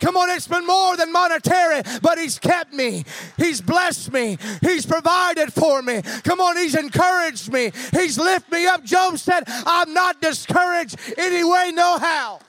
Come 0.00 0.16
on, 0.16 0.30
it's 0.30 0.48
been 0.48 0.66
more 0.66 0.96
than 0.96 1.12
monetary, 1.12 1.82
but 2.02 2.18
He's 2.18 2.38
kept 2.38 2.72
me. 2.72 3.04
He's 3.36 3.60
blessed 3.60 4.12
me. 4.12 4.38
He's 4.60 4.86
provided 4.86 5.52
for 5.52 5.82
me. 5.82 6.02
Come 6.24 6.40
on, 6.40 6.56
He's 6.56 6.74
encouraged 6.74 7.52
me. 7.52 7.70
He's 7.92 8.18
lifted 8.18 8.52
me 8.52 8.66
up. 8.66 8.84
Job 8.84 9.18
said, 9.18 9.44
I'm 9.46 9.92
not 9.92 10.20
discouraged 10.20 10.96
any 11.18 11.44
way, 11.44 11.72
no 11.72 11.98
how. 11.98 12.40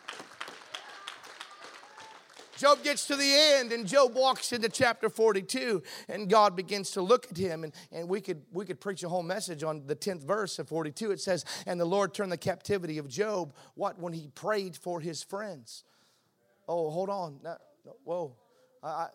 Job 2.61 2.83
gets 2.83 3.07
to 3.07 3.15
the 3.15 3.33
end 3.57 3.71
and 3.71 3.87
Job 3.87 4.13
walks 4.13 4.53
into 4.53 4.69
chapter 4.69 5.09
42 5.09 5.81
and 6.07 6.29
God 6.29 6.55
begins 6.55 6.91
to 6.91 7.01
look 7.01 7.25
at 7.31 7.35
him 7.35 7.63
and, 7.63 7.73
and 7.91 8.07
we 8.07 8.21
could 8.21 8.43
we 8.51 8.65
could 8.65 8.79
preach 8.79 9.01
a 9.01 9.09
whole 9.09 9.23
message 9.23 9.63
on 9.63 9.87
the 9.87 9.95
10th 9.95 10.21
verse 10.21 10.59
of 10.59 10.69
42 10.69 11.09
it 11.09 11.19
says 11.19 11.43
and 11.65 11.79
the 11.79 11.85
Lord 11.85 12.13
turned 12.13 12.31
the 12.31 12.37
captivity 12.37 12.99
of 12.99 13.07
Job 13.07 13.55
what 13.73 13.97
when 13.97 14.13
he 14.13 14.27
prayed 14.27 14.77
for 14.77 14.99
his 14.99 15.23
friends 15.23 15.85
Oh, 16.71 16.89
hold 16.89 17.09
on. 17.09 17.37
No, 17.43 17.57
no, 17.85 17.95
whoa. 18.05 18.35
I, 18.81 18.87
I, 18.87 19.07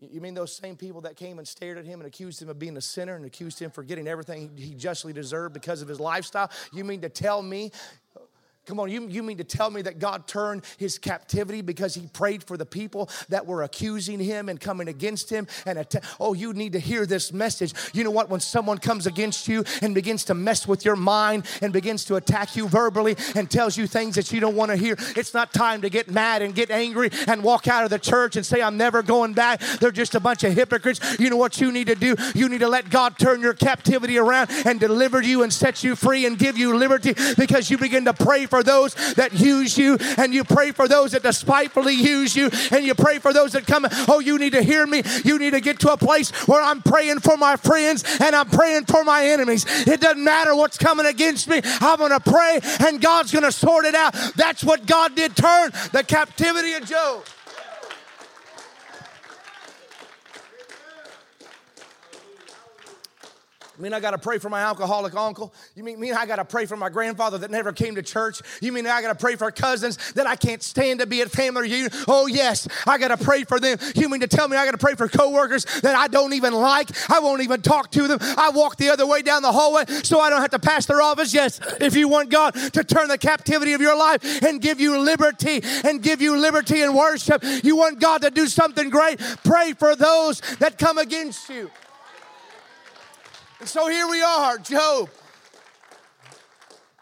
you 0.00 0.20
mean 0.20 0.34
those 0.34 0.54
same 0.54 0.76
people 0.76 1.00
that 1.00 1.16
came 1.16 1.38
and 1.38 1.48
stared 1.48 1.78
at 1.78 1.86
him 1.86 2.00
and 2.00 2.06
accused 2.06 2.42
him 2.42 2.50
of 2.50 2.58
being 2.58 2.76
a 2.76 2.80
sinner 2.80 3.16
and 3.16 3.24
accused 3.24 3.58
him 3.58 3.70
for 3.70 3.82
getting 3.82 4.06
everything 4.06 4.50
he 4.54 4.74
justly 4.74 5.14
deserved 5.14 5.54
because 5.54 5.80
of 5.80 5.88
his 5.88 5.98
lifestyle? 5.98 6.50
You 6.74 6.84
mean 6.84 7.00
to 7.00 7.08
tell 7.08 7.40
me 7.40 7.72
Come 8.68 8.80
on, 8.80 8.90
you, 8.90 9.08
you 9.08 9.22
mean 9.22 9.38
to 9.38 9.44
tell 9.44 9.70
me 9.70 9.80
that 9.80 9.98
God 9.98 10.26
turned 10.26 10.62
his 10.76 10.98
captivity 10.98 11.62
because 11.62 11.94
he 11.94 12.06
prayed 12.08 12.44
for 12.44 12.58
the 12.58 12.66
people 12.66 13.08
that 13.30 13.46
were 13.46 13.62
accusing 13.62 14.20
him 14.20 14.50
and 14.50 14.60
coming 14.60 14.88
against 14.88 15.30
him? 15.30 15.46
And 15.64 15.78
att- 15.78 16.04
oh, 16.20 16.34
you 16.34 16.52
need 16.52 16.74
to 16.74 16.78
hear 16.78 17.06
this 17.06 17.32
message. 17.32 17.72
You 17.94 18.04
know 18.04 18.10
what? 18.10 18.28
When 18.28 18.40
someone 18.40 18.76
comes 18.76 19.06
against 19.06 19.48
you 19.48 19.64
and 19.80 19.94
begins 19.94 20.22
to 20.24 20.34
mess 20.34 20.68
with 20.68 20.84
your 20.84 20.96
mind 20.96 21.46
and 21.62 21.72
begins 21.72 22.04
to 22.04 22.16
attack 22.16 22.56
you 22.56 22.68
verbally 22.68 23.16
and 23.34 23.50
tells 23.50 23.78
you 23.78 23.86
things 23.86 24.16
that 24.16 24.32
you 24.32 24.38
don't 24.38 24.54
want 24.54 24.70
to 24.70 24.76
hear, 24.76 24.98
it's 25.16 25.32
not 25.32 25.54
time 25.54 25.80
to 25.80 25.88
get 25.88 26.10
mad 26.10 26.42
and 26.42 26.54
get 26.54 26.70
angry 26.70 27.08
and 27.26 27.42
walk 27.42 27.68
out 27.68 27.84
of 27.84 27.90
the 27.90 27.98
church 27.98 28.36
and 28.36 28.44
say, 28.44 28.60
I'm 28.60 28.76
never 28.76 29.02
going 29.02 29.32
back. 29.32 29.62
They're 29.80 29.90
just 29.90 30.14
a 30.14 30.20
bunch 30.20 30.44
of 30.44 30.52
hypocrites. 30.52 31.00
You 31.18 31.30
know 31.30 31.38
what 31.38 31.58
you 31.58 31.72
need 31.72 31.86
to 31.86 31.94
do? 31.94 32.16
You 32.34 32.50
need 32.50 32.60
to 32.60 32.68
let 32.68 32.90
God 32.90 33.18
turn 33.18 33.40
your 33.40 33.54
captivity 33.54 34.18
around 34.18 34.50
and 34.66 34.78
deliver 34.78 35.22
you 35.22 35.42
and 35.42 35.50
set 35.50 35.82
you 35.82 35.96
free 35.96 36.26
and 36.26 36.38
give 36.38 36.58
you 36.58 36.76
liberty 36.76 37.14
because 37.38 37.70
you 37.70 37.78
begin 37.78 38.04
to 38.04 38.12
pray 38.12 38.44
for 38.44 38.57
for 38.58 38.64
those 38.64 38.94
that 39.14 39.32
use 39.34 39.78
you, 39.78 39.96
and 40.16 40.34
you 40.34 40.42
pray 40.42 40.72
for 40.72 40.88
those 40.88 41.12
that 41.12 41.22
despitefully 41.22 41.94
use 41.94 42.34
you, 42.34 42.50
and 42.72 42.84
you 42.84 42.92
pray 42.92 43.20
for 43.20 43.32
those 43.32 43.52
that 43.52 43.68
come. 43.68 43.86
Oh, 44.08 44.18
you 44.18 44.36
need 44.36 44.52
to 44.52 44.62
hear 44.62 44.84
me. 44.84 45.02
You 45.24 45.38
need 45.38 45.52
to 45.52 45.60
get 45.60 45.78
to 45.80 45.92
a 45.92 45.96
place 45.96 46.30
where 46.48 46.60
I'm 46.60 46.82
praying 46.82 47.20
for 47.20 47.36
my 47.36 47.54
friends 47.54 48.04
and 48.20 48.34
I'm 48.34 48.48
praying 48.48 48.86
for 48.86 49.04
my 49.04 49.24
enemies. 49.26 49.64
It 49.86 50.00
doesn't 50.00 50.24
matter 50.24 50.56
what's 50.56 50.76
coming 50.76 51.06
against 51.06 51.48
me. 51.48 51.60
I'm 51.80 51.98
going 51.98 52.10
to 52.10 52.20
pray, 52.20 52.58
and 52.80 53.00
God's 53.00 53.30
going 53.30 53.44
to 53.44 53.52
sort 53.52 53.84
it 53.84 53.94
out. 53.94 54.12
That's 54.34 54.64
what 54.64 54.86
God 54.86 55.14
did 55.14 55.36
turn 55.36 55.70
the 55.92 56.02
captivity 56.02 56.72
of 56.72 56.84
Job. 56.84 57.24
You 63.78 63.84
mean 63.84 63.94
I 63.94 64.00
got 64.00 64.10
to 64.10 64.18
pray 64.18 64.38
for 64.38 64.48
my 64.48 64.60
alcoholic 64.60 65.14
uncle? 65.14 65.54
You 65.76 65.84
mean, 65.84 66.00
mean 66.00 66.12
I 66.12 66.26
got 66.26 66.36
to 66.36 66.44
pray 66.44 66.66
for 66.66 66.76
my 66.76 66.88
grandfather 66.88 67.38
that 67.38 67.50
never 67.52 67.72
came 67.72 67.94
to 67.94 68.02
church? 68.02 68.42
You 68.60 68.72
mean 68.72 68.88
I 68.88 69.00
got 69.00 69.16
to 69.16 69.22
pray 69.22 69.36
for 69.36 69.48
cousins 69.52 69.98
that 70.14 70.26
I 70.26 70.34
can't 70.34 70.60
stand 70.64 70.98
to 70.98 71.06
be 71.06 71.20
at 71.22 71.30
family 71.30 71.62
reunion? 71.62 71.92
Oh, 72.08 72.26
yes, 72.26 72.66
I 72.88 72.98
got 72.98 73.16
to 73.16 73.16
pray 73.16 73.44
for 73.44 73.60
them. 73.60 73.78
You 73.94 74.08
mean 74.08 74.20
to 74.22 74.26
tell 74.26 74.48
me 74.48 74.56
I 74.56 74.64
got 74.64 74.72
to 74.72 74.78
pray 74.78 74.96
for 74.96 75.06
coworkers 75.06 75.64
that 75.82 75.94
I 75.94 76.08
don't 76.08 76.32
even 76.32 76.54
like? 76.54 76.88
I 77.08 77.20
won't 77.20 77.40
even 77.42 77.62
talk 77.62 77.92
to 77.92 78.08
them. 78.08 78.18
I 78.20 78.50
walk 78.50 78.78
the 78.78 78.88
other 78.88 79.06
way 79.06 79.22
down 79.22 79.42
the 79.42 79.52
hallway 79.52 79.84
so 80.02 80.18
I 80.18 80.28
don't 80.28 80.40
have 80.40 80.50
to 80.50 80.58
pass 80.58 80.86
their 80.86 81.00
office. 81.00 81.32
Yes, 81.32 81.60
if 81.80 81.94
you 81.94 82.08
want 82.08 82.30
God 82.30 82.54
to 82.72 82.82
turn 82.82 83.06
the 83.06 83.18
captivity 83.18 83.74
of 83.74 83.80
your 83.80 83.96
life 83.96 84.42
and 84.42 84.60
give 84.60 84.80
you 84.80 84.98
liberty 84.98 85.60
and 85.84 86.02
give 86.02 86.20
you 86.20 86.36
liberty 86.36 86.82
and 86.82 86.96
worship, 86.96 87.44
you 87.62 87.76
want 87.76 88.00
God 88.00 88.22
to 88.22 88.30
do 88.32 88.48
something 88.48 88.90
great, 88.90 89.20
pray 89.44 89.72
for 89.72 89.94
those 89.94 90.40
that 90.58 90.78
come 90.78 90.98
against 90.98 91.48
you. 91.48 91.70
And 93.60 93.68
so 93.68 93.88
here 93.88 94.08
we 94.08 94.22
are, 94.22 94.58
Job 94.58 95.10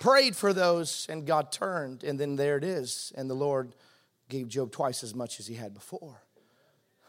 prayed 0.07 0.36
for 0.36 0.52
those 0.52 1.07
and 1.09 1.26
God 1.26 1.50
turned, 1.50 2.04
and 2.04 2.18
then 2.18 2.36
there 2.36 2.57
it 2.57 2.62
is. 2.62 3.12
And 3.16 3.28
the 3.28 3.34
Lord 3.34 3.74
gave 4.28 4.46
Job 4.46 4.70
twice 4.70 5.02
as 5.02 5.16
much 5.16 5.40
as 5.40 5.48
he 5.48 5.54
had 5.54 5.74
before. 5.74 6.22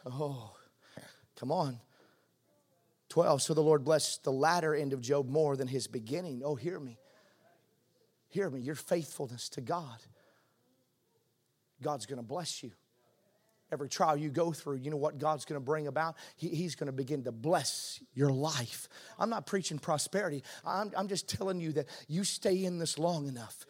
Oh, 0.05 0.55
come 1.35 1.51
on. 1.51 1.79
12. 3.09 3.41
So 3.43 3.53
the 3.53 3.61
Lord 3.61 3.83
blessed 3.83 4.23
the 4.23 4.31
latter 4.31 4.73
end 4.73 4.93
of 4.93 5.01
Job 5.01 5.29
more 5.29 5.55
than 5.55 5.67
his 5.67 5.85
beginning. 5.87 6.41
Oh, 6.43 6.55
hear 6.55 6.79
me. 6.79 6.97
Hear 8.29 8.49
me. 8.49 8.61
Your 8.61 8.75
faithfulness 8.75 9.49
to 9.49 9.61
God. 9.61 9.99
God's 11.81 12.07
going 12.07 12.17
to 12.17 12.27
bless 12.27 12.63
you 12.63 12.71
every 13.71 13.89
trial 13.89 14.17
you 14.17 14.29
go 14.29 14.51
through, 14.51 14.77
you 14.77 14.91
know 14.91 14.97
what 14.97 15.17
God's 15.17 15.45
going 15.45 15.59
to 15.59 15.65
bring 15.65 15.87
about? 15.87 16.15
He, 16.35 16.49
he's 16.49 16.75
going 16.75 16.87
to 16.87 16.93
begin 16.93 17.23
to 17.23 17.31
bless 17.31 18.01
your 18.13 18.29
life. 18.29 18.87
I'm 19.19 19.29
not 19.29 19.45
preaching 19.45 19.79
prosperity, 19.79 20.43
I'm, 20.65 20.91
I'm 20.97 21.07
just 21.07 21.27
telling 21.27 21.59
you 21.59 21.73
that 21.73 21.87
you 22.07 22.23
stay 22.23 22.65
in 22.65 22.79
this 22.79 22.97
long 22.97 23.27
enough. 23.27 23.65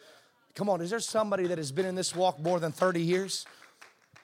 Come 0.54 0.68
on, 0.68 0.80
is 0.80 0.90
there 0.90 1.00
somebody 1.00 1.46
that 1.48 1.58
has 1.58 1.70
been 1.70 1.86
in 1.86 1.94
this 1.94 2.16
walk 2.16 2.40
more 2.40 2.58
than 2.58 2.72
30 2.72 3.00
years? 3.00 3.46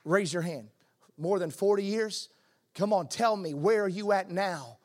Raise 0.04 0.32
your 0.32 0.42
hand. 0.42 0.68
More 1.16 1.38
than 1.38 1.50
40 1.50 1.84
years? 1.84 2.28
Come 2.74 2.92
on, 2.92 3.06
tell 3.06 3.36
me, 3.36 3.54
where 3.54 3.84
are 3.84 3.88
you 3.88 4.12
at 4.12 4.30
now? 4.30 4.78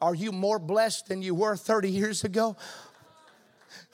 Are 0.00 0.14
you 0.14 0.30
more 0.30 0.60
blessed 0.60 1.08
than 1.08 1.22
you 1.22 1.34
were 1.34 1.56
30 1.56 1.90
years 1.90 2.22
ago? 2.22 2.56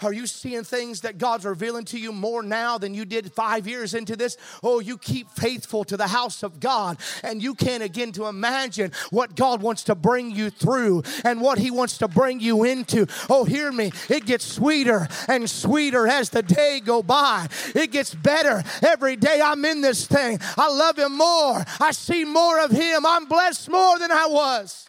Are 0.02 0.12
you 0.12 0.26
seeing 0.26 0.64
things 0.64 1.02
that 1.02 1.18
God's 1.18 1.44
revealing 1.44 1.84
to 1.86 1.98
you 1.98 2.12
more 2.12 2.42
now 2.42 2.78
than 2.78 2.94
you 2.94 3.04
did 3.04 3.32
five 3.32 3.66
years 3.66 3.94
into 3.94 4.16
this? 4.16 4.36
Oh, 4.62 4.80
you 4.80 4.98
keep 4.98 5.30
faithful 5.30 5.84
to 5.84 5.96
the 5.96 6.06
house 6.06 6.42
of 6.42 6.60
God, 6.60 6.98
and 7.22 7.42
you 7.42 7.54
can't 7.54 7.82
begin 7.82 8.12
to 8.12 8.26
imagine 8.26 8.92
what 9.10 9.36
God 9.36 9.62
wants 9.62 9.84
to 9.84 9.94
bring 9.94 10.30
you 10.30 10.50
through 10.50 11.02
and 11.24 11.40
what 11.40 11.58
He 11.58 11.70
wants 11.70 11.98
to 11.98 12.08
bring 12.08 12.40
you 12.40 12.64
into. 12.64 13.06
Oh, 13.30 13.44
hear 13.44 13.70
me. 13.72 13.92
It 14.08 14.26
gets 14.26 14.44
sweeter 14.44 15.08
and 15.28 15.48
sweeter 15.48 16.06
as 16.06 16.30
the 16.30 16.42
day 16.42 16.80
go 16.84 17.02
by. 17.02 17.48
It 17.74 17.90
gets 17.90 18.14
better 18.14 18.62
every 18.82 19.16
day 19.16 19.40
I'm 19.42 19.64
in 19.64 19.80
this 19.80 20.06
thing. 20.06 20.38
I 20.56 20.68
love 20.68 20.98
Him 20.98 21.16
more. 21.16 21.64
I 21.80 21.92
see 21.92 22.24
more 22.24 22.60
of 22.60 22.70
Him. 22.70 23.06
I'm 23.06 23.26
blessed 23.26 23.70
more 23.70 23.98
than 23.98 24.10
I 24.10 24.26
was. 24.26 24.88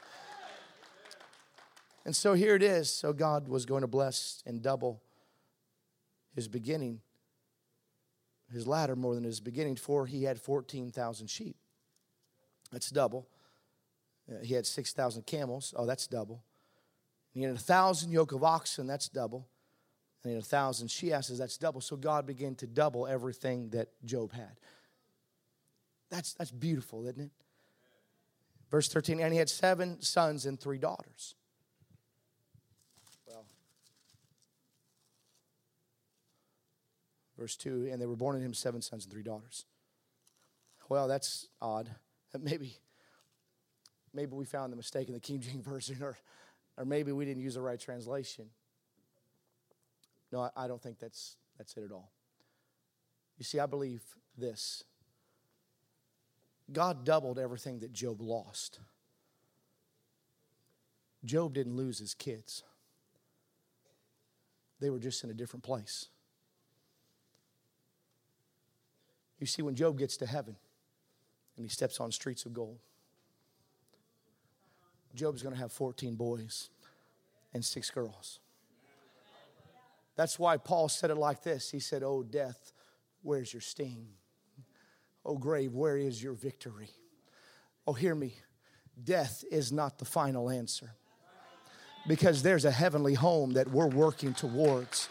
And 2.06 2.16
so 2.16 2.34
here 2.34 2.56
it 2.56 2.62
is. 2.62 2.90
So 2.90 3.14
God 3.14 3.48
was 3.48 3.66
going 3.66 3.82
to 3.82 3.88
bless 3.88 4.44
and 4.46 4.62
double 4.62 5.02
his 6.36 6.48
beginning, 6.48 7.02
his 8.52 8.68
latter 8.68 8.96
more 8.96 9.16
than 9.16 9.24
his 9.24 9.40
beginning, 9.40 9.76
for 9.76 10.06
he 10.06 10.24
had 10.24 10.40
14,000 10.40 11.28
sheep. 11.28 11.56
That's 12.72 12.90
double. 12.90 13.28
Uh, 14.30 14.44
he 14.44 14.54
had 14.54 14.66
6,000 14.66 15.26
camels. 15.26 15.74
Oh, 15.76 15.86
that's 15.86 16.08
double. 16.08 16.44
And 17.34 17.42
he 17.42 17.48
had 17.48 17.56
a 17.56 17.60
thousand 17.60 18.12
yoke 18.12 18.32
of 18.34 18.44
oxen. 18.44 18.86
That's 18.86 19.10
double. 19.10 19.48
And 20.24 20.32
he 20.32 20.36
had 20.36 20.44
a 20.44 20.46
thousand 20.46 20.90
she 20.90 21.12
asses. 21.12 21.40
That's 21.40 21.58
double. 21.58 21.82
So 21.82 21.96
God 21.96 22.26
began 22.26 22.56
to 22.56 22.68
double 22.68 23.08
everything 23.08 23.70
that 23.70 23.90
Job 24.04 24.32
had. 24.34 24.60
That's, 26.10 26.34
that's 26.34 26.52
beautiful, 26.52 27.08
isn't 27.08 27.20
it? 27.20 27.32
Verse 28.70 28.90
13, 28.90 29.20
and 29.20 29.32
he 29.32 29.40
had 29.40 29.50
seven 29.50 30.02
sons 30.02 30.46
and 30.46 30.60
three 30.60 30.78
daughters. 30.78 31.36
Verse 37.38 37.56
2 37.56 37.90
And 37.92 38.02
they 38.02 38.06
were 38.06 38.16
born 38.16 38.36
in 38.36 38.42
him 38.42 38.54
seven 38.54 38.82
sons 38.82 39.06
and 39.06 39.14
three 39.14 39.24
daughters. 39.24 39.66
Well, 40.90 41.08
that's 41.08 41.48
odd. 41.62 41.90
Maybe, 42.40 42.78
maybe 44.14 44.34
we 44.34 44.44
found 44.44 44.74
the 44.74 44.78
mistake 44.78 45.08
in 45.08 45.14
the 45.14 45.22
King 45.22 45.40
James 45.40 45.66
Version, 45.66 45.98
or, 46.02 46.18
or 46.76 46.84
maybe 46.84 47.14
we 47.14 47.24
didn't 47.24 47.42
use 47.42 47.54
the 47.54 47.62
right 47.62 47.80
translation. 47.80 48.50
No, 50.34 50.42
I, 50.42 50.50
I 50.58 50.68
don't 50.68 50.82
think 50.82 51.00
that's 51.00 51.38
That's 51.58 51.78
it 51.78 51.84
at 51.86 51.92
all. 51.92 52.12
You 53.38 53.46
see, 53.46 53.60
I 53.60 53.66
believe 53.66 54.02
this 54.38 54.84
God 56.72 57.06
doubled 57.06 57.40
everything 57.40 57.80
that 57.80 57.94
Job 57.94 58.22
lost. 58.22 58.80
Job 61.24 61.54
didn't 61.54 61.76
lose 61.76 62.00
his 62.00 62.14
kids, 62.14 62.64
they 64.80 64.90
were 64.90 65.00
just 65.00 65.24
in 65.24 65.30
a 65.30 65.34
different 65.34 65.64
place. 65.64 66.10
You 69.40 69.48
see, 69.48 69.62
when 69.62 69.76
Job 69.76 69.98
gets 69.98 70.18
to 70.18 70.26
heaven 70.26 70.56
and 71.58 71.66
he 71.66 71.70
steps 71.70 72.00
on 72.00 72.12
streets 72.12 72.46
of 72.46 72.54
gold, 72.54 72.80
Job's 75.14 75.42
going 75.42 75.56
to 75.56 75.62
have 75.62 75.72
14 75.72 76.16
boys 76.16 76.70
and 77.54 77.64
six 77.64 77.90
girls. 77.90 78.40
That's 80.16 80.40
why 80.40 80.58
Paul 80.58 80.90
said 80.90 81.10
it 81.10 81.16
like 81.16 81.44
this 81.44 81.72
He 81.72 81.80
said, 81.80 82.04
Oh, 82.04 82.24
death, 82.24 82.74
where's 83.22 83.54
your 83.54 83.62
sting? 83.62 84.08
Oh, 85.26 85.38
grave, 85.38 85.74
where 85.74 85.98
is 85.98 86.22
your 86.22 86.34
victory? 86.34 86.90
Oh, 87.88 87.94
hear 87.94 88.14
me. 88.14 88.36
Death 89.04 89.44
is 89.52 89.72
not 89.72 89.98
the 89.98 90.06
final 90.06 90.50
answer 90.50 90.92
because 92.08 92.44
there's 92.44 92.66
a 92.66 92.72
heavenly 92.72 93.16
home 93.16 93.54
that 93.54 93.70
we're 93.70 93.88
working 93.88 94.34
towards. 94.34 95.10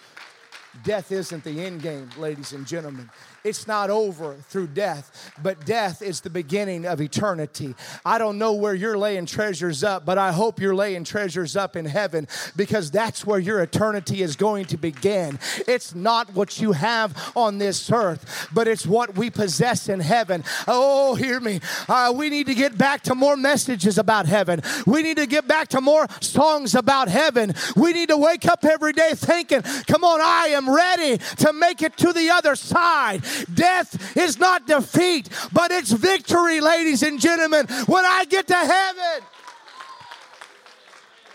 Death 0.83 1.13
isn't 1.13 1.45
the 1.45 1.65
end 1.65 1.83
game, 1.83 2.11
ladies 2.19 2.53
and 2.53 2.67
gentlemen. 2.67 3.09
It's 3.45 3.67
not 3.67 3.91
over 3.91 4.37
through 4.49 4.69
death, 4.69 5.33
but 5.43 5.67
death 5.67 6.01
is 6.01 6.23
the 6.23 6.31
beginning 6.31 6.87
of 6.87 7.03
eternity. 7.03 7.75
I 8.03 8.17
don't 8.17 8.39
know 8.39 8.55
where 8.55 8.73
you're 8.75 8.97
laying 8.97 9.27
treasures 9.27 9.85
up, 9.85 10.07
but 10.07 10.17
I 10.17 10.33
hope 10.33 10.59
you're 10.59 10.75
laying 10.75 11.05
treasures 11.05 11.55
up 11.55 11.77
in 11.77 11.85
heaven 11.85 12.27
because 12.57 12.91
that's 12.91 13.27
where 13.27 13.39
your 13.39 13.61
eternity 13.61 14.23
is 14.23 14.35
going 14.35 14.65
to 14.67 14.79
begin. 14.79 15.39
It's 15.69 15.95
not 15.95 16.35
what 16.35 16.59
you 16.59 16.73
have 16.73 17.33
on 17.37 17.59
this 17.59 17.93
earth, 17.93 18.49
but 18.53 18.67
it's 18.67 18.87
what 18.87 19.15
we 19.15 19.29
possess 19.29 19.91
in 19.91 20.01
heaven. 20.01 20.43
Oh, 20.67 21.15
hear 21.15 21.39
me. 21.39 21.61
Uh, 21.87 22.15
we 22.17 22.31
need 22.31 22.47
to 22.47 22.55
get 22.55 22.79
back 22.79 23.03
to 23.03 23.15
more 23.15 23.37
messages 23.37 23.99
about 23.99 24.25
heaven. 24.25 24.63
We 24.87 25.03
need 25.03 25.19
to 25.19 25.27
get 25.27 25.47
back 25.47 25.69
to 25.69 25.83
more 25.83 26.07
songs 26.21 26.75
about 26.75 27.09
heaven. 27.09 27.53
We 27.77 27.93
need 27.93 28.09
to 28.09 28.17
wake 28.17 28.47
up 28.47 28.65
every 28.65 28.95
day 28.95 29.11
thinking, 29.15 29.61
come 29.87 30.03
on, 30.03 30.21
I 30.23 30.47
am 30.55 30.64
ready 30.69 31.19
to 31.39 31.53
make 31.53 31.83
it 31.83 31.97
to 31.99 32.13
the 32.13 32.31
other 32.31 32.57
side. 32.57 33.25
Death 33.53 34.17
is 34.17 34.39
not 34.39 34.67
defeat, 34.67 35.29
but 35.53 35.71
it's 35.71 35.93
victory, 35.93 36.61
ladies 36.61 37.03
and 37.03 37.21
gentlemen, 37.21 37.67
when 37.87 38.05
I 38.05 38.25
get 38.25 38.47
to 38.49 38.55
heaven. 38.55 39.27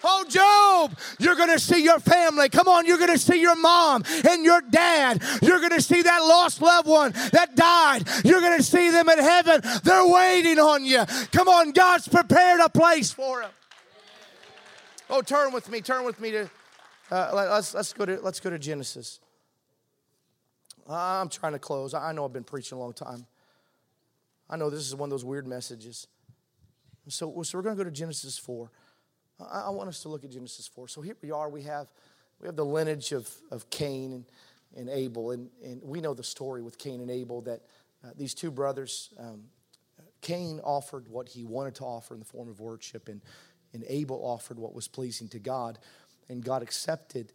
Oh, 0.04 0.26
Job, 0.30 0.98
you're 1.20 1.36
going 1.36 1.50
to 1.50 1.60
see 1.60 1.84
your 1.84 2.00
family. 2.00 2.50
Come 2.50 2.68
on, 2.68 2.86
you're 2.86 2.98
going 2.98 3.12
to 3.12 3.18
see 3.18 3.42
your 3.42 3.56
mom 3.56 4.04
and 4.30 4.46
your 4.46 4.62
dad. 4.62 5.22
You're 5.42 5.60
going 5.60 5.72
to 5.72 5.82
see 5.82 6.02
that 6.02 6.20
lost 6.20 6.62
loved 6.62 6.88
one 6.88 7.12
that 7.34 7.56
died. 7.56 8.08
You're 8.24 8.40
going 8.40 8.58
to 8.58 8.64
see 8.64 8.90
them 8.92 9.10
in 9.10 9.20
heaven. 9.20 9.62
They're 9.84 10.08
waiting 10.08 10.58
on 10.58 10.86
you. 10.86 11.04
Come 11.34 11.50
on, 11.50 11.72
God's 11.72 12.08
prepared 12.08 12.62
a 12.62 12.70
place 12.70 13.12
for 13.12 13.42
them. 13.42 13.52
Oh, 15.10 15.22
turn 15.22 15.52
with 15.52 15.70
me. 15.70 15.82
Turn 15.82 16.06
with 16.06 16.20
me 16.20 16.32
to. 16.32 16.50
Uh, 17.12 17.32
let's 17.34 17.74
let's 17.74 17.94
go 17.94 18.06
to 18.06 18.20
let's 18.22 18.40
go 18.40 18.50
to 18.50 18.60
Genesis. 18.60 19.20
I'm 20.88 21.30
trying 21.30 21.54
to 21.54 21.60
close. 21.60 21.94
I 21.94 22.12
know 22.12 22.26
I've 22.26 22.34
been 22.34 22.44
preaching 22.44 22.78
a 22.78 22.82
long 22.82 22.94
time. 22.94 23.26
I 24.50 24.58
know 24.58 24.70
this 24.70 24.88
is 24.88 24.96
one 24.96 25.08
of 25.08 25.12
those 25.12 25.26
weird 25.26 25.48
messages. 25.48 26.08
So, 27.08 27.42
so 27.44 27.58
we're 27.58 27.64
going 27.64 27.78
to 27.78 27.84
go 27.84 27.88
to 27.90 27.96
Genesis 27.96 28.38
4. 28.38 28.72
I, 29.40 29.62
I, 29.62 29.70
want 29.70 29.90
us 29.90 30.02
to 30.02 30.10
look 30.10 30.24
at 30.24 30.32
Genesis 30.32 30.68
4. 30.68 30.88
So 30.88 31.02
here 31.02 31.16
we 31.22 31.32
are. 31.32 31.50
We 31.50 31.64
have, 31.64 31.92
we 32.40 32.48
have 32.48 32.56
the 32.56 32.66
lineage 32.66 33.12
of, 33.12 33.30
of 33.52 33.70
Cain 33.70 34.14
and, 34.14 34.26
and 34.76 34.90
Abel. 34.90 35.32
And, 35.32 35.50
and 35.64 35.82
we 35.84 36.02
know 36.02 36.14
the 36.14 36.24
story 36.24 36.62
with 36.62 36.78
Cain 36.78 37.02
and 37.02 37.12
Abel 37.12 37.42
that 37.42 37.62
uh, 38.04 38.10
these 38.18 38.34
two 38.34 38.52
brothers, 38.52 39.14
um, 39.20 39.46
Cain 40.22 40.60
offered 40.64 41.08
what 41.08 41.30
he 41.30 41.46
wanted 41.46 41.76
to 41.76 41.84
offer 41.84 42.14
in 42.14 42.20
the 42.20 42.26
form 42.26 42.50
of 42.50 42.60
worship, 42.60 43.08
and, 43.08 43.22
and 43.74 43.84
Abel 43.88 44.20
offered 44.24 44.58
what 44.58 44.74
was 44.74 44.88
pleasing 44.88 45.28
to 45.30 45.40
God. 45.40 45.80
And 46.30 46.44
God 46.44 46.62
accepted 46.62 47.34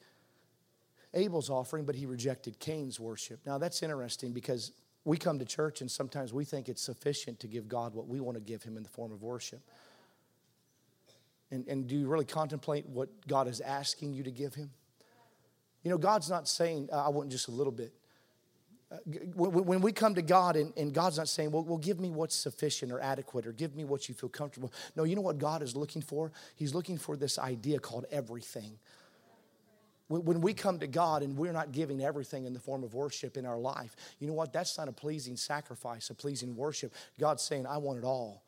Abel's 1.12 1.50
offering, 1.50 1.84
but 1.84 1.94
he 1.94 2.06
rejected 2.06 2.58
Cain's 2.58 2.98
worship. 2.98 3.40
Now, 3.44 3.58
that's 3.58 3.82
interesting 3.82 4.32
because 4.32 4.72
we 5.04 5.16
come 5.18 5.38
to 5.38 5.44
church 5.44 5.80
and 5.80 5.90
sometimes 5.90 6.32
we 6.32 6.44
think 6.44 6.68
it's 6.68 6.82
sufficient 6.82 7.40
to 7.40 7.46
give 7.46 7.68
God 7.68 7.94
what 7.94 8.08
we 8.08 8.20
want 8.20 8.36
to 8.36 8.40
give 8.40 8.62
him 8.62 8.76
in 8.76 8.82
the 8.82 8.88
form 8.88 9.12
of 9.12 9.22
worship. 9.22 9.60
And, 11.50 11.66
and 11.68 11.86
do 11.86 11.96
you 11.96 12.08
really 12.08 12.24
contemplate 12.24 12.86
what 12.86 13.08
God 13.28 13.46
is 13.46 13.60
asking 13.60 14.14
you 14.14 14.22
to 14.24 14.30
give 14.30 14.54
him? 14.54 14.70
You 15.82 15.90
know, 15.90 15.98
God's 15.98 16.30
not 16.30 16.48
saying, 16.48 16.88
uh, 16.90 17.04
I 17.04 17.08
want 17.10 17.30
just 17.30 17.48
a 17.48 17.52
little 17.52 17.72
bit. 17.72 17.92
When 19.34 19.80
we 19.80 19.92
come 19.92 20.14
to 20.14 20.22
God 20.22 20.56
and, 20.56 20.72
and 20.76 20.92
God's 20.92 21.18
not 21.18 21.28
saying, 21.28 21.50
well, 21.50 21.64
well, 21.64 21.78
give 21.78 21.98
me 21.98 22.10
what's 22.10 22.34
sufficient 22.34 22.92
or 22.92 23.00
adequate 23.00 23.46
or 23.46 23.52
give 23.52 23.74
me 23.74 23.84
what 23.84 24.08
you 24.08 24.14
feel 24.14 24.28
comfortable. 24.28 24.72
No, 24.94 25.04
you 25.04 25.16
know 25.16 25.22
what 25.22 25.38
God 25.38 25.62
is 25.62 25.74
looking 25.74 26.02
for? 26.02 26.30
He's 26.54 26.74
looking 26.74 26.98
for 26.98 27.16
this 27.16 27.38
idea 27.38 27.78
called 27.78 28.06
everything. 28.10 28.78
When 30.08 30.42
we 30.42 30.52
come 30.52 30.78
to 30.80 30.86
God 30.86 31.22
and 31.22 31.36
we're 31.36 31.52
not 31.52 31.72
giving 31.72 32.02
everything 32.02 32.44
in 32.44 32.52
the 32.52 32.60
form 32.60 32.84
of 32.84 32.94
worship 32.94 33.36
in 33.36 33.46
our 33.46 33.58
life, 33.58 33.96
you 34.18 34.26
know 34.26 34.34
what? 34.34 34.52
That's 34.52 34.76
not 34.76 34.86
a 34.86 34.92
pleasing 34.92 35.36
sacrifice, 35.36 36.10
a 36.10 36.14
pleasing 36.14 36.54
worship. 36.54 36.92
God's 37.18 37.42
saying, 37.42 37.66
I 37.66 37.78
want 37.78 37.98
it 37.98 38.04
all. 38.04 38.44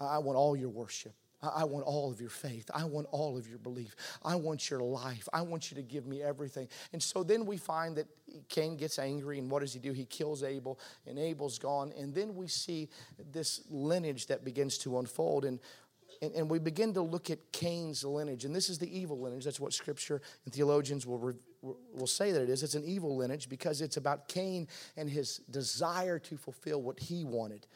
I 0.00 0.18
want 0.18 0.36
all 0.38 0.56
your 0.56 0.70
worship. 0.70 1.12
I 1.42 1.64
want 1.64 1.84
all 1.84 2.10
of 2.10 2.20
your 2.20 2.30
faith. 2.30 2.70
I 2.72 2.84
want 2.84 3.06
all 3.10 3.36
of 3.36 3.46
your 3.46 3.58
belief. 3.58 3.94
I 4.22 4.36
want 4.36 4.70
your 4.70 4.80
life. 4.80 5.28
I 5.32 5.42
want 5.42 5.70
you 5.70 5.76
to 5.76 5.82
give 5.82 6.06
me 6.06 6.22
everything. 6.22 6.68
And 6.92 7.02
so 7.02 7.22
then 7.22 7.44
we 7.46 7.56
find 7.56 7.96
that 7.96 8.06
Cain 8.48 8.76
gets 8.76 8.98
angry, 8.98 9.38
and 9.38 9.50
what 9.50 9.60
does 9.60 9.72
he 9.72 9.78
do? 9.78 9.92
He 9.92 10.06
kills 10.06 10.42
Abel, 10.42 10.78
and 11.06 11.18
Abel's 11.18 11.58
gone. 11.58 11.92
And 11.98 12.14
then 12.14 12.34
we 12.34 12.48
see 12.48 12.88
this 13.32 13.62
lineage 13.70 14.26
that 14.26 14.44
begins 14.44 14.78
to 14.78 14.98
unfold. 14.98 15.44
And 15.44 15.60
and, 16.22 16.32
and, 16.34 16.50
we 16.50 16.58
begin 16.58 16.94
to 16.94 17.02
look 17.02 17.30
at 17.30 17.52
Cain's 17.52 18.02
lineage, 18.02 18.46
and 18.46 18.54
this 18.54 18.70
is 18.70 18.78
the 18.78 18.98
evil 18.98 19.20
lineage. 19.20 19.44
That's 19.44 19.60
what 19.60 19.74
scripture 19.74 20.22
and 20.46 20.54
theologians 20.54 21.06
will, 21.06 21.34
will 21.62 22.06
say 22.06 22.32
that 22.32 22.42
it 22.42 22.48
is. 22.48 22.62
It's 22.62 22.74
an 22.74 22.84
evil 22.84 23.16
lineage 23.16 23.50
because 23.50 23.82
it's 23.82 23.96
about 23.96 24.28
Cain 24.28 24.66
and 24.96 25.10
his 25.10 25.38
desire 25.50 26.18
to 26.20 26.36
fulfill 26.38 26.80
what 26.80 26.98
he 27.00 27.24
wanted. 27.24 27.66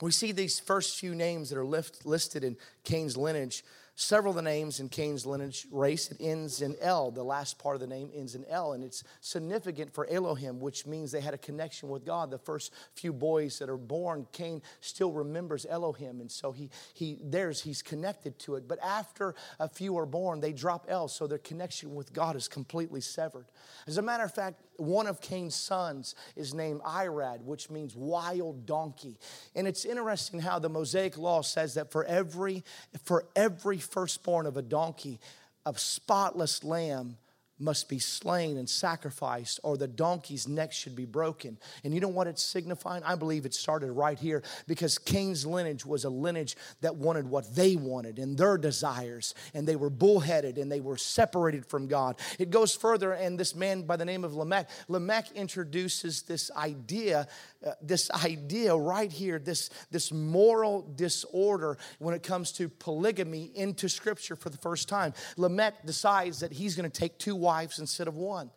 We 0.00 0.12
see 0.12 0.32
these 0.32 0.60
first 0.60 0.98
few 0.98 1.14
names 1.14 1.50
that 1.50 1.58
are 1.58 1.64
lift, 1.64 2.04
listed 2.04 2.44
in 2.44 2.56
Cain's 2.84 3.16
lineage 3.16 3.64
several 3.96 4.32
of 4.32 4.36
the 4.36 4.42
names 4.42 4.78
in 4.78 4.88
Cain's 4.88 5.26
lineage 5.26 5.66
race, 5.72 6.10
it 6.10 6.18
ends 6.20 6.60
in 6.60 6.76
El. 6.80 7.10
The 7.10 7.24
last 7.24 7.58
part 7.58 7.74
of 7.74 7.80
the 7.80 7.86
name 7.86 8.10
ends 8.14 8.34
in 8.34 8.44
El, 8.44 8.74
and 8.74 8.84
it's 8.84 9.02
significant 9.20 9.92
for 9.92 10.06
Elohim, 10.08 10.60
which 10.60 10.86
means 10.86 11.10
they 11.10 11.20
had 11.20 11.34
a 11.34 11.38
connection 11.38 11.88
with 11.88 12.04
God. 12.04 12.30
The 12.30 12.38
first 12.38 12.72
few 12.94 13.12
boys 13.12 13.58
that 13.58 13.68
are 13.68 13.78
born, 13.78 14.26
Cain 14.32 14.62
still 14.80 15.12
remembers 15.12 15.66
Elohim, 15.68 16.20
and 16.20 16.30
so 16.30 16.52
he, 16.52 16.70
he 16.94 17.18
there's 17.22 17.62
he's 17.62 17.82
connected 17.82 18.38
to 18.40 18.54
it. 18.56 18.68
But 18.68 18.78
after 18.84 19.34
a 19.58 19.68
few 19.68 19.96
are 19.96 20.06
born, 20.06 20.40
they 20.40 20.52
drop 20.52 20.86
El, 20.88 21.08
so 21.08 21.26
their 21.26 21.38
connection 21.38 21.94
with 21.94 22.12
God 22.12 22.36
is 22.36 22.48
completely 22.48 23.00
severed. 23.00 23.46
As 23.86 23.96
a 23.96 24.02
matter 24.02 24.24
of 24.24 24.34
fact, 24.34 24.60
one 24.78 25.06
of 25.06 25.20
Cain's 25.20 25.54
sons 25.54 26.14
is 26.34 26.54
named 26.54 26.80
Irad, 26.82 27.42
which 27.42 27.70
means 27.70 27.94
wild 27.94 28.66
donkey. 28.66 29.18
And 29.54 29.66
it's 29.66 29.84
interesting 29.84 30.40
how 30.40 30.58
the 30.58 30.68
Mosaic 30.68 31.16
law 31.18 31.42
says 31.42 31.74
that 31.74 31.90
for 31.90 32.04
every, 32.04 32.64
for 33.04 33.26
every 33.34 33.78
firstborn 33.78 34.46
of 34.46 34.56
a 34.56 34.62
donkey, 34.62 35.20
a 35.64 35.74
spotless 35.76 36.62
lamb 36.62 37.16
must 37.58 37.88
be 37.88 37.98
slain 37.98 38.56
and 38.56 38.68
sacrificed, 38.68 39.60
or 39.62 39.76
the 39.76 39.88
donkey's 39.88 40.46
neck 40.46 40.72
should 40.72 40.94
be 40.94 41.06
broken. 41.06 41.58
And 41.84 41.94
you 41.94 42.00
know 42.00 42.08
what 42.08 42.26
it's 42.26 42.42
signifying? 42.42 43.02
I 43.02 43.14
believe 43.14 43.46
it 43.46 43.54
started 43.54 43.92
right 43.92 44.18
here 44.18 44.42
because 44.66 44.98
Cain's 44.98 45.46
lineage 45.46 45.86
was 45.86 46.04
a 46.04 46.10
lineage 46.10 46.56
that 46.82 46.96
wanted 46.96 47.28
what 47.28 47.54
they 47.54 47.76
wanted 47.76 48.18
and 48.18 48.36
their 48.36 48.58
desires, 48.58 49.34
and 49.54 49.66
they 49.66 49.76
were 49.76 49.90
bullheaded 49.90 50.58
and 50.58 50.70
they 50.70 50.80
were 50.80 50.96
separated 50.96 51.64
from 51.66 51.86
God. 51.86 52.16
It 52.38 52.50
goes 52.50 52.74
further, 52.74 53.12
and 53.12 53.38
this 53.38 53.54
man 53.54 53.82
by 53.82 53.96
the 53.96 54.04
name 54.04 54.24
of 54.24 54.34
Lamech, 54.34 54.68
Lamech 54.88 55.32
introduces 55.32 56.22
this 56.22 56.50
idea 56.56 57.28
uh, 57.66 57.72
this 57.82 58.10
idea 58.10 58.76
right 58.76 59.10
here, 59.10 59.38
this, 59.38 59.70
this 59.90 60.12
moral 60.12 60.82
disorder 60.94 61.78
when 61.98 62.14
it 62.14 62.22
comes 62.22 62.52
to 62.52 62.68
polygamy 62.68 63.50
into 63.54 63.88
Scripture 63.88 64.36
for 64.36 64.50
the 64.50 64.58
first 64.58 64.88
time. 64.88 65.12
Lamech 65.36 65.84
decides 65.84 66.40
that 66.40 66.52
he's 66.52 66.76
going 66.76 66.88
to 66.88 67.00
take 67.00 67.18
two 67.18 67.34
wives 67.46 67.78
instead 67.78 68.08
of 68.08 68.16
one. 68.16 68.50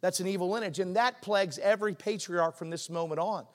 That's 0.00 0.20
an 0.20 0.26
evil 0.26 0.50
lineage, 0.50 0.80
and 0.80 0.96
that 0.96 1.22
plagues 1.22 1.58
every 1.58 1.94
patriarch 1.94 2.56
from 2.56 2.70
this 2.70 2.90
moment 2.90 3.20
on. 3.20 3.46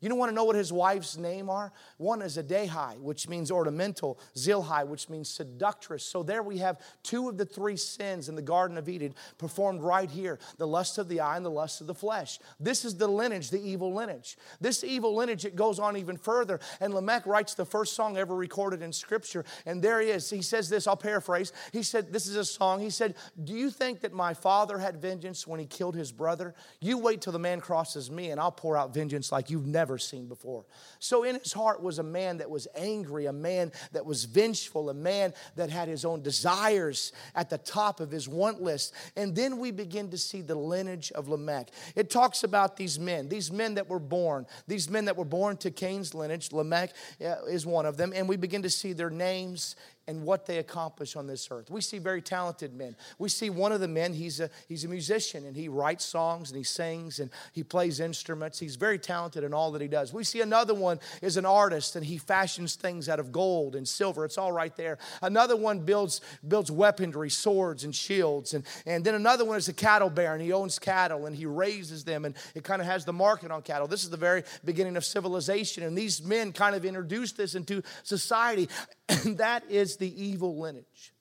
You 0.00 0.08
don't 0.08 0.18
want 0.18 0.30
to 0.30 0.34
know 0.34 0.44
what 0.44 0.56
his 0.56 0.72
wife's 0.72 1.18
name 1.18 1.50
are? 1.50 1.72
One 1.98 2.22
is 2.22 2.38
Adahai, 2.38 2.98
which 2.98 3.28
means 3.28 3.50
ornamental, 3.50 4.18
Zilhai, 4.34 4.86
which 4.86 5.10
means 5.10 5.28
seductress. 5.28 6.04
So 6.04 6.22
there 6.22 6.42
we 6.42 6.58
have 6.58 6.80
two 7.02 7.28
of 7.28 7.36
the 7.36 7.44
three 7.44 7.76
sins 7.76 8.28
in 8.28 8.34
the 8.34 8.42
Garden 8.42 8.78
of 8.78 8.88
Eden 8.88 9.14
performed 9.36 9.82
right 9.82 10.10
here 10.10 10.38
the 10.56 10.66
lust 10.66 10.96
of 10.96 11.08
the 11.08 11.20
eye 11.20 11.36
and 11.36 11.44
the 11.44 11.50
lust 11.50 11.82
of 11.82 11.86
the 11.86 11.94
flesh. 11.94 12.38
This 12.58 12.84
is 12.86 12.96
the 12.96 13.08
lineage, 13.08 13.50
the 13.50 13.60
evil 13.60 13.92
lineage. 13.92 14.38
This 14.58 14.82
evil 14.82 15.14
lineage, 15.14 15.44
it 15.44 15.54
goes 15.54 15.78
on 15.78 15.98
even 15.98 16.16
further. 16.16 16.60
And 16.80 16.94
Lamech 16.94 17.26
writes 17.26 17.52
the 17.52 17.66
first 17.66 17.94
song 17.94 18.16
ever 18.16 18.34
recorded 18.34 18.80
in 18.80 18.94
Scripture. 18.94 19.44
And 19.66 19.82
there 19.82 20.00
he 20.00 20.08
is. 20.08 20.30
He 20.30 20.40
says 20.40 20.70
this, 20.70 20.86
I'll 20.86 20.96
paraphrase. 20.96 21.52
He 21.72 21.82
said, 21.82 22.10
This 22.10 22.26
is 22.26 22.36
a 22.36 22.44
song. 22.44 22.80
He 22.80 22.90
said, 22.90 23.16
Do 23.44 23.52
you 23.52 23.68
think 23.68 24.00
that 24.00 24.14
my 24.14 24.32
father 24.32 24.78
had 24.78 24.96
vengeance 24.96 25.46
when 25.46 25.60
he 25.60 25.66
killed 25.66 25.94
his 25.94 26.10
brother? 26.10 26.54
You 26.80 26.96
wait 26.96 27.20
till 27.20 27.34
the 27.34 27.38
man 27.38 27.60
crosses 27.60 28.10
me, 28.10 28.30
and 28.30 28.40
I'll 28.40 28.50
pour 28.50 28.76
out 28.78 28.94
vengeance 28.94 29.30
like 29.30 29.50
you've 29.50 29.66
never 29.66 29.89
seen 29.98 30.26
before. 30.26 30.64
So 30.98 31.24
in 31.24 31.38
his 31.38 31.52
heart 31.52 31.82
was 31.82 31.98
a 31.98 32.02
man 32.02 32.38
that 32.38 32.50
was 32.50 32.68
angry, 32.74 33.26
a 33.26 33.32
man 33.32 33.72
that 33.92 34.04
was 34.04 34.24
vengeful, 34.24 34.90
a 34.90 34.94
man 34.94 35.32
that 35.56 35.70
had 35.70 35.88
his 35.88 36.04
own 36.04 36.22
desires 36.22 37.12
at 37.34 37.50
the 37.50 37.58
top 37.58 38.00
of 38.00 38.10
his 38.10 38.28
want 38.28 38.62
list. 38.62 38.94
And 39.16 39.34
then 39.34 39.58
we 39.58 39.70
begin 39.70 40.10
to 40.10 40.18
see 40.18 40.42
the 40.42 40.54
lineage 40.54 41.12
of 41.12 41.28
Lamech. 41.28 41.70
It 41.94 42.10
talks 42.10 42.44
about 42.44 42.76
these 42.76 42.98
men, 42.98 43.28
these 43.28 43.50
men 43.50 43.74
that 43.74 43.88
were 43.88 43.98
born, 43.98 44.46
these 44.66 44.88
men 44.88 45.06
that 45.06 45.16
were 45.16 45.24
born 45.24 45.56
to 45.58 45.70
Cain's 45.70 46.14
lineage. 46.14 46.52
Lamech 46.52 46.92
uh, 47.24 47.44
is 47.48 47.66
one 47.66 47.86
of 47.86 47.96
them. 47.96 48.12
And 48.14 48.28
we 48.28 48.36
begin 48.36 48.62
to 48.62 48.70
see 48.70 48.92
their 48.92 49.10
names 49.10 49.76
and 50.10 50.24
what 50.24 50.44
they 50.44 50.58
accomplish 50.58 51.14
on 51.14 51.28
this 51.28 51.48
earth. 51.52 51.70
We 51.70 51.80
see 51.80 51.98
very 51.98 52.20
talented 52.20 52.74
men. 52.74 52.96
We 53.20 53.28
see 53.28 53.48
one 53.48 53.70
of 53.70 53.80
the 53.80 53.86
men, 53.86 54.12
he's 54.12 54.40
a, 54.40 54.50
he's 54.68 54.84
a 54.84 54.88
musician 54.88 55.46
and 55.46 55.56
he 55.56 55.68
writes 55.68 56.04
songs 56.04 56.50
and 56.50 56.58
he 56.58 56.64
sings 56.64 57.20
and 57.20 57.30
he 57.52 57.62
plays 57.62 58.00
instruments. 58.00 58.58
He's 58.58 58.74
very 58.74 58.98
talented 58.98 59.44
in 59.44 59.54
all 59.54 59.70
that 59.70 59.80
he 59.80 59.86
does. 59.86 60.12
We 60.12 60.24
see 60.24 60.40
another 60.40 60.74
one 60.74 60.98
is 61.22 61.36
an 61.36 61.46
artist 61.46 61.94
and 61.94 62.04
he 62.04 62.18
fashions 62.18 62.74
things 62.74 63.08
out 63.08 63.20
of 63.20 63.30
gold 63.30 63.76
and 63.76 63.86
silver. 63.86 64.24
It's 64.24 64.36
all 64.36 64.50
right 64.50 64.76
there. 64.76 64.98
Another 65.22 65.54
one 65.56 65.78
builds, 65.78 66.20
builds 66.46 66.72
weaponry, 66.72 67.30
swords 67.30 67.84
and 67.84 67.94
shields. 67.94 68.52
And, 68.52 68.64
and 68.86 69.04
then 69.04 69.14
another 69.14 69.44
one 69.44 69.58
is 69.58 69.68
a 69.68 69.72
cattle 69.72 70.10
bear 70.10 70.34
and 70.34 70.42
he 70.42 70.52
owns 70.52 70.80
cattle 70.80 71.26
and 71.26 71.36
he 71.36 71.46
raises 71.46 72.02
them 72.02 72.24
and 72.24 72.34
it 72.56 72.64
kind 72.64 72.82
of 72.82 72.88
has 72.88 73.04
the 73.04 73.12
market 73.12 73.52
on 73.52 73.62
cattle. 73.62 73.86
This 73.86 74.02
is 74.02 74.10
the 74.10 74.16
very 74.16 74.42
beginning 74.64 74.96
of 74.96 75.04
civilization. 75.04 75.84
And 75.84 75.96
these 75.96 76.20
men 76.20 76.52
kind 76.52 76.74
of 76.74 76.84
introduced 76.84 77.36
this 77.36 77.54
into 77.54 77.84
society. 78.02 78.68
And 79.10 79.38
that 79.38 79.64
is 79.68 79.96
the 79.96 80.22
evil 80.22 80.58
lineage. 80.58 81.12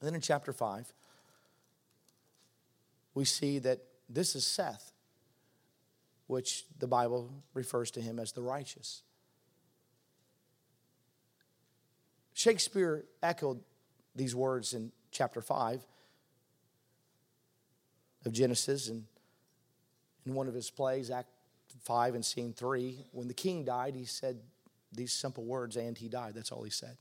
And 0.00 0.06
then 0.06 0.14
in 0.14 0.20
chapter 0.20 0.52
5, 0.52 0.92
we 3.14 3.24
see 3.24 3.58
that 3.60 3.80
this 4.08 4.34
is 4.34 4.46
Seth, 4.46 4.92
which 6.26 6.64
the 6.78 6.86
Bible 6.86 7.30
refers 7.54 7.90
to 7.92 8.00
him 8.00 8.18
as 8.18 8.32
the 8.32 8.42
righteous. 8.42 9.02
Shakespeare 12.34 13.04
echoed 13.22 13.60
these 14.14 14.34
words 14.34 14.72
in 14.72 14.92
chapter 15.10 15.40
5 15.40 15.84
of 18.24 18.32
Genesis 18.32 18.88
and 18.88 19.04
in 20.24 20.34
one 20.34 20.46
of 20.46 20.54
his 20.54 20.70
plays, 20.70 21.10
Act 21.10 21.30
5 21.82 22.14
and 22.14 22.24
Scene 22.24 22.52
3. 22.52 23.06
When 23.12 23.28
the 23.28 23.34
king 23.34 23.64
died, 23.64 23.94
he 23.94 24.04
said 24.04 24.38
these 24.92 25.12
simple 25.12 25.44
words, 25.44 25.76
and 25.76 25.96
he 25.96 26.08
died. 26.08 26.34
That's 26.34 26.52
all 26.52 26.62
he 26.62 26.70
said. 26.70 26.96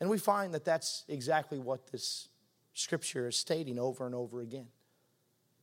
And 0.00 0.10
we 0.10 0.18
find 0.18 0.52
that 0.54 0.64
that's 0.64 1.04
exactly 1.08 1.58
what 1.58 1.90
this 1.90 2.28
scripture 2.74 3.28
is 3.28 3.36
stating 3.36 3.78
over 3.78 4.06
and 4.06 4.14
over 4.14 4.40
again. 4.40 4.68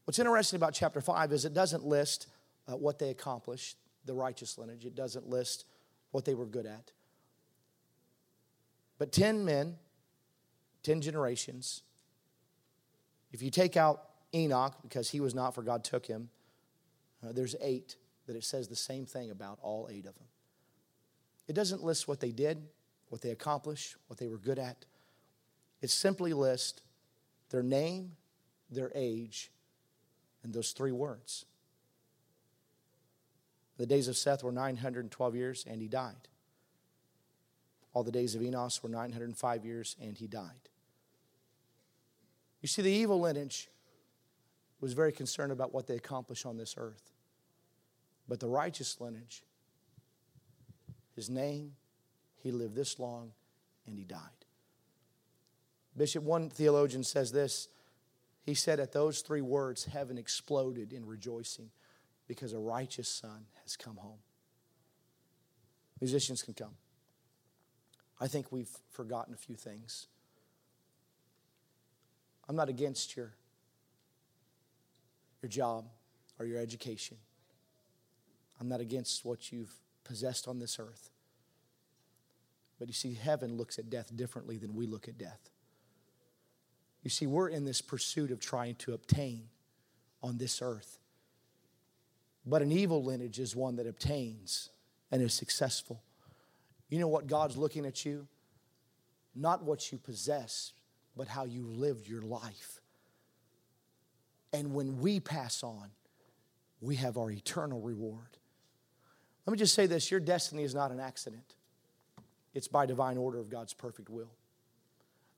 What's 0.05 0.19
interesting 0.19 0.57
about 0.57 0.73
chapter 0.73 0.99
5 0.99 1.31
is 1.31 1.45
it 1.45 1.53
doesn't 1.53 1.85
list 1.85 2.27
uh, 2.67 2.75
what 2.75 2.99
they 2.99 3.09
accomplished, 3.09 3.77
the 4.05 4.13
righteous 4.13 4.57
lineage, 4.57 4.85
it 4.85 4.95
doesn't 4.95 5.29
list 5.29 5.65
what 6.11 6.25
they 6.25 6.33
were 6.33 6.45
good 6.45 6.65
at. 6.65 6.91
But 8.97 9.11
10 9.11 9.45
men, 9.45 9.77
10 10.83 11.01
generations, 11.01 11.83
if 13.31 13.41
you 13.41 13.49
take 13.49 13.77
out 13.77 14.09
Enoch, 14.33 14.75
because 14.81 15.09
he 15.09 15.19
was 15.19 15.33
not, 15.33 15.55
for 15.55 15.61
God 15.61 15.83
took 15.83 16.05
him, 16.05 16.29
uh, 17.23 17.31
there's 17.31 17.55
eight 17.61 17.95
that 18.27 18.35
it 18.35 18.43
says 18.43 18.67
the 18.67 18.75
same 18.75 19.05
thing 19.05 19.31
about 19.31 19.59
all 19.61 19.87
eight 19.91 20.05
of 20.05 20.15
them. 20.15 20.27
It 21.53 21.55
doesn't 21.55 21.83
list 21.83 22.07
what 22.07 22.19
they 22.19 22.31
did, 22.31 22.67
what 23.09 23.21
they 23.21 23.29
accomplished, 23.29 23.95
what 24.07 24.17
they 24.17 24.27
were 24.27 24.39
good 24.39 24.57
at. 24.57 24.85
It 25.83 25.91
simply 25.91 26.33
lists 26.33 26.81
their 27.51 27.61
name, 27.61 28.13
their 28.71 28.91
age, 28.95 29.51
and 30.41 30.51
those 30.51 30.71
three 30.71 30.91
words. 30.91 31.45
The 33.77 33.85
days 33.85 34.07
of 34.07 34.17
Seth 34.17 34.43
were 34.43 34.51
912 34.51 35.35
years, 35.35 35.63
and 35.69 35.79
he 35.79 35.87
died. 35.87 36.27
All 37.93 38.01
the 38.01 38.11
days 38.11 38.33
of 38.33 38.41
Enos 38.41 38.81
were 38.81 38.89
905 38.89 39.63
years, 39.63 39.95
and 40.01 40.17
he 40.17 40.25
died. 40.25 40.69
You 42.61 42.67
see, 42.67 42.81
the 42.81 42.89
evil 42.89 43.19
lineage 43.19 43.69
was 44.81 44.93
very 44.93 45.11
concerned 45.11 45.51
about 45.51 45.71
what 45.71 45.85
they 45.85 45.97
accomplished 45.97 46.47
on 46.47 46.57
this 46.57 46.73
earth. 46.79 47.11
But 48.27 48.39
the 48.39 48.47
righteous 48.47 48.99
lineage, 48.99 49.43
his 51.15 51.29
name, 51.29 51.73
he 52.41 52.51
lived 52.51 52.75
this 52.75 52.99
long 52.99 53.31
and 53.85 53.97
he 53.97 54.03
died. 54.03 54.19
Bishop, 55.95 56.23
one 56.23 56.49
theologian 56.49 57.03
says 57.03 57.31
this. 57.31 57.67
He 58.45 58.55
said, 58.55 58.79
At 58.79 58.91
those 58.91 59.21
three 59.21 59.41
words, 59.41 59.85
heaven 59.85 60.17
exploded 60.17 60.91
in 60.91 61.05
rejoicing 61.05 61.69
because 62.27 62.53
a 62.53 62.59
righteous 62.59 63.07
son 63.07 63.45
has 63.63 63.77
come 63.77 63.97
home. 63.97 64.19
Musicians 66.01 66.41
can 66.41 66.53
come. 66.53 66.75
I 68.19 68.27
think 68.27 68.51
we've 68.51 68.71
forgotten 68.89 69.33
a 69.33 69.37
few 69.37 69.55
things. 69.55 70.07
I'm 72.49 72.55
not 72.55 72.69
against 72.69 73.15
your, 73.15 73.33
your 75.41 75.49
job 75.49 75.85
or 76.39 76.45
your 76.45 76.59
education. 76.59 77.17
I'm 78.59 78.67
not 78.67 78.81
against 78.81 79.23
what 79.23 79.51
you've 79.51 79.73
possessed 80.03 80.47
on 80.47 80.59
this 80.59 80.79
earth. 80.79 81.09
But 82.79 82.87
you 82.87 82.93
see, 82.93 83.13
heaven 83.13 83.55
looks 83.55 83.79
at 83.79 83.89
death 83.89 84.15
differently 84.15 84.57
than 84.57 84.75
we 84.75 84.87
look 84.87 85.07
at 85.07 85.17
death. 85.17 85.49
You 87.03 87.09
see, 87.09 87.27
we're 87.27 87.49
in 87.49 87.65
this 87.65 87.81
pursuit 87.81 88.31
of 88.31 88.39
trying 88.39 88.75
to 88.75 88.93
obtain 88.93 89.49
on 90.21 90.37
this 90.37 90.61
earth. 90.61 90.99
But 92.45 92.61
an 92.61 92.71
evil 92.71 93.03
lineage 93.03 93.39
is 93.39 93.55
one 93.55 93.75
that 93.77 93.87
obtains 93.87 94.69
and 95.11 95.21
is 95.21 95.33
successful. 95.33 96.01
You 96.89 96.99
know 96.99 97.07
what 97.07 97.27
God's 97.27 97.57
looking 97.57 97.85
at 97.85 98.05
you? 98.05 98.27
Not 99.35 99.63
what 99.63 99.91
you 99.91 99.97
possess, 99.97 100.73
but 101.15 101.27
how 101.27 101.45
you 101.45 101.65
lived 101.65 102.07
your 102.07 102.21
life. 102.21 102.81
And 104.51 104.73
when 104.73 104.99
we 104.99 105.19
pass 105.19 105.63
on, 105.63 105.89
we 106.81 106.95
have 106.97 107.17
our 107.17 107.31
eternal 107.31 107.81
reward. 107.81 108.37
Let 109.45 109.51
me 109.51 109.57
just 109.57 109.73
say 109.73 109.85
this 109.85 110.09
your 110.09 110.19
destiny 110.19 110.63
is 110.63 110.73
not 110.73 110.91
an 110.91 110.99
accident. 110.99 111.55
It's 112.53 112.67
by 112.67 112.85
divine 112.85 113.17
order 113.17 113.39
of 113.39 113.49
God's 113.49 113.73
perfect 113.73 114.09
will. 114.09 114.31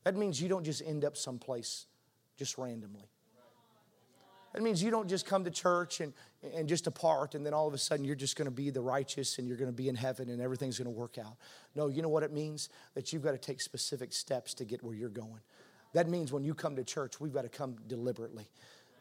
That 0.04 0.16
means 0.16 0.42
you 0.42 0.50
don't 0.50 0.64
just 0.64 0.82
end 0.86 1.04
up 1.04 1.18
someplace 1.18 1.88
just 2.38 2.58
randomly. 2.58 3.10
That 4.54 4.62
means 4.62 4.82
you 4.82 4.90
don't 4.90 5.10
just 5.10 5.26
come 5.26 5.44
to 5.44 5.52
church 5.52 6.00
and, 6.00 6.14
and 6.54 6.70
just 6.70 6.86
depart, 6.86 7.36
and 7.36 7.46
then 7.46 7.54
all 7.54 7.68
of 7.68 7.74
a 7.74 7.78
sudden 7.78 8.06
you're 8.06 8.16
just 8.16 8.38
going 8.38 8.46
to 8.46 8.52
be 8.52 8.70
the 8.70 8.80
righteous 8.80 9.38
and 9.38 9.48
you're 9.48 9.58
going 9.58 9.70
to 9.70 9.76
be 9.76 9.90
in 9.90 9.96
heaven 9.96 10.30
and 10.30 10.42
everything's 10.42 10.78
going 10.78 10.86
to 10.86 10.98
work 10.98 11.18
out. 11.18 11.36
No, 11.76 11.88
you 11.88 12.02
know 12.02 12.08
what 12.08 12.24
it 12.24 12.32
means? 12.32 12.70
That 12.94 13.12
you've 13.12 13.22
got 13.22 13.32
to 13.32 13.38
take 13.38 13.60
specific 13.60 14.14
steps 14.14 14.54
to 14.54 14.66
get 14.66 14.82
where 14.82 14.96
you're 14.96 15.10
going. 15.10 15.42
That 15.92 16.08
means 16.08 16.32
when 16.32 16.46
you 16.46 16.54
come 16.54 16.78
to 16.78 16.86
church, 16.86 17.20
we've 17.20 17.34
got 17.34 17.42
to 17.42 17.50
come 17.50 17.76
deliberately 17.88 18.48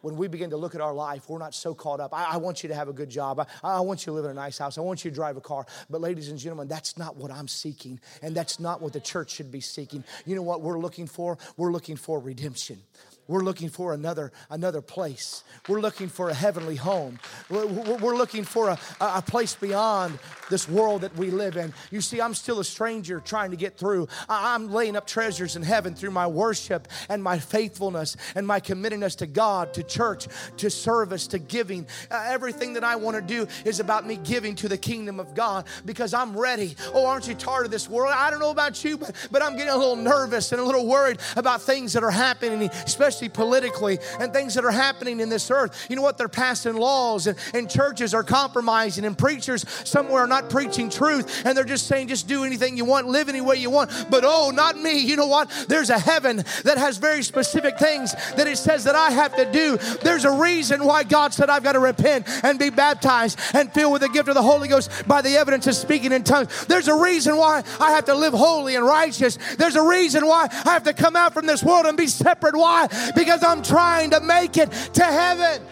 when 0.04 0.16
we 0.16 0.28
begin 0.28 0.50
to 0.50 0.56
look 0.58 0.74
at 0.74 0.82
our 0.82 0.92
life, 0.92 1.30
we're 1.30 1.38
not 1.38 1.54
so 1.54 1.74
caught 1.74 1.98
up. 1.98 2.12
I, 2.12 2.34
I 2.34 2.36
want 2.36 2.62
you 2.62 2.68
to 2.68 2.74
have 2.74 2.88
a 2.88 2.92
good 2.92 3.08
job. 3.08 3.40
I, 3.40 3.46
I, 3.62 3.80
want 3.80 4.02
you 4.02 4.12
to 4.12 4.12
live 4.12 4.26
in 4.26 4.32
a 4.32 4.34
nice 4.34 4.58
house. 4.58 4.76
I 4.76 4.82
want 4.82 5.02
you 5.02 5.10
to 5.10 5.14
drive 5.14 5.38
a 5.38 5.40
car. 5.40 5.64
But, 5.88 6.02
ladies 6.02 6.28
and 6.28 6.38
gentlemen, 6.38 6.68
that's 6.68 6.98
not 6.98 7.16
what 7.16 7.30
I'm 7.30 7.48
seeking. 7.48 7.98
And 8.20 8.34
that's 8.34 8.60
not 8.60 8.82
what 8.82 8.92
the 8.92 9.00
church 9.00 9.30
should 9.30 9.50
be 9.50 9.60
seeking. 9.60 10.04
You 10.26 10.36
know 10.36 10.42
what 10.42 10.60
we're 10.60 10.78
looking 10.78 11.06
for? 11.06 11.38
We're 11.56 11.72
looking 11.72 11.96
for 11.96 12.18
redemption. 12.18 12.82
We're 13.26 13.42
looking 13.42 13.70
for 13.70 13.94
another, 13.94 14.32
another 14.50 14.82
place. 14.82 15.44
We're 15.68 15.80
looking 15.80 16.08
for 16.08 16.28
a 16.28 16.34
heavenly 16.34 16.76
home. 16.76 17.18
We're, 17.48 17.66
we're 17.66 18.16
looking 18.16 18.44
for 18.44 18.68
a, 18.68 18.78
a 19.00 19.22
place 19.22 19.54
beyond 19.54 20.18
this 20.50 20.68
world 20.68 21.00
that 21.02 21.16
we 21.16 21.30
live 21.30 21.56
in. 21.56 21.72
You 21.90 22.02
see, 22.02 22.20
I'm 22.20 22.34
still 22.34 22.60
a 22.60 22.64
stranger 22.64 23.20
trying 23.20 23.50
to 23.50 23.56
get 23.56 23.78
through. 23.78 24.08
I'm 24.28 24.70
laying 24.70 24.94
up 24.94 25.06
treasures 25.06 25.56
in 25.56 25.62
heaven 25.62 25.94
through 25.94 26.10
my 26.10 26.26
worship 26.26 26.86
and 27.08 27.22
my 27.22 27.38
faithfulness 27.38 28.16
and 28.34 28.46
my 28.46 28.60
committingness 28.60 29.16
to 29.16 29.26
God, 29.26 29.72
to 29.74 29.82
church, 29.82 30.28
to 30.58 30.68
service, 30.68 31.26
to 31.28 31.38
giving. 31.38 31.86
Uh, 32.10 32.24
everything 32.26 32.74
that 32.74 32.84
I 32.84 32.96
want 32.96 33.16
to 33.16 33.22
do 33.22 33.46
is 33.64 33.80
about 33.80 34.06
me 34.06 34.16
giving 34.16 34.54
to 34.56 34.68
the 34.68 34.78
kingdom 34.78 35.18
of 35.18 35.34
God 35.34 35.66
because 35.86 36.12
I'm 36.12 36.36
ready. 36.36 36.76
Oh, 36.92 37.06
aren't 37.06 37.26
you 37.26 37.34
tired 37.34 37.64
of 37.64 37.70
this 37.70 37.88
world? 37.88 38.12
I 38.14 38.30
don't 38.30 38.40
know 38.40 38.50
about 38.50 38.84
you, 38.84 38.98
but, 38.98 39.14
but 39.30 39.42
I'm 39.42 39.56
getting 39.56 39.72
a 39.72 39.78
little 39.78 39.96
nervous 39.96 40.52
and 40.52 40.60
a 40.60 40.64
little 40.64 40.86
worried 40.86 41.20
about 41.36 41.62
things 41.62 41.94
that 41.94 42.04
are 42.04 42.10
happening, 42.10 42.68
especially 42.84 43.13
especially 43.14 43.28
politically, 43.28 43.98
and 44.20 44.32
things 44.32 44.54
that 44.54 44.64
are 44.64 44.70
happening 44.70 45.20
in 45.20 45.28
this 45.28 45.50
earth. 45.50 45.86
You 45.88 45.96
know 45.96 46.02
what? 46.02 46.18
They're 46.18 46.28
passing 46.28 46.74
laws, 46.74 47.26
and, 47.26 47.38
and 47.52 47.70
churches 47.70 48.14
are 48.14 48.22
compromising, 48.22 49.04
and 49.04 49.16
preachers 49.16 49.64
somewhere 49.84 50.24
are 50.24 50.26
not 50.26 50.50
preaching 50.50 50.90
truth, 50.90 51.46
and 51.46 51.56
they're 51.56 51.64
just 51.64 51.86
saying, 51.86 52.08
just 52.08 52.26
do 52.26 52.44
anything 52.44 52.76
you 52.76 52.84
want, 52.84 53.06
live 53.06 53.28
any 53.28 53.40
way 53.40 53.56
you 53.56 53.70
want. 53.70 53.90
But 54.10 54.24
oh, 54.26 54.50
not 54.50 54.78
me. 54.78 54.98
You 54.98 55.16
know 55.16 55.26
what? 55.26 55.50
There's 55.68 55.90
a 55.90 55.98
heaven 55.98 56.38
that 56.64 56.78
has 56.78 56.98
very 56.98 57.22
specific 57.22 57.78
things 57.78 58.12
that 58.34 58.46
it 58.46 58.58
says 58.58 58.84
that 58.84 58.94
I 58.94 59.10
have 59.10 59.36
to 59.36 59.50
do. 59.50 59.76
There's 60.02 60.24
a 60.24 60.32
reason 60.32 60.84
why 60.84 61.04
God 61.04 61.32
said 61.32 61.50
I've 61.50 61.62
got 61.62 61.72
to 61.72 61.80
repent 61.80 62.26
and 62.42 62.58
be 62.58 62.70
baptized 62.70 63.38
and 63.54 63.72
filled 63.72 63.92
with 63.92 64.02
the 64.02 64.08
gift 64.08 64.28
of 64.28 64.34
the 64.34 64.42
Holy 64.42 64.68
Ghost 64.68 64.90
by 65.06 65.22
the 65.22 65.36
evidence 65.36 65.66
of 65.66 65.74
speaking 65.74 66.12
in 66.12 66.24
tongues. 66.24 66.66
There's 66.66 66.88
a 66.88 66.94
reason 66.94 67.36
why 67.36 67.62
I 67.80 67.92
have 67.92 68.06
to 68.06 68.14
live 68.14 68.34
holy 68.34 68.76
and 68.76 68.84
righteous. 68.84 69.38
There's 69.56 69.76
a 69.76 69.82
reason 69.82 70.26
why 70.26 70.48
I 70.64 70.70
have 70.70 70.84
to 70.84 70.92
come 70.92 71.16
out 71.16 71.34
from 71.34 71.46
this 71.46 71.62
world 71.62 71.86
and 71.86 71.96
be 71.96 72.06
separate. 72.06 72.56
Why? 72.56 72.88
Because 73.14 73.42
I'm 73.42 73.62
trying 73.62 74.10
to 74.10 74.20
make 74.20 74.56
it 74.56 74.70
to 74.94 75.04
heaven. 75.04 75.62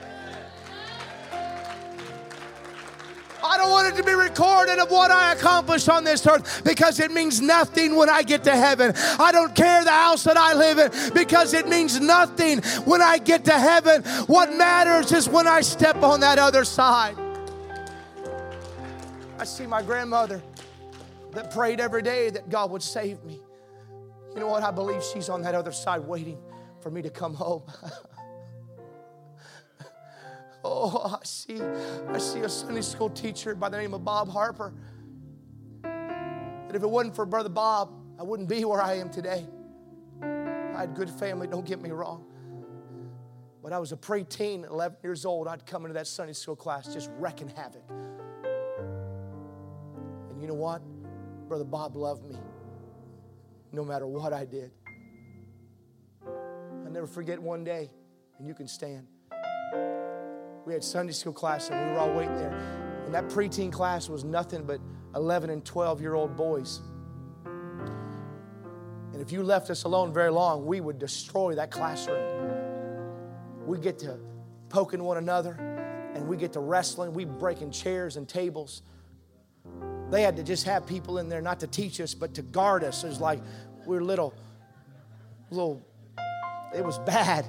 I 3.44 3.58
don't 3.58 3.70
want 3.70 3.92
it 3.92 3.96
to 3.96 4.04
be 4.04 4.14
recorded 4.14 4.78
of 4.78 4.90
what 4.90 5.10
I 5.10 5.32
accomplished 5.32 5.88
on 5.88 6.04
this 6.04 6.26
earth 6.26 6.62
because 6.64 7.00
it 7.00 7.10
means 7.10 7.40
nothing 7.40 7.96
when 7.96 8.08
I 8.08 8.22
get 8.22 8.44
to 8.44 8.52
heaven. 8.52 8.92
I 8.96 9.32
don't 9.32 9.54
care 9.54 9.82
the 9.84 9.90
house 9.90 10.24
that 10.24 10.36
I 10.36 10.54
live 10.54 10.78
in 10.78 11.12
because 11.12 11.52
it 11.52 11.68
means 11.68 12.00
nothing 12.00 12.62
when 12.84 13.02
I 13.02 13.18
get 13.18 13.44
to 13.46 13.58
heaven. 13.58 14.02
What 14.26 14.54
matters 14.54 15.12
is 15.12 15.28
when 15.28 15.46
I 15.46 15.60
step 15.60 16.02
on 16.02 16.20
that 16.20 16.38
other 16.38 16.64
side. 16.64 17.16
I 19.38 19.44
see 19.44 19.66
my 19.66 19.82
grandmother 19.82 20.40
that 21.32 21.52
prayed 21.52 21.80
every 21.80 22.02
day 22.02 22.30
that 22.30 22.48
God 22.48 22.70
would 22.70 22.82
save 22.82 23.24
me. 23.24 23.40
You 24.34 24.40
know 24.40 24.48
what? 24.48 24.62
I 24.62 24.70
believe 24.70 25.02
she's 25.02 25.28
on 25.28 25.42
that 25.42 25.54
other 25.54 25.72
side 25.72 26.02
waiting 26.06 26.38
for 26.82 26.90
me 26.90 27.00
to 27.02 27.10
come 27.10 27.34
home. 27.34 27.62
oh, 30.64 31.18
I 31.20 31.24
see, 31.24 31.60
I 31.60 32.18
see 32.18 32.40
a 32.40 32.48
Sunday 32.48 32.82
school 32.82 33.08
teacher 33.08 33.54
by 33.54 33.68
the 33.68 33.78
name 33.78 33.94
of 33.94 34.04
Bob 34.04 34.28
Harper. 34.28 34.74
That 35.82 36.74
if 36.74 36.82
it 36.82 36.90
wasn't 36.90 37.14
for 37.14 37.24
Brother 37.24 37.48
Bob, 37.48 37.94
I 38.18 38.24
wouldn't 38.24 38.48
be 38.48 38.64
where 38.64 38.82
I 38.82 38.94
am 38.94 39.10
today. 39.10 39.46
I 40.22 40.80
had 40.80 40.94
good 40.94 41.10
family, 41.10 41.46
don't 41.46 41.66
get 41.66 41.80
me 41.80 41.90
wrong. 41.90 42.24
But 43.62 43.72
I 43.72 43.78
was 43.78 43.92
a 43.92 43.96
preteen, 43.96 44.68
11 44.68 44.98
years 45.04 45.24
old. 45.24 45.46
I'd 45.46 45.64
come 45.64 45.84
into 45.84 45.94
that 45.94 46.08
Sunday 46.08 46.32
school 46.32 46.56
class 46.56 46.92
just 46.92 47.10
wrecking 47.18 47.48
havoc. 47.48 47.84
And 50.30 50.40
you 50.40 50.48
know 50.48 50.54
what? 50.54 50.82
Brother 51.46 51.64
Bob 51.64 51.94
loved 51.94 52.24
me 52.24 52.36
no 53.70 53.84
matter 53.84 54.06
what 54.06 54.32
I 54.32 54.44
did. 54.44 54.72
Never 56.92 57.06
forget 57.06 57.40
one 57.40 57.64
day, 57.64 57.90
and 58.38 58.46
you 58.46 58.52
can 58.52 58.68
stand. 58.68 59.06
We 60.66 60.74
had 60.74 60.84
Sunday 60.84 61.14
school 61.14 61.32
class, 61.32 61.70
and 61.70 61.88
we 61.88 61.92
were 61.94 61.98
all 61.98 62.12
waiting 62.12 62.36
there. 62.36 62.52
And 63.06 63.14
that 63.14 63.28
preteen 63.28 63.72
class 63.72 64.10
was 64.10 64.24
nothing 64.24 64.64
but 64.64 64.78
11 65.14 65.48
and 65.48 65.64
12 65.64 66.02
year 66.02 66.12
old 66.14 66.36
boys. 66.36 66.80
And 67.46 69.22
if 69.22 69.32
you 69.32 69.42
left 69.42 69.70
us 69.70 69.84
alone 69.84 70.12
very 70.12 70.30
long, 70.30 70.66
we 70.66 70.82
would 70.82 70.98
destroy 70.98 71.54
that 71.54 71.70
classroom. 71.70 72.22
We 73.66 73.78
get 73.78 73.98
to 74.00 74.18
poking 74.68 75.02
one 75.02 75.16
another, 75.16 75.52
and 76.14 76.28
we 76.28 76.36
get 76.36 76.52
to 76.52 76.60
wrestling. 76.60 77.14
We 77.14 77.24
breaking 77.24 77.70
chairs 77.70 78.18
and 78.18 78.28
tables. 78.28 78.82
They 80.10 80.20
had 80.20 80.36
to 80.36 80.42
just 80.42 80.64
have 80.66 80.86
people 80.86 81.16
in 81.18 81.30
there 81.30 81.40
not 81.40 81.58
to 81.60 81.66
teach 81.66 82.02
us, 82.02 82.12
but 82.12 82.34
to 82.34 82.42
guard 82.42 82.84
us. 82.84 83.02
It 83.02 83.08
was 83.08 83.20
like 83.20 83.40
we're 83.86 84.02
little, 84.02 84.34
little, 85.50 85.82
it 86.74 86.84
was 86.84 86.98
bad. 87.00 87.46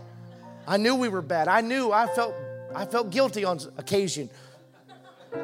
I 0.68 0.78
knew 0.78 0.96
we 0.96 1.10
were 1.10 1.22
bad. 1.22 1.48
I 1.48 1.62
knew 1.62 1.92
I 1.92 2.08
felt 2.08 2.34
I 2.76 2.86
felt 2.86 3.12
guilty 3.12 3.46
on 3.46 3.60
occasion. 3.78 4.30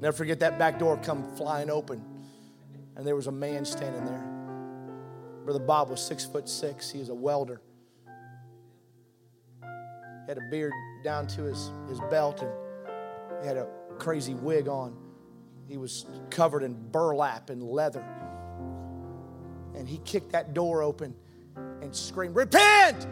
Never 0.00 0.16
forget 0.16 0.40
that 0.40 0.58
back 0.58 0.78
door 0.78 0.96
come 0.98 1.36
flying 1.36 1.70
open, 1.70 2.02
and 2.96 3.06
there 3.06 3.16
was 3.16 3.26
a 3.26 3.32
man 3.32 3.64
standing 3.64 4.04
there. 4.04 4.26
Brother 5.44 5.60
Bob 5.60 5.90
was 5.90 6.00
six 6.00 6.24
foot 6.24 6.48
six. 6.48 6.90
He 6.90 6.98
was 6.98 7.08
a 7.08 7.14
welder. 7.14 7.60
He 9.62 10.28
had 10.28 10.38
a 10.38 10.50
beard 10.50 10.72
down 11.02 11.26
to 11.28 11.42
his, 11.42 11.70
his 11.88 11.98
belt, 12.10 12.42
and 12.42 12.50
he 13.40 13.46
had 13.46 13.56
a 13.56 13.66
crazy 13.98 14.34
wig 14.34 14.68
on. 14.68 14.96
He 15.66 15.76
was 15.76 16.06
covered 16.30 16.62
in 16.62 16.74
burlap 16.90 17.50
and 17.50 17.62
leather. 17.62 18.04
And 19.74 19.88
he 19.88 19.98
kicked 19.98 20.32
that 20.32 20.54
door 20.54 20.82
open 20.82 21.14
and 21.82 21.94
screamed, 21.94 22.36
Repent! 22.36 23.06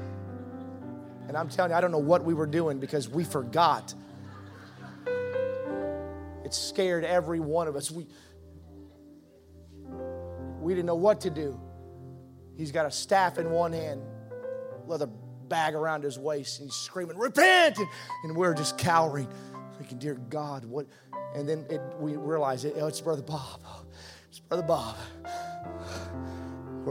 And 1.29 1.37
I'm 1.37 1.49
telling 1.49 1.71
you, 1.71 1.77
I 1.77 1.81
don't 1.81 1.91
know 1.93 1.99
what 1.99 2.25
we 2.25 2.35
were 2.35 2.47
doing 2.47 2.79
because 2.79 3.09
we 3.09 3.25
forgot. 3.25 3.95
It 6.45 6.55
scared 6.55 7.05
every 7.05 7.41
one 7.41 7.69
of 7.69 7.77
us. 7.77 7.91
We, 7.91 8.07
we 10.61 10.75
didn't 10.75 10.87
know 10.87 10.95
what 10.95 11.21
to 11.23 11.31
do. 11.31 11.61
He's 12.57 12.73
got 12.73 12.87
a 12.87 12.91
staff 12.91 13.39
in 13.39 13.51
one 13.51 13.73
hand, 13.73 14.03
leather 14.87 15.09
bag 15.49 15.75
around 15.75 16.03
his 16.03 16.19
waist, 16.19 16.61
and 16.61 16.69
he's 16.69 16.77
screaming, 16.77 17.19
Repent! 17.19 17.79
And 18.25 18.35
we're 18.35 18.55
just 18.55 18.79
cowering 18.79 19.29
thinking, 19.79 19.99
dear 19.99 20.15
God, 20.15 20.65
what? 20.65 20.87
And 21.35 21.49
then 21.49 21.65
it, 21.71 21.81
we 21.99 22.17
realize 22.17 22.65
it, 22.65 22.75
oh, 22.77 22.89
it's 22.89 23.01
Brother 23.01 23.23
Bob. 23.23 23.61
It's 24.29 24.41
Brother 24.41 24.65
Bob. 24.65 24.97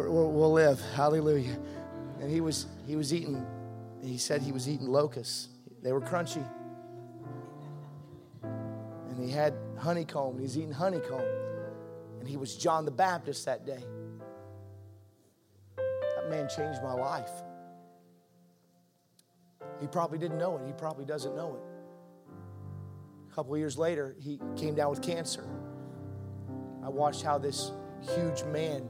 We 0.03 0.09
will 0.09 0.51
live. 0.51 0.81
Hallelujah. 0.93 1.57
And 2.19 2.29
he 2.29 2.41
was, 2.41 2.67
he 2.85 2.95
was 2.95 3.13
eating, 3.13 3.45
he 4.01 4.17
said 4.17 4.41
he 4.41 4.51
was 4.51 4.67
eating 4.67 4.87
locusts. 4.87 5.49
They 5.81 5.91
were 5.91 6.01
crunchy. 6.01 6.45
And 8.43 9.23
he 9.23 9.31
had 9.31 9.53
honeycomb. 9.77 10.39
He's 10.39 10.57
eating 10.57 10.71
honeycomb. 10.71 11.25
And 12.19 12.27
he 12.27 12.37
was 12.37 12.55
John 12.55 12.85
the 12.85 12.91
Baptist 12.91 13.45
that 13.45 13.65
day. 13.65 13.83
That 15.77 16.29
man 16.29 16.49
changed 16.49 16.81
my 16.83 16.93
life. 16.93 17.31
He 19.79 19.87
probably 19.87 20.17
didn't 20.17 20.37
know 20.37 20.57
it. 20.57 20.65
He 20.65 20.73
probably 20.73 21.05
doesn't 21.05 21.35
know 21.35 21.55
it 21.55 21.61
A 23.31 23.35
couple 23.35 23.55
years 23.57 23.77
later, 23.77 24.15
he 24.19 24.39
came 24.55 24.73
down 24.75 24.89
with 24.89 25.01
cancer. 25.01 25.43
I 26.83 26.89
watched 26.89 27.21
how 27.21 27.37
this 27.37 27.71
huge 28.15 28.43
man, 28.45 28.89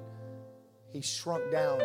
he 0.91 1.01
shrunk 1.01 1.51
down 1.51 1.79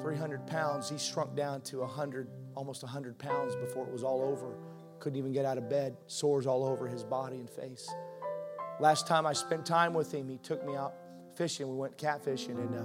300 0.00 0.46
pounds. 0.46 0.88
He 0.88 0.98
shrunk 0.98 1.34
down 1.34 1.60
to 1.62 1.80
100, 1.80 2.28
almost 2.54 2.82
100 2.82 3.18
pounds 3.18 3.56
before 3.56 3.86
it 3.86 3.92
was 3.92 4.02
all 4.02 4.22
over. 4.22 4.54
Couldn't 5.00 5.18
even 5.18 5.32
get 5.32 5.44
out 5.44 5.58
of 5.58 5.68
bed, 5.68 5.96
sores 6.06 6.46
all 6.46 6.64
over 6.64 6.88
his 6.88 7.04
body 7.04 7.36
and 7.36 7.50
face. 7.50 7.88
Last 8.80 9.06
time 9.06 9.26
I 9.26 9.32
spent 9.32 9.66
time 9.66 9.92
with 9.92 10.12
him, 10.12 10.28
he 10.28 10.38
took 10.38 10.64
me 10.64 10.76
out 10.76 10.94
fishing. 11.34 11.68
We 11.68 11.76
went 11.76 11.96
catfishing, 11.98 12.56
and 12.56 12.74
uh, 12.74 12.84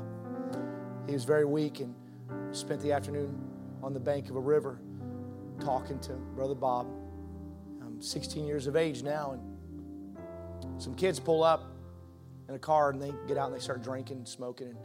he 1.07 1.13
was 1.13 1.23
very 1.23 1.45
weak 1.45 1.79
and 1.79 1.93
spent 2.51 2.81
the 2.81 2.91
afternoon 2.91 3.39
on 3.81 3.93
the 3.93 3.99
bank 3.99 4.29
of 4.29 4.35
a 4.35 4.39
river 4.39 4.79
talking 5.59 5.99
to 5.99 6.13
Brother 6.13 6.55
Bob. 6.55 6.87
I'm 7.81 8.01
16 8.01 8.45
years 8.45 8.67
of 8.67 8.75
age 8.75 9.03
now, 9.03 9.37
and 9.37 10.81
some 10.81 10.95
kids 10.95 11.19
pull 11.19 11.43
up 11.43 11.72
in 12.49 12.55
a 12.55 12.59
car 12.59 12.91
and 12.91 13.01
they 13.01 13.13
get 13.27 13.37
out 13.37 13.47
and 13.47 13.55
they 13.55 13.63
start 13.63 13.81
drinking 13.83 14.25
smoking, 14.25 14.67
and 14.67 14.77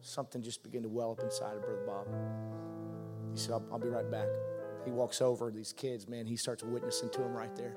something 0.00 0.42
just 0.42 0.62
began 0.62 0.82
to 0.82 0.88
well 0.88 1.12
up 1.12 1.20
inside 1.20 1.56
of 1.56 1.62
Brother 1.62 1.82
Bob. 1.86 2.06
He 3.32 3.38
said, 3.38 3.52
I'll, 3.52 3.64
I'll 3.72 3.78
be 3.78 3.88
right 3.88 4.10
back. 4.10 4.28
He 4.84 4.90
walks 4.90 5.22
over, 5.22 5.50
these 5.50 5.72
kids, 5.72 6.08
man, 6.08 6.26
he 6.26 6.36
starts 6.36 6.62
witnessing 6.62 7.08
to 7.10 7.18
them 7.20 7.32
right 7.32 7.54
there. 7.54 7.76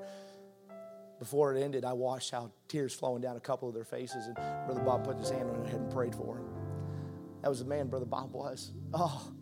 Before 1.18 1.54
it 1.54 1.62
ended, 1.62 1.84
I 1.84 1.92
watched 1.92 2.30
how 2.30 2.50
tears 2.68 2.92
flowing 2.92 3.22
down 3.22 3.36
a 3.36 3.40
couple 3.40 3.68
of 3.68 3.74
their 3.74 3.84
faces, 3.84 4.26
and 4.26 4.34
Brother 4.66 4.82
Bob 4.84 5.04
put 5.04 5.16
his 5.16 5.30
hand 5.30 5.48
on 5.48 5.62
their 5.62 5.70
head 5.70 5.80
and 5.80 5.90
prayed 5.90 6.14
for 6.14 6.36
him. 6.36 6.44
That 7.42 7.48
was 7.48 7.60
the 7.60 7.64
man 7.64 7.86
Brother 7.86 8.06
Bob 8.06 8.32
was. 8.32 8.72
Oh, 8.92 9.32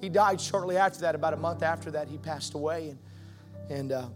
he 0.00 0.08
died 0.08 0.40
shortly 0.40 0.76
after 0.76 1.00
that. 1.00 1.14
About 1.14 1.32
a 1.32 1.36
month 1.36 1.62
after 1.62 1.90
that, 1.92 2.08
he 2.08 2.18
passed 2.18 2.54
away, 2.54 2.90
and 2.90 2.98
and 3.70 3.92
uh, 3.92 4.08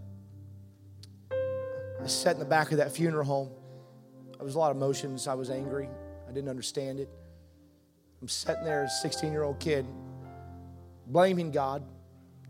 I 2.02 2.06
sat 2.06 2.34
in 2.34 2.40
the 2.40 2.44
back 2.44 2.72
of 2.72 2.78
that 2.78 2.92
funeral 2.92 3.24
home. 3.24 3.50
There 4.42 4.46
was 4.46 4.56
a 4.56 4.58
lot 4.58 4.72
of 4.72 4.76
emotions. 4.76 5.28
I 5.28 5.34
was 5.34 5.50
angry. 5.50 5.88
I 6.28 6.32
didn't 6.32 6.48
understand 6.48 6.98
it. 6.98 7.08
I'm 8.20 8.26
sitting 8.26 8.64
there 8.64 8.82
as 8.82 8.90
a 8.90 9.00
16 9.02 9.30
year 9.30 9.44
old 9.44 9.60
kid, 9.60 9.86
blaming 11.06 11.52
God, 11.52 11.84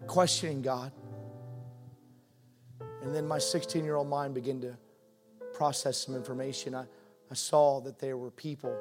questioning 0.07 0.63
God. 0.63 0.91
And 3.03 3.15
then 3.15 3.29
my 3.29 3.37
16 3.37 3.85
year 3.85 3.97
old 3.97 4.09
mind 4.09 4.33
began 4.33 4.59
to 4.63 4.75
process 5.53 5.99
some 5.99 6.17
information. 6.17 6.75
I, 6.75 6.87
I 7.31 7.35
saw 7.35 7.83
that 7.83 7.99
there 7.99 8.17
were 8.17 8.31
people 8.31 8.75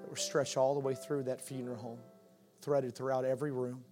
that 0.00 0.08
were 0.08 0.16
stretched 0.16 0.56
all 0.56 0.72
the 0.72 0.80
way 0.80 0.94
through 0.94 1.24
that 1.24 1.42
funeral 1.42 1.76
home, 1.76 1.98
threaded 2.62 2.96
throughout 2.96 3.26
every 3.26 3.50
room, 3.52 3.84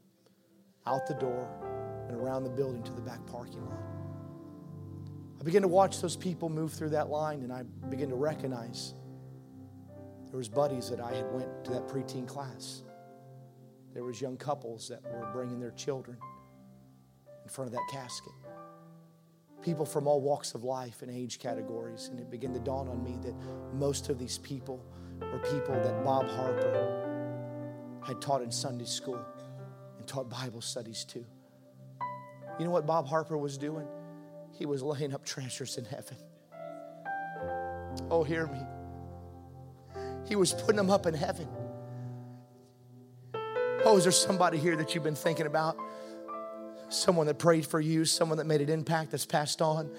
out 0.86 1.06
the 1.06 1.16
door, 1.16 1.46
and 2.08 2.16
around 2.16 2.44
the 2.44 2.50
building 2.50 2.82
to 2.84 2.92
the 2.92 3.02
back 3.02 3.26
parking 3.26 3.62
lot. 3.66 3.95
I 5.46 5.48
began 5.48 5.62
to 5.62 5.68
watch 5.68 6.00
those 6.00 6.16
people 6.16 6.48
move 6.48 6.72
through 6.72 6.88
that 6.88 7.08
line, 7.08 7.42
and 7.42 7.52
I 7.52 7.62
began 7.88 8.08
to 8.08 8.16
recognize 8.16 8.94
there 10.28 10.36
There 10.36 10.40
was 10.40 10.50
buddies 10.50 10.90
that 10.90 11.00
I 11.00 11.14
had 11.14 11.32
went 11.32 11.64
to 11.64 11.70
that 11.70 11.88
preteen 11.88 12.28
class. 12.28 12.82
There 13.94 14.04
was 14.04 14.20
young 14.20 14.36
couples 14.36 14.86
that 14.90 15.02
were 15.02 15.26
bringing 15.32 15.58
their 15.58 15.70
children 15.70 16.18
in 17.42 17.48
front 17.48 17.68
of 17.68 17.72
that 17.72 17.88
casket. 17.90 18.34
People 19.62 19.86
from 19.86 20.06
all 20.06 20.20
walks 20.20 20.54
of 20.54 20.62
life 20.62 21.00
and 21.00 21.10
age 21.10 21.38
categories. 21.38 22.08
And 22.08 22.20
it 22.20 22.30
began 22.30 22.52
to 22.52 22.60
dawn 22.60 22.86
on 22.86 23.02
me 23.02 23.16
that 23.22 23.34
most 23.72 24.10
of 24.10 24.18
these 24.18 24.36
people 24.36 24.84
were 25.22 25.38
people 25.38 25.72
that 25.72 26.04
Bob 26.04 26.28
Harper 26.28 28.02
had 28.06 28.20
taught 28.20 28.42
in 28.42 28.52
Sunday 28.52 28.84
school 28.84 29.24
and 29.96 30.06
taught 30.06 30.28
Bible 30.28 30.60
studies 30.60 31.02
to. 31.06 31.24
You 32.58 32.66
know 32.66 32.72
what 32.72 32.84
Bob 32.84 33.08
Harper 33.08 33.38
was 33.38 33.56
doing? 33.56 33.88
He 34.58 34.66
was 34.66 34.82
laying 34.82 35.12
up 35.12 35.24
treasures 35.24 35.76
in 35.76 35.84
heaven. 35.84 36.16
Oh, 38.10 38.24
hear 38.24 38.46
me. 38.46 38.60
He 40.28 40.36
was 40.36 40.52
putting 40.52 40.76
them 40.76 40.90
up 40.90 41.06
in 41.06 41.14
heaven. 41.14 41.48
Oh, 43.84 43.96
is 43.96 44.04
there 44.04 44.12
somebody 44.12 44.58
here 44.58 44.76
that 44.76 44.94
you've 44.94 45.04
been 45.04 45.14
thinking 45.14 45.46
about? 45.46 45.76
Someone 46.88 47.26
that 47.26 47.38
prayed 47.38 47.66
for 47.66 47.80
you, 47.80 48.04
someone 48.04 48.38
that 48.38 48.46
made 48.46 48.60
an 48.60 48.68
impact 48.68 49.10
that's 49.10 49.26
passed 49.26 49.60
on. 49.60 49.90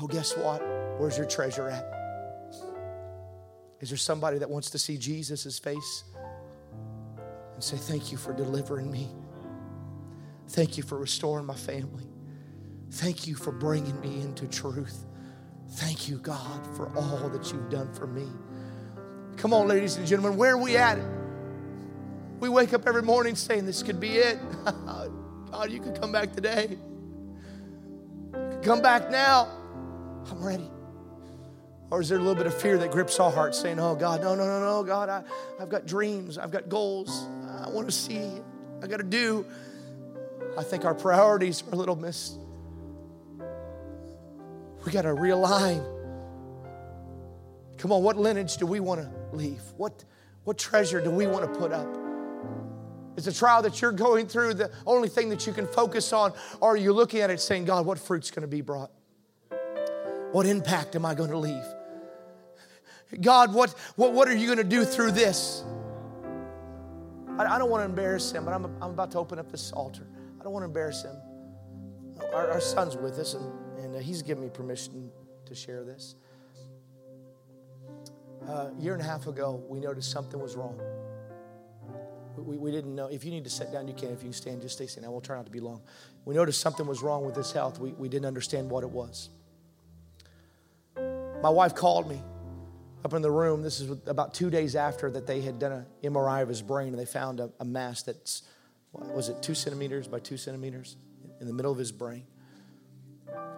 Oh, 0.00 0.06
guess 0.06 0.36
what? 0.36 0.60
Where's 0.98 1.16
your 1.16 1.26
treasure 1.26 1.68
at? 1.68 1.92
Is 3.80 3.90
there 3.90 3.98
somebody 3.98 4.38
that 4.38 4.48
wants 4.48 4.70
to 4.70 4.78
see 4.78 4.96
Jesus' 4.96 5.58
face 5.58 6.04
and 7.54 7.62
say, 7.62 7.76
Thank 7.76 8.12
you 8.12 8.18
for 8.18 8.32
delivering 8.32 8.90
me? 8.90 9.08
Thank 10.48 10.76
you 10.76 10.82
for 10.82 10.98
restoring 10.98 11.46
my 11.46 11.54
family. 11.54 12.06
Thank 12.90 13.26
you 13.26 13.34
for 13.34 13.52
bringing 13.52 14.00
me 14.00 14.20
into 14.20 14.46
truth. 14.46 15.04
Thank 15.70 16.08
you, 16.08 16.18
God, 16.18 16.66
for 16.76 16.90
all 16.96 17.28
that 17.28 17.52
you've 17.52 17.68
done 17.68 17.92
for 17.92 18.06
me. 18.06 18.26
Come 19.36 19.52
on, 19.52 19.68
ladies 19.68 19.96
and 19.96 20.06
gentlemen, 20.06 20.38
where 20.38 20.52
are 20.54 20.58
we 20.58 20.76
at? 20.76 20.98
We 22.40 22.48
wake 22.48 22.72
up 22.72 22.86
every 22.86 23.02
morning 23.02 23.34
saying, 23.34 23.66
This 23.66 23.82
could 23.82 24.00
be 24.00 24.16
it. 24.16 24.38
God, 24.64 25.70
you 25.70 25.80
could 25.80 26.00
come 26.00 26.12
back 26.12 26.32
today. 26.32 26.78
Come 28.62 28.82
back 28.82 29.10
now. 29.10 29.48
I'm 30.30 30.44
ready. 30.44 30.70
Or 31.90 32.00
is 32.00 32.08
there 32.08 32.18
a 32.18 32.20
little 32.20 32.34
bit 32.34 32.46
of 32.46 32.54
fear 32.60 32.78
that 32.78 32.90
grips 32.90 33.20
our 33.20 33.30
hearts 33.30 33.58
saying, 33.58 33.78
Oh, 33.78 33.94
God, 33.94 34.22
no, 34.22 34.34
no, 34.34 34.44
no, 34.44 34.60
no, 34.60 34.82
God, 34.82 35.08
I, 35.08 35.22
I've 35.60 35.68
got 35.68 35.86
dreams, 35.86 36.38
I've 36.38 36.50
got 36.50 36.68
goals, 36.68 37.26
I 37.60 37.68
want 37.68 37.86
to 37.88 37.92
see, 37.92 38.30
I 38.82 38.86
got 38.86 38.98
to 38.98 39.02
do. 39.02 39.46
I 40.58 40.62
think 40.62 40.84
our 40.84 40.94
priorities 40.94 41.62
are 41.68 41.74
a 41.74 41.76
little 41.76 41.96
missed. 41.96 42.38
We 44.86 44.92
got 44.92 45.02
to 45.02 45.08
realign. 45.08 45.84
Come 47.76 47.90
on, 47.90 48.04
what 48.04 48.16
lineage 48.16 48.56
do 48.56 48.66
we 48.66 48.78
want 48.78 49.00
to 49.00 49.36
leave? 49.36 49.60
What, 49.76 50.04
what 50.44 50.56
treasure 50.56 51.00
do 51.00 51.10
we 51.10 51.26
want 51.26 51.52
to 51.52 51.58
put 51.58 51.72
up? 51.72 51.88
Is 53.16 53.24
the 53.24 53.32
trial 53.32 53.62
that 53.62 53.82
you're 53.82 53.92
going 53.92 54.28
through 54.28 54.54
the 54.54 54.70
only 54.86 55.08
thing 55.08 55.28
that 55.30 55.44
you 55.44 55.52
can 55.52 55.66
focus 55.66 56.12
on? 56.12 56.32
Or 56.60 56.74
are 56.74 56.76
you 56.76 56.92
looking 56.92 57.20
at 57.20 57.30
it 57.30 57.40
saying, 57.40 57.64
God, 57.64 57.84
what 57.84 57.98
fruit's 57.98 58.30
going 58.30 58.42
to 58.42 58.48
be 58.48 58.60
brought? 58.60 58.92
What 60.30 60.46
impact 60.46 60.94
am 60.94 61.04
I 61.04 61.14
going 61.14 61.30
to 61.30 61.38
leave? 61.38 61.64
God, 63.20 63.52
what, 63.52 63.70
what, 63.96 64.12
what 64.12 64.28
are 64.28 64.36
you 64.36 64.46
going 64.46 64.58
to 64.58 64.64
do 64.64 64.84
through 64.84 65.12
this? 65.12 65.64
I, 67.38 67.44
I 67.44 67.58
don't 67.58 67.70
want 67.70 67.80
to 67.80 67.86
embarrass 67.86 68.30
him, 68.30 68.44
but 68.44 68.54
I'm, 68.54 68.66
I'm 68.80 68.90
about 68.90 69.10
to 69.12 69.18
open 69.18 69.38
up 69.38 69.50
this 69.50 69.72
altar. 69.72 70.06
I 70.40 70.44
don't 70.44 70.52
want 70.52 70.62
to 70.62 70.68
embarrass 70.68 71.02
him. 71.02 71.16
Our, 72.32 72.52
our 72.52 72.60
son's 72.60 72.96
with 72.96 73.18
us, 73.18 73.34
and, 73.34 73.65
and 73.96 74.04
uh, 74.04 74.06
he's 74.06 74.20
given 74.20 74.44
me 74.44 74.50
permission 74.50 75.10
to 75.46 75.54
share 75.54 75.82
this. 75.82 76.16
Uh, 78.46 78.68
a 78.68 78.72
year 78.78 78.92
and 78.92 79.00
a 79.00 79.04
half 79.06 79.26
ago, 79.26 79.64
we 79.68 79.80
noticed 79.80 80.10
something 80.10 80.38
was 80.38 80.54
wrong. 80.54 80.78
We, 82.36 82.58
we 82.58 82.70
didn't 82.70 82.94
know. 82.94 83.06
If 83.06 83.24
you 83.24 83.30
need 83.30 83.44
to 83.44 83.50
sit 83.50 83.72
down, 83.72 83.88
you 83.88 83.94
can. 83.94 84.10
If 84.10 84.18
you 84.18 84.28
can 84.28 84.32
stand, 84.34 84.60
just 84.60 84.74
stay 84.74 84.86
standing. 84.86 85.08
I 85.08 85.10
won't 85.10 85.24
turn 85.24 85.38
out 85.38 85.46
to 85.46 85.50
be 85.50 85.60
long. 85.60 85.80
We 86.26 86.34
noticed 86.34 86.60
something 86.60 86.86
was 86.86 87.02
wrong 87.02 87.24
with 87.24 87.34
his 87.34 87.52
health. 87.52 87.78
We, 87.78 87.92
we 87.92 88.10
didn't 88.10 88.26
understand 88.26 88.68
what 88.68 88.84
it 88.84 88.90
was. 88.90 89.30
My 91.42 91.48
wife 91.48 91.74
called 91.74 92.06
me 92.06 92.20
up 93.02 93.14
in 93.14 93.22
the 93.22 93.30
room. 93.30 93.62
This 93.62 93.80
is 93.80 93.90
about 94.06 94.34
two 94.34 94.50
days 94.50 94.76
after 94.76 95.10
that 95.12 95.26
they 95.26 95.40
had 95.40 95.58
done 95.58 95.72
an 95.72 95.86
MRI 96.04 96.42
of 96.42 96.50
his 96.50 96.60
brain 96.60 96.88
and 96.88 96.98
they 96.98 97.06
found 97.06 97.40
a, 97.40 97.50
a 97.60 97.64
mass 97.64 98.02
that's, 98.02 98.42
was 98.92 99.30
it 99.30 99.42
two 99.42 99.54
centimeters 99.54 100.06
by 100.06 100.18
two 100.18 100.36
centimeters 100.36 100.96
in 101.40 101.46
the 101.46 101.54
middle 101.54 101.72
of 101.72 101.78
his 101.78 101.92
brain. 101.92 102.24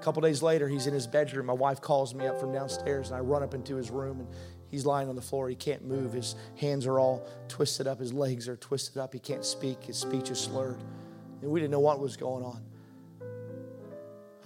Couple 0.08 0.22
days 0.22 0.42
later, 0.42 0.66
he's 0.66 0.86
in 0.86 0.94
his 0.94 1.06
bedroom. 1.06 1.44
My 1.44 1.52
wife 1.52 1.82
calls 1.82 2.14
me 2.14 2.26
up 2.26 2.40
from 2.40 2.50
downstairs 2.50 3.08
and 3.08 3.18
I 3.18 3.20
run 3.20 3.42
up 3.42 3.52
into 3.52 3.76
his 3.76 3.90
room 3.90 4.20
and 4.20 4.28
He's 4.70 4.86
lying 4.86 5.10
on 5.10 5.14
the 5.14 5.20
floor. 5.20 5.50
He 5.50 5.54
can't 5.54 5.84
move. 5.84 6.14
His 6.14 6.34
hands 6.56 6.86
are 6.86 6.98
all 6.98 7.28
twisted 7.46 7.86
up. 7.86 8.00
His 8.00 8.14
legs 8.14 8.48
are 8.48 8.56
twisted 8.56 8.96
up. 8.96 9.12
He 9.12 9.18
can't 9.18 9.44
speak. 9.44 9.84
His 9.84 9.98
speech 9.98 10.30
is 10.30 10.40
slurred. 10.40 10.82
And 11.42 11.50
we 11.50 11.60
didn't 11.60 11.72
know 11.72 11.80
what 11.80 12.00
was 12.00 12.16
going 12.16 12.42
on. 12.42 12.62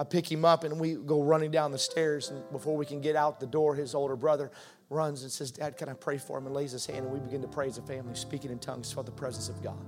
I 0.00 0.02
pick 0.02 0.30
him 0.30 0.44
up 0.44 0.64
and 0.64 0.80
we 0.80 0.94
go 0.94 1.22
running 1.22 1.52
down 1.52 1.70
the 1.70 1.78
stairs. 1.78 2.30
And 2.30 2.42
before 2.50 2.76
we 2.76 2.84
can 2.84 3.00
get 3.00 3.14
out 3.14 3.38
the 3.38 3.46
door, 3.46 3.76
his 3.76 3.94
older 3.94 4.16
brother 4.16 4.50
runs 4.90 5.22
and 5.22 5.30
says, 5.30 5.52
Dad, 5.52 5.76
can 5.76 5.88
I 5.88 5.92
pray 5.92 6.18
for 6.18 6.38
him? 6.38 6.46
And 6.46 6.56
lays 6.56 6.72
his 6.72 6.86
hand. 6.86 7.04
And 7.04 7.12
we 7.12 7.20
begin 7.20 7.40
to 7.40 7.48
pray 7.48 7.68
as 7.68 7.78
a 7.78 7.82
family, 7.82 8.16
speaking 8.16 8.50
in 8.50 8.58
tongues 8.58 8.90
for 8.90 9.04
the 9.04 9.12
presence 9.12 9.48
of 9.48 9.62
God. 9.62 9.78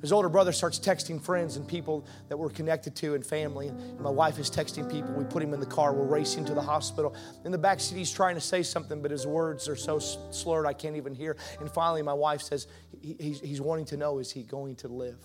His 0.00 0.12
older 0.12 0.28
brother 0.28 0.52
starts 0.52 0.78
texting 0.78 1.20
friends 1.20 1.56
and 1.56 1.66
people 1.66 2.06
that 2.28 2.36
we're 2.36 2.50
connected 2.50 2.94
to 2.96 3.14
and 3.14 3.26
family. 3.26 3.68
And 3.68 4.00
my 4.00 4.10
wife 4.10 4.38
is 4.38 4.50
texting 4.50 4.90
people. 4.90 5.12
We 5.12 5.24
put 5.24 5.42
him 5.42 5.52
in 5.52 5.60
the 5.60 5.66
car. 5.66 5.92
We're 5.92 6.06
racing 6.06 6.44
to 6.46 6.54
the 6.54 6.62
hospital. 6.62 7.16
In 7.44 7.50
the 7.50 7.58
back 7.58 7.80
seat, 7.80 7.96
he's 7.96 8.12
trying 8.12 8.36
to 8.36 8.40
say 8.40 8.62
something, 8.62 9.02
but 9.02 9.10
his 9.10 9.26
words 9.26 9.68
are 9.68 9.76
so 9.76 9.98
slurred 9.98 10.66
I 10.66 10.72
can't 10.72 10.96
even 10.96 11.14
hear. 11.14 11.36
And 11.58 11.70
finally, 11.70 12.02
my 12.02 12.14
wife 12.14 12.42
says, 12.42 12.68
he's, 13.02 13.60
wanting 13.60 13.86
to 13.86 13.96
know, 13.96 14.18
is 14.18 14.30
he 14.30 14.44
going 14.44 14.76
to 14.76 14.88
live? 14.88 15.18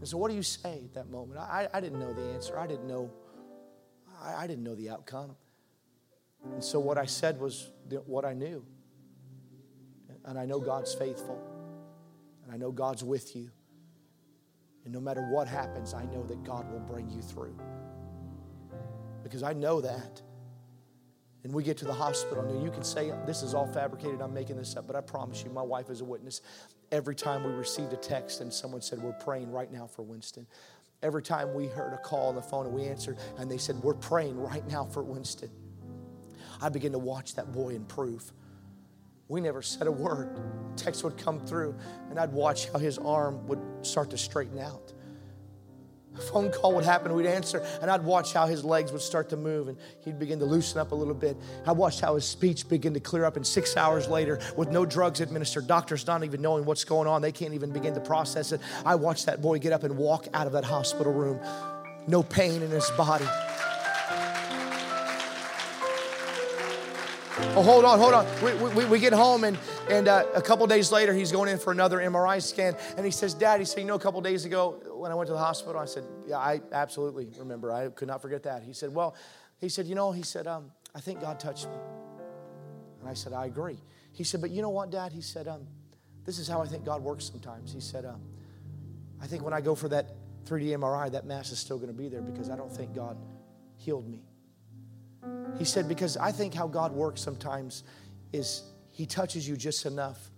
And 0.00 0.08
so, 0.08 0.18
what 0.18 0.30
do 0.30 0.34
you 0.34 0.42
say 0.42 0.80
at 0.84 0.94
that 0.94 1.08
moment? 1.08 1.38
I, 1.38 1.68
I 1.72 1.80
didn't 1.80 2.00
know 2.00 2.12
the 2.12 2.32
answer. 2.32 2.58
I 2.58 2.66
didn't 2.66 2.88
know. 2.88 3.08
I, 4.20 4.34
I 4.34 4.46
didn't 4.48 4.64
know 4.64 4.74
the 4.74 4.90
outcome. 4.90 5.36
And 6.52 6.62
so, 6.62 6.80
what 6.80 6.98
I 6.98 7.06
said 7.06 7.38
was 7.38 7.70
what 8.06 8.24
I 8.24 8.32
knew. 8.32 8.66
And 10.24 10.36
I 10.36 10.44
know 10.44 10.58
God's 10.58 10.92
faithful. 10.92 11.51
I 12.52 12.56
know 12.56 12.70
God's 12.70 13.02
with 13.02 13.34
you. 13.34 13.50
And 14.84 14.92
no 14.92 15.00
matter 15.00 15.22
what 15.22 15.48
happens, 15.48 15.94
I 15.94 16.04
know 16.06 16.24
that 16.24 16.42
God 16.44 16.70
will 16.70 16.80
bring 16.80 17.08
you 17.08 17.22
through. 17.22 17.56
Because 19.22 19.42
I 19.42 19.52
know 19.52 19.80
that. 19.80 20.20
And 21.44 21.52
we 21.52 21.64
get 21.64 21.76
to 21.78 21.84
the 21.84 21.92
hospital, 21.92 22.44
and 22.44 22.62
you 22.62 22.70
can 22.70 22.84
say, 22.84 23.12
This 23.26 23.42
is 23.42 23.54
all 23.54 23.66
fabricated, 23.66 24.20
I'm 24.20 24.34
making 24.34 24.56
this 24.56 24.76
up, 24.76 24.86
but 24.86 24.94
I 24.94 25.00
promise 25.00 25.42
you, 25.42 25.50
my 25.50 25.62
wife 25.62 25.90
is 25.90 26.00
a 26.00 26.04
witness. 26.04 26.40
Every 26.92 27.16
time 27.16 27.42
we 27.42 27.50
received 27.52 27.92
a 27.92 27.96
text 27.96 28.40
and 28.40 28.52
someone 28.52 28.80
said, 28.80 29.02
We're 29.02 29.12
praying 29.12 29.50
right 29.50 29.72
now 29.72 29.86
for 29.86 30.02
Winston. 30.02 30.46
Every 31.02 31.22
time 31.22 31.52
we 31.52 31.66
heard 31.66 31.92
a 31.92 31.98
call 31.98 32.28
on 32.28 32.36
the 32.36 32.42
phone 32.42 32.66
and 32.66 32.74
we 32.74 32.84
answered, 32.84 33.18
and 33.38 33.50
they 33.50 33.58
said, 33.58 33.76
We're 33.82 33.94
praying 33.94 34.38
right 34.38 34.66
now 34.68 34.84
for 34.84 35.02
Winston. 35.02 35.50
I 36.60 36.68
begin 36.68 36.92
to 36.92 36.98
watch 36.98 37.34
that 37.34 37.50
boy 37.50 37.70
improve. 37.70 38.30
We 39.32 39.40
never 39.40 39.62
said 39.62 39.86
a 39.86 39.90
word. 39.90 40.28
Text 40.76 41.02
would 41.04 41.16
come 41.16 41.40
through, 41.40 41.74
and 42.10 42.18
I'd 42.18 42.34
watch 42.34 42.68
how 42.68 42.78
his 42.78 42.98
arm 42.98 43.46
would 43.46 43.60
start 43.80 44.10
to 44.10 44.18
straighten 44.18 44.58
out. 44.58 44.92
A 46.14 46.20
phone 46.20 46.52
call 46.52 46.74
would 46.74 46.84
happen, 46.84 47.14
we'd 47.14 47.24
answer, 47.24 47.64
and 47.80 47.90
I'd 47.90 48.04
watch 48.04 48.34
how 48.34 48.46
his 48.46 48.62
legs 48.62 48.92
would 48.92 49.00
start 49.00 49.30
to 49.30 49.38
move 49.38 49.68
and 49.68 49.78
he'd 50.04 50.18
begin 50.18 50.38
to 50.40 50.44
loosen 50.44 50.78
up 50.78 50.92
a 50.92 50.94
little 50.94 51.14
bit. 51.14 51.38
I 51.66 51.72
watched 51.72 52.02
how 52.02 52.14
his 52.14 52.26
speech 52.26 52.68
begin 52.68 52.92
to 52.92 53.00
clear 53.00 53.24
up, 53.24 53.36
and 53.36 53.46
six 53.46 53.74
hours 53.74 54.06
later, 54.06 54.38
with 54.54 54.68
no 54.68 54.84
drugs 54.84 55.22
administered, 55.22 55.66
doctors 55.66 56.06
not 56.06 56.22
even 56.24 56.42
knowing 56.42 56.66
what's 56.66 56.84
going 56.84 57.08
on, 57.08 57.22
they 57.22 57.32
can't 57.32 57.54
even 57.54 57.72
begin 57.72 57.94
to 57.94 58.00
process 58.00 58.52
it. 58.52 58.60
I 58.84 58.96
watched 58.96 59.24
that 59.24 59.40
boy 59.40 59.60
get 59.60 59.72
up 59.72 59.82
and 59.82 59.96
walk 59.96 60.28
out 60.34 60.46
of 60.46 60.52
that 60.52 60.64
hospital 60.64 61.10
room, 61.10 61.40
no 62.06 62.22
pain 62.22 62.60
in 62.60 62.70
his 62.70 62.90
body. 62.98 63.24
Oh, 67.38 67.62
hold 67.62 67.86
on, 67.86 67.98
hold 67.98 68.12
on. 68.12 68.26
We, 68.42 68.52
we, 68.74 68.84
we 68.84 68.98
get 68.98 69.14
home, 69.14 69.44
and, 69.44 69.58
and 69.88 70.06
uh, 70.06 70.26
a 70.34 70.42
couple 70.42 70.66
days 70.66 70.92
later, 70.92 71.14
he's 71.14 71.32
going 71.32 71.48
in 71.48 71.58
for 71.58 71.72
another 71.72 71.96
MRI 71.96 72.42
scan. 72.42 72.76
And 72.98 73.06
he 73.06 73.10
says, 73.10 73.32
Dad, 73.32 73.58
he 73.58 73.64
said, 73.64 73.80
You 73.80 73.86
know, 73.86 73.94
a 73.94 73.98
couple 73.98 74.20
days 74.20 74.44
ago 74.44 74.82
when 74.94 75.10
I 75.10 75.14
went 75.14 75.28
to 75.28 75.32
the 75.32 75.38
hospital, 75.38 75.80
I 75.80 75.86
said, 75.86 76.04
Yeah, 76.26 76.36
I 76.36 76.60
absolutely 76.72 77.28
remember. 77.38 77.72
I 77.72 77.88
could 77.88 78.08
not 78.08 78.20
forget 78.20 78.42
that. 78.42 78.62
He 78.62 78.74
said, 78.74 78.94
Well, 78.94 79.16
he 79.58 79.70
said, 79.70 79.86
You 79.86 79.94
know, 79.94 80.12
he 80.12 80.22
said, 80.22 80.46
um, 80.46 80.72
I 80.94 81.00
think 81.00 81.22
God 81.22 81.40
touched 81.40 81.68
me. 81.68 81.76
And 83.00 83.08
I 83.08 83.14
said, 83.14 83.32
I 83.32 83.46
agree. 83.46 83.78
He 84.12 84.24
said, 84.24 84.42
But 84.42 84.50
you 84.50 84.60
know 84.60 84.70
what, 84.70 84.90
Dad? 84.90 85.12
He 85.12 85.22
said, 85.22 85.48
um, 85.48 85.66
This 86.26 86.38
is 86.38 86.46
how 86.46 86.60
I 86.60 86.66
think 86.66 86.84
God 86.84 87.02
works 87.02 87.24
sometimes. 87.24 87.72
He 87.72 87.80
said, 87.80 88.04
um, 88.04 88.20
I 89.22 89.26
think 89.26 89.42
when 89.42 89.54
I 89.54 89.62
go 89.62 89.74
for 89.74 89.88
that 89.88 90.10
3D 90.44 90.66
MRI, 90.76 91.10
that 91.12 91.24
mass 91.24 91.50
is 91.50 91.58
still 91.58 91.78
going 91.78 91.88
to 91.92 91.98
be 91.98 92.10
there 92.10 92.20
because 92.20 92.50
I 92.50 92.56
don't 92.56 92.74
think 92.74 92.94
God 92.94 93.16
healed 93.76 94.06
me. 94.06 94.22
He 95.58 95.64
said, 95.64 95.88
Because 95.88 96.16
I 96.16 96.32
think 96.32 96.54
how 96.54 96.66
God 96.66 96.92
works 96.92 97.20
sometimes 97.20 97.84
is 98.32 98.62
He 98.90 99.06
touches 99.06 99.46
you 99.48 99.56
just 99.56 99.86
enough 99.86 100.30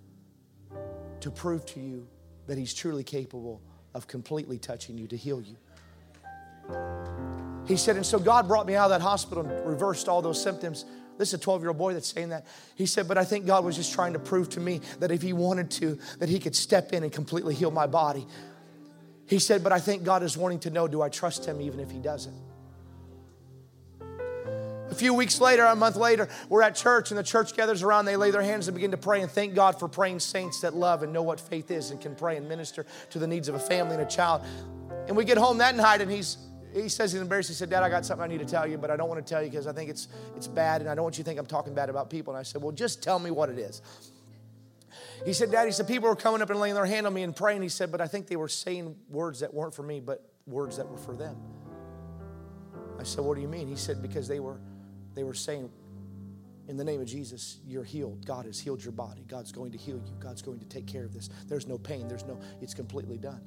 to 1.20 1.30
prove 1.30 1.64
to 1.66 1.80
you 1.80 2.06
that 2.46 2.58
He's 2.58 2.74
truly 2.74 3.04
capable 3.04 3.62
of 3.94 4.06
completely 4.06 4.58
touching 4.58 4.98
you 4.98 5.06
to 5.06 5.16
heal 5.16 5.40
you. 5.40 5.56
He 7.66 7.76
said, 7.76 7.96
And 7.96 8.04
so 8.04 8.18
God 8.18 8.48
brought 8.48 8.66
me 8.66 8.74
out 8.74 8.90
of 8.90 8.90
that 8.90 9.02
hospital 9.02 9.46
and 9.46 9.66
reversed 9.66 10.08
all 10.08 10.20
those 10.20 10.42
symptoms. 10.42 10.84
This 11.16 11.28
is 11.28 11.34
a 11.34 11.38
12 11.38 11.62
year 11.62 11.68
old 11.68 11.78
boy 11.78 11.94
that's 11.94 12.12
saying 12.12 12.30
that. 12.30 12.46
He 12.74 12.86
said, 12.86 13.08
But 13.08 13.18
I 13.18 13.24
think 13.24 13.46
God 13.46 13.64
was 13.64 13.76
just 13.76 13.94
trying 13.94 14.12
to 14.14 14.18
prove 14.18 14.48
to 14.50 14.60
me 14.60 14.80
that 14.98 15.10
if 15.10 15.22
He 15.22 15.32
wanted 15.32 15.70
to, 15.72 15.98
that 16.18 16.28
He 16.28 16.38
could 16.38 16.56
step 16.56 16.92
in 16.92 17.02
and 17.02 17.12
completely 17.12 17.54
heal 17.54 17.70
my 17.70 17.86
body. 17.86 18.26
He 19.26 19.38
said, 19.38 19.62
But 19.62 19.72
I 19.72 19.80
think 19.80 20.04
God 20.04 20.22
is 20.22 20.36
wanting 20.36 20.60
to 20.60 20.70
know 20.70 20.88
do 20.88 21.00
I 21.00 21.08
trust 21.08 21.46
Him 21.46 21.60
even 21.60 21.80
if 21.80 21.90
He 21.90 21.98
doesn't? 21.98 22.53
A 24.94 24.96
few 24.96 25.12
weeks 25.12 25.40
later, 25.40 25.64
a 25.64 25.74
month 25.74 25.96
later, 25.96 26.28
we're 26.48 26.62
at 26.62 26.76
church 26.76 27.10
and 27.10 27.18
the 27.18 27.24
church 27.24 27.56
gathers 27.56 27.82
around. 27.82 28.04
They 28.04 28.14
lay 28.14 28.30
their 28.30 28.42
hands 28.42 28.68
and 28.68 28.76
begin 28.76 28.92
to 28.92 28.96
pray 28.96 29.22
and 29.22 29.30
thank 29.30 29.52
God 29.52 29.76
for 29.76 29.88
praying 29.88 30.20
saints 30.20 30.60
that 30.60 30.72
love 30.72 31.02
and 31.02 31.12
know 31.12 31.22
what 31.22 31.40
faith 31.40 31.72
is 31.72 31.90
and 31.90 32.00
can 32.00 32.14
pray 32.14 32.36
and 32.36 32.48
minister 32.48 32.86
to 33.10 33.18
the 33.18 33.26
needs 33.26 33.48
of 33.48 33.56
a 33.56 33.58
family 33.58 33.94
and 33.96 34.04
a 34.04 34.06
child. 34.06 34.42
And 35.08 35.16
we 35.16 35.24
get 35.24 35.36
home 35.36 35.58
that 35.58 35.74
night 35.74 36.00
and 36.00 36.08
he's 36.08 36.36
he 36.72 36.88
says 36.88 37.10
he's 37.10 37.20
embarrassed. 37.20 37.48
He 37.48 37.56
said, 37.56 37.70
Dad, 37.70 37.82
I 37.82 37.88
got 37.88 38.06
something 38.06 38.22
I 38.22 38.28
need 38.28 38.38
to 38.38 38.44
tell 38.44 38.68
you, 38.68 38.78
but 38.78 38.88
I 38.88 38.96
don't 38.96 39.08
want 39.08 39.24
to 39.24 39.28
tell 39.28 39.42
you 39.42 39.50
because 39.50 39.66
I 39.66 39.72
think 39.72 39.90
it's, 39.90 40.06
it's 40.36 40.46
bad 40.46 40.80
and 40.80 40.88
I 40.88 40.94
don't 40.94 41.02
want 41.02 41.18
you 41.18 41.24
to 41.24 41.28
think 41.28 41.40
I'm 41.40 41.46
talking 41.46 41.74
bad 41.74 41.88
about 41.88 42.08
people. 42.08 42.32
And 42.32 42.38
I 42.38 42.44
said, 42.44 42.62
Well, 42.62 42.70
just 42.70 43.02
tell 43.02 43.18
me 43.18 43.32
what 43.32 43.48
it 43.48 43.58
is. 43.58 43.82
He 45.24 45.32
said, 45.32 45.50
Dad, 45.50 45.66
he 45.66 45.72
said, 45.72 45.88
people 45.88 46.08
were 46.08 46.14
coming 46.14 46.40
up 46.40 46.50
and 46.50 46.60
laying 46.60 46.76
their 46.76 46.86
hand 46.86 47.08
on 47.08 47.14
me 47.14 47.24
and 47.24 47.34
praying. 47.34 47.62
He 47.62 47.68
said, 47.68 47.90
But 47.90 48.00
I 48.00 48.06
think 48.06 48.28
they 48.28 48.36
were 48.36 48.46
saying 48.46 48.94
words 49.08 49.40
that 49.40 49.52
weren't 49.52 49.74
for 49.74 49.82
me, 49.82 49.98
but 49.98 50.24
words 50.46 50.76
that 50.76 50.88
were 50.88 50.98
for 50.98 51.16
them. 51.16 51.36
I 52.96 53.02
said, 53.02 53.24
What 53.24 53.34
do 53.34 53.40
you 53.40 53.48
mean? 53.48 53.66
He 53.66 53.76
said, 53.76 54.00
Because 54.00 54.28
they 54.28 54.38
were, 54.38 54.60
they 55.14 55.24
were 55.24 55.34
saying, 55.34 55.70
in 56.66 56.76
the 56.76 56.84
name 56.84 57.00
of 57.00 57.06
Jesus, 57.06 57.58
you're 57.66 57.84
healed. 57.84 58.24
God 58.24 58.46
has 58.46 58.58
healed 58.58 58.82
your 58.82 58.92
body. 58.92 59.24
God's 59.28 59.52
going 59.52 59.72
to 59.72 59.78
heal 59.78 59.96
you. 59.96 60.12
God's 60.18 60.40
going 60.40 60.58
to 60.60 60.66
take 60.66 60.86
care 60.86 61.04
of 61.04 61.12
this. 61.12 61.28
There's 61.46 61.66
no 61.66 61.76
pain. 61.76 62.08
There's 62.08 62.24
no, 62.24 62.40
it's 62.62 62.72
completely 62.72 63.18
done. 63.18 63.42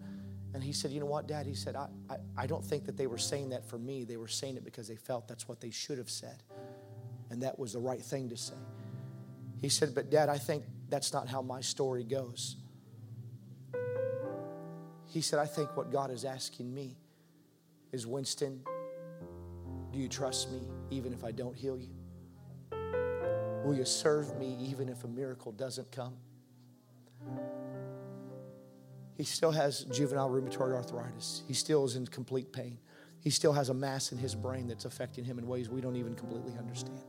And 0.54 0.64
he 0.64 0.72
said, 0.72 0.92
You 0.92 1.00
know 1.00 1.08
what, 1.08 1.28
Dad? 1.28 1.46
He 1.46 1.56
said, 1.56 1.76
I, 1.76 1.88
I, 2.10 2.16
I, 2.38 2.48
don't 2.48 2.64
think 2.64 2.86
that 2.86 2.96
they 2.96 3.08
were 3.08 3.18
saying 3.18 3.50
that 3.50 3.66
for 3.68 3.78
me. 3.78 4.04
They 4.06 4.18
were 4.18 4.28
saying 4.28 4.56
it 4.56 4.64
because 4.64 4.88
they 4.88 4.96
felt 4.96 5.28
that's 5.28 5.48
what 5.48 5.60
they 5.60 5.72
should 5.72 5.98
have 5.98 6.10
said. 6.10 6.44
And 7.30 7.42
that 7.44 7.58
was 7.60 7.74
the 7.74 7.80
right 7.80 8.02
thing 8.02 8.30
to 8.30 8.38
say. 8.38 8.56
He 9.62 9.70
said, 9.70 9.94
But 9.94 10.10
Dad, 10.10 10.30
I 10.30 10.38
think 10.38 10.64
that's 10.90 11.12
not 11.12 11.28
how 11.28 11.42
my 11.42 11.62
story 11.62 12.04
goes. 12.04 12.56
He 15.08 15.22
said, 15.22 15.40
I 15.40 15.46
think 15.46 15.76
what 15.76 15.92
God 15.92 16.12
is 16.12 16.24
asking 16.24 16.74
me 16.74 16.98
is, 17.92 18.06
Winston, 18.06 18.62
do 19.92 20.00
you 20.00 20.08
trust 20.08 20.52
me 20.52 20.62
even 20.90 21.14
if 21.14 21.24
I 21.24 21.32
don't 21.32 21.56
heal 21.56 21.78
you? 21.78 21.90
Will 23.64 23.76
you 23.76 23.86
serve 23.86 24.38
me 24.38 24.56
even 24.62 24.88
if 24.90 25.04
a 25.04 25.08
miracle 25.08 25.52
doesn't 25.52 25.92
come? 25.92 26.16
He 29.18 29.24
still 29.24 29.52
has 29.52 29.84
juvenile 29.86 30.30
rheumatoid 30.30 30.74
arthritis. 30.74 31.44
He 31.48 31.54
still 31.54 31.84
is 31.86 31.96
in 31.96 32.06
complete 32.06 32.54
pain. 32.54 32.78
He 33.20 33.30
still 33.32 33.52
has 33.54 33.70
a 33.70 33.74
mass 33.74 34.12
in 34.12 34.18
his 34.20 34.36
brain 34.36 34.68
that's 34.68 34.86
affecting 34.86 35.26
him 35.26 35.40
in 35.40 35.48
ways 35.48 35.70
we 35.70 35.82
don't 35.82 35.96
even 35.96 36.16
completely 36.16 36.54
understand. 36.58 37.02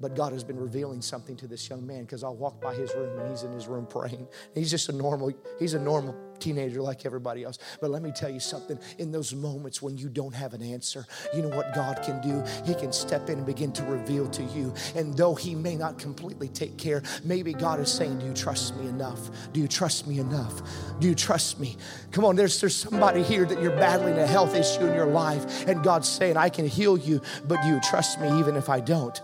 But 0.00 0.16
God 0.16 0.32
has 0.32 0.42
been 0.42 0.58
revealing 0.58 1.02
something 1.02 1.36
to 1.36 1.46
this 1.46 1.68
young 1.68 1.86
man 1.86 2.02
because 2.02 2.24
I'll 2.24 2.36
walk 2.36 2.60
by 2.60 2.74
his 2.74 2.94
room 2.94 3.18
and 3.18 3.30
he's 3.30 3.42
in 3.42 3.52
his 3.52 3.66
room 3.66 3.86
praying. 3.86 4.26
He's 4.54 4.70
just 4.70 4.88
a 4.88 4.92
normal, 4.92 5.32
he's 5.58 5.74
a 5.74 5.78
normal 5.78 6.14
teenager 6.40 6.80
like 6.82 7.06
everybody 7.06 7.44
else. 7.44 7.58
But 7.80 7.90
let 7.90 8.02
me 8.02 8.10
tell 8.10 8.30
you 8.30 8.40
something 8.40 8.78
in 8.98 9.12
those 9.12 9.34
moments 9.34 9.80
when 9.80 9.96
you 9.96 10.08
don't 10.08 10.34
have 10.34 10.54
an 10.54 10.62
answer, 10.62 11.06
you 11.34 11.42
know 11.42 11.54
what 11.54 11.74
God 11.74 12.02
can 12.02 12.20
do? 12.20 12.42
He 12.64 12.74
can 12.74 12.92
step 12.92 13.28
in 13.28 13.38
and 13.38 13.46
begin 13.46 13.72
to 13.72 13.84
reveal 13.84 14.28
to 14.30 14.42
you. 14.42 14.72
And 14.96 15.16
though 15.16 15.34
He 15.34 15.54
may 15.54 15.76
not 15.76 15.98
completely 15.98 16.48
take 16.48 16.76
care, 16.78 17.02
maybe 17.22 17.52
God 17.52 17.78
is 17.78 17.92
saying, 17.92 18.18
Do 18.18 18.26
you 18.26 18.32
trust 18.32 18.76
me 18.76 18.88
enough? 18.88 19.30
Do 19.52 19.60
you 19.60 19.68
trust 19.68 20.06
me 20.06 20.18
enough? 20.18 20.62
Do 20.98 21.08
you 21.08 21.14
trust 21.14 21.60
me? 21.60 21.76
Come 22.10 22.24
on, 22.24 22.36
there's, 22.36 22.60
there's 22.60 22.76
somebody 22.76 23.22
here 23.22 23.44
that 23.44 23.62
you're 23.62 23.76
battling 23.76 24.18
a 24.18 24.26
health 24.26 24.54
issue 24.54 24.86
in 24.86 24.94
your 24.94 25.06
life, 25.06 25.66
and 25.68 25.84
God's 25.84 26.08
saying, 26.08 26.36
I 26.36 26.48
can 26.48 26.66
heal 26.66 26.96
you, 26.96 27.20
but 27.46 27.60
do 27.62 27.68
you 27.68 27.80
trust 27.80 28.20
me 28.20 28.28
even 28.38 28.56
if 28.56 28.68
I 28.68 28.80
don't? 28.80 29.20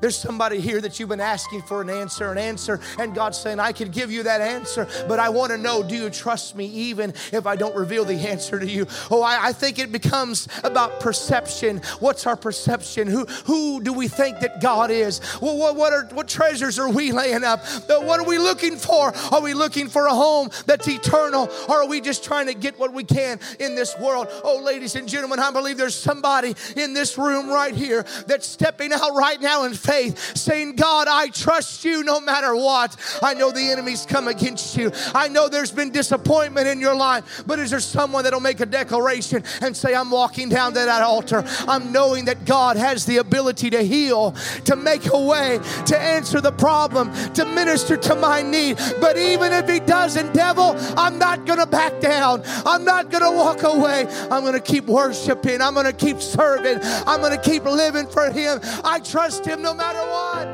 There's 0.00 0.16
somebody 0.16 0.60
here 0.60 0.80
that 0.80 0.98
you've 0.98 1.08
been 1.08 1.20
asking 1.20 1.62
for 1.62 1.82
an 1.82 1.90
answer, 1.90 2.30
an 2.32 2.38
answer, 2.38 2.80
and 2.98 3.14
God's 3.14 3.38
saying, 3.38 3.60
I 3.60 3.72
could 3.72 3.92
give 3.92 4.10
you 4.10 4.22
that 4.24 4.40
answer, 4.40 4.88
but 5.06 5.18
I 5.18 5.28
want 5.28 5.52
to 5.52 5.58
know, 5.58 5.82
do 5.82 5.94
you 5.94 6.10
trust 6.10 6.56
me 6.56 6.66
even 6.66 7.14
if 7.32 7.46
I 7.46 7.56
don't 7.56 7.76
reveal 7.76 8.04
the 8.04 8.14
answer 8.14 8.58
to 8.58 8.66
you? 8.66 8.86
Oh, 9.10 9.22
I, 9.22 9.48
I 9.48 9.52
think 9.52 9.78
it 9.78 9.92
becomes 9.92 10.48
about 10.64 11.00
perception. 11.00 11.82
What's 11.98 12.26
our 12.26 12.36
perception? 12.36 13.08
Who, 13.08 13.24
who 13.44 13.82
do 13.82 13.92
we 13.92 14.08
think 14.08 14.40
that 14.40 14.60
God 14.60 14.90
is? 14.90 15.20
Well, 15.40 15.56
what, 15.58 15.76
what, 15.76 15.92
are, 15.92 16.06
what 16.12 16.28
treasures 16.28 16.78
are 16.78 16.88
we 16.88 17.12
laying 17.12 17.44
up? 17.44 17.60
Uh, 17.88 18.00
what 18.00 18.20
are 18.20 18.26
we 18.26 18.38
looking 18.38 18.76
for? 18.76 19.14
Are 19.32 19.42
we 19.42 19.54
looking 19.54 19.88
for 19.88 20.06
a 20.06 20.14
home 20.14 20.50
that's 20.66 20.88
eternal, 20.88 21.48
or 21.68 21.82
are 21.82 21.88
we 21.88 22.00
just 22.00 22.24
trying 22.24 22.46
to 22.46 22.54
get 22.54 22.78
what 22.78 22.92
we 22.92 23.04
can 23.04 23.38
in 23.58 23.74
this 23.74 23.96
world? 23.98 24.28
Oh, 24.44 24.62
ladies 24.62 24.96
and 24.96 25.08
gentlemen, 25.08 25.38
I 25.38 25.50
believe 25.50 25.76
there's 25.76 25.94
somebody 25.94 26.54
in 26.76 26.94
this 26.94 27.18
room 27.18 27.48
right 27.48 27.74
here 27.74 28.04
that's 28.26 28.46
stepping 28.46 28.92
out 28.92 29.14
right 29.14 29.40
now 29.40 29.64
in 29.64 29.74
faith 29.90 30.36
saying, 30.36 30.76
God, 30.76 31.08
I 31.08 31.28
trust 31.28 31.84
you 31.84 32.04
no 32.04 32.20
matter 32.20 32.54
what. 32.54 32.96
I 33.22 33.34
know 33.34 33.50
the 33.50 33.70
enemies 33.70 34.06
come 34.08 34.28
against 34.28 34.76
you. 34.76 34.92
I 35.14 35.28
know 35.28 35.48
there's 35.48 35.72
been 35.72 35.90
disappointment 35.90 36.68
in 36.68 36.80
your 36.80 36.94
life, 36.94 37.42
but 37.46 37.58
is 37.58 37.70
there 37.70 37.80
someone 37.80 38.24
that'll 38.24 38.40
make 38.40 38.60
a 38.60 38.66
declaration 38.66 39.42
and 39.60 39.76
say, 39.76 39.94
I'm 39.94 40.10
walking 40.10 40.48
down 40.48 40.74
to 40.74 40.80
that 40.80 41.02
altar? 41.02 41.44
I'm 41.66 41.90
knowing 41.90 42.26
that 42.26 42.44
God 42.44 42.76
has 42.76 43.04
the 43.04 43.16
ability 43.16 43.70
to 43.70 43.82
heal, 43.82 44.32
to 44.64 44.76
make 44.76 45.12
a 45.12 45.20
way, 45.20 45.58
to 45.86 45.98
answer 45.98 46.40
the 46.40 46.52
problem, 46.52 47.12
to 47.34 47.44
minister 47.44 47.96
to 47.96 48.14
my 48.14 48.42
need. 48.42 48.78
But 49.00 49.18
even 49.18 49.52
if 49.52 49.68
He 49.68 49.80
doesn't, 49.80 50.32
devil, 50.32 50.76
I'm 50.96 51.18
not 51.18 51.46
going 51.46 51.58
to 51.58 51.66
back 51.66 52.00
down. 52.00 52.42
I'm 52.64 52.84
not 52.84 53.10
going 53.10 53.24
to 53.24 53.30
walk 53.32 53.62
away. 53.64 54.06
I'm 54.30 54.42
going 54.42 54.54
to 54.54 54.60
keep 54.60 54.86
worshiping. 54.86 55.60
I'm 55.60 55.74
going 55.74 55.86
to 55.86 55.92
keep 55.92 56.20
serving. 56.20 56.78
I'm 57.06 57.20
going 57.20 57.36
to 57.36 57.42
keep 57.42 57.64
living 57.64 58.06
for 58.06 58.30
Him. 58.30 58.60
I 58.84 59.00
trust 59.00 59.44
Him 59.44 59.62
no 59.62 59.74
matter 59.74 59.79
what. 59.80 60.48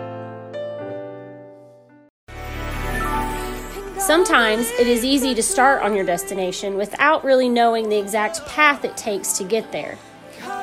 Sometimes 4.01 4.71
it 4.79 4.87
is 4.87 5.05
easy 5.05 5.35
to 5.35 5.43
start 5.43 5.83
on 5.83 5.97
your 5.97 6.05
destination 6.05 6.77
without 6.77 7.25
really 7.25 7.49
knowing 7.49 7.89
the 7.89 7.99
exact 7.99 8.47
path 8.47 8.85
it 8.85 8.97
takes 8.97 9.33
to 9.39 9.45
get 9.45 9.73
there. 9.73 9.99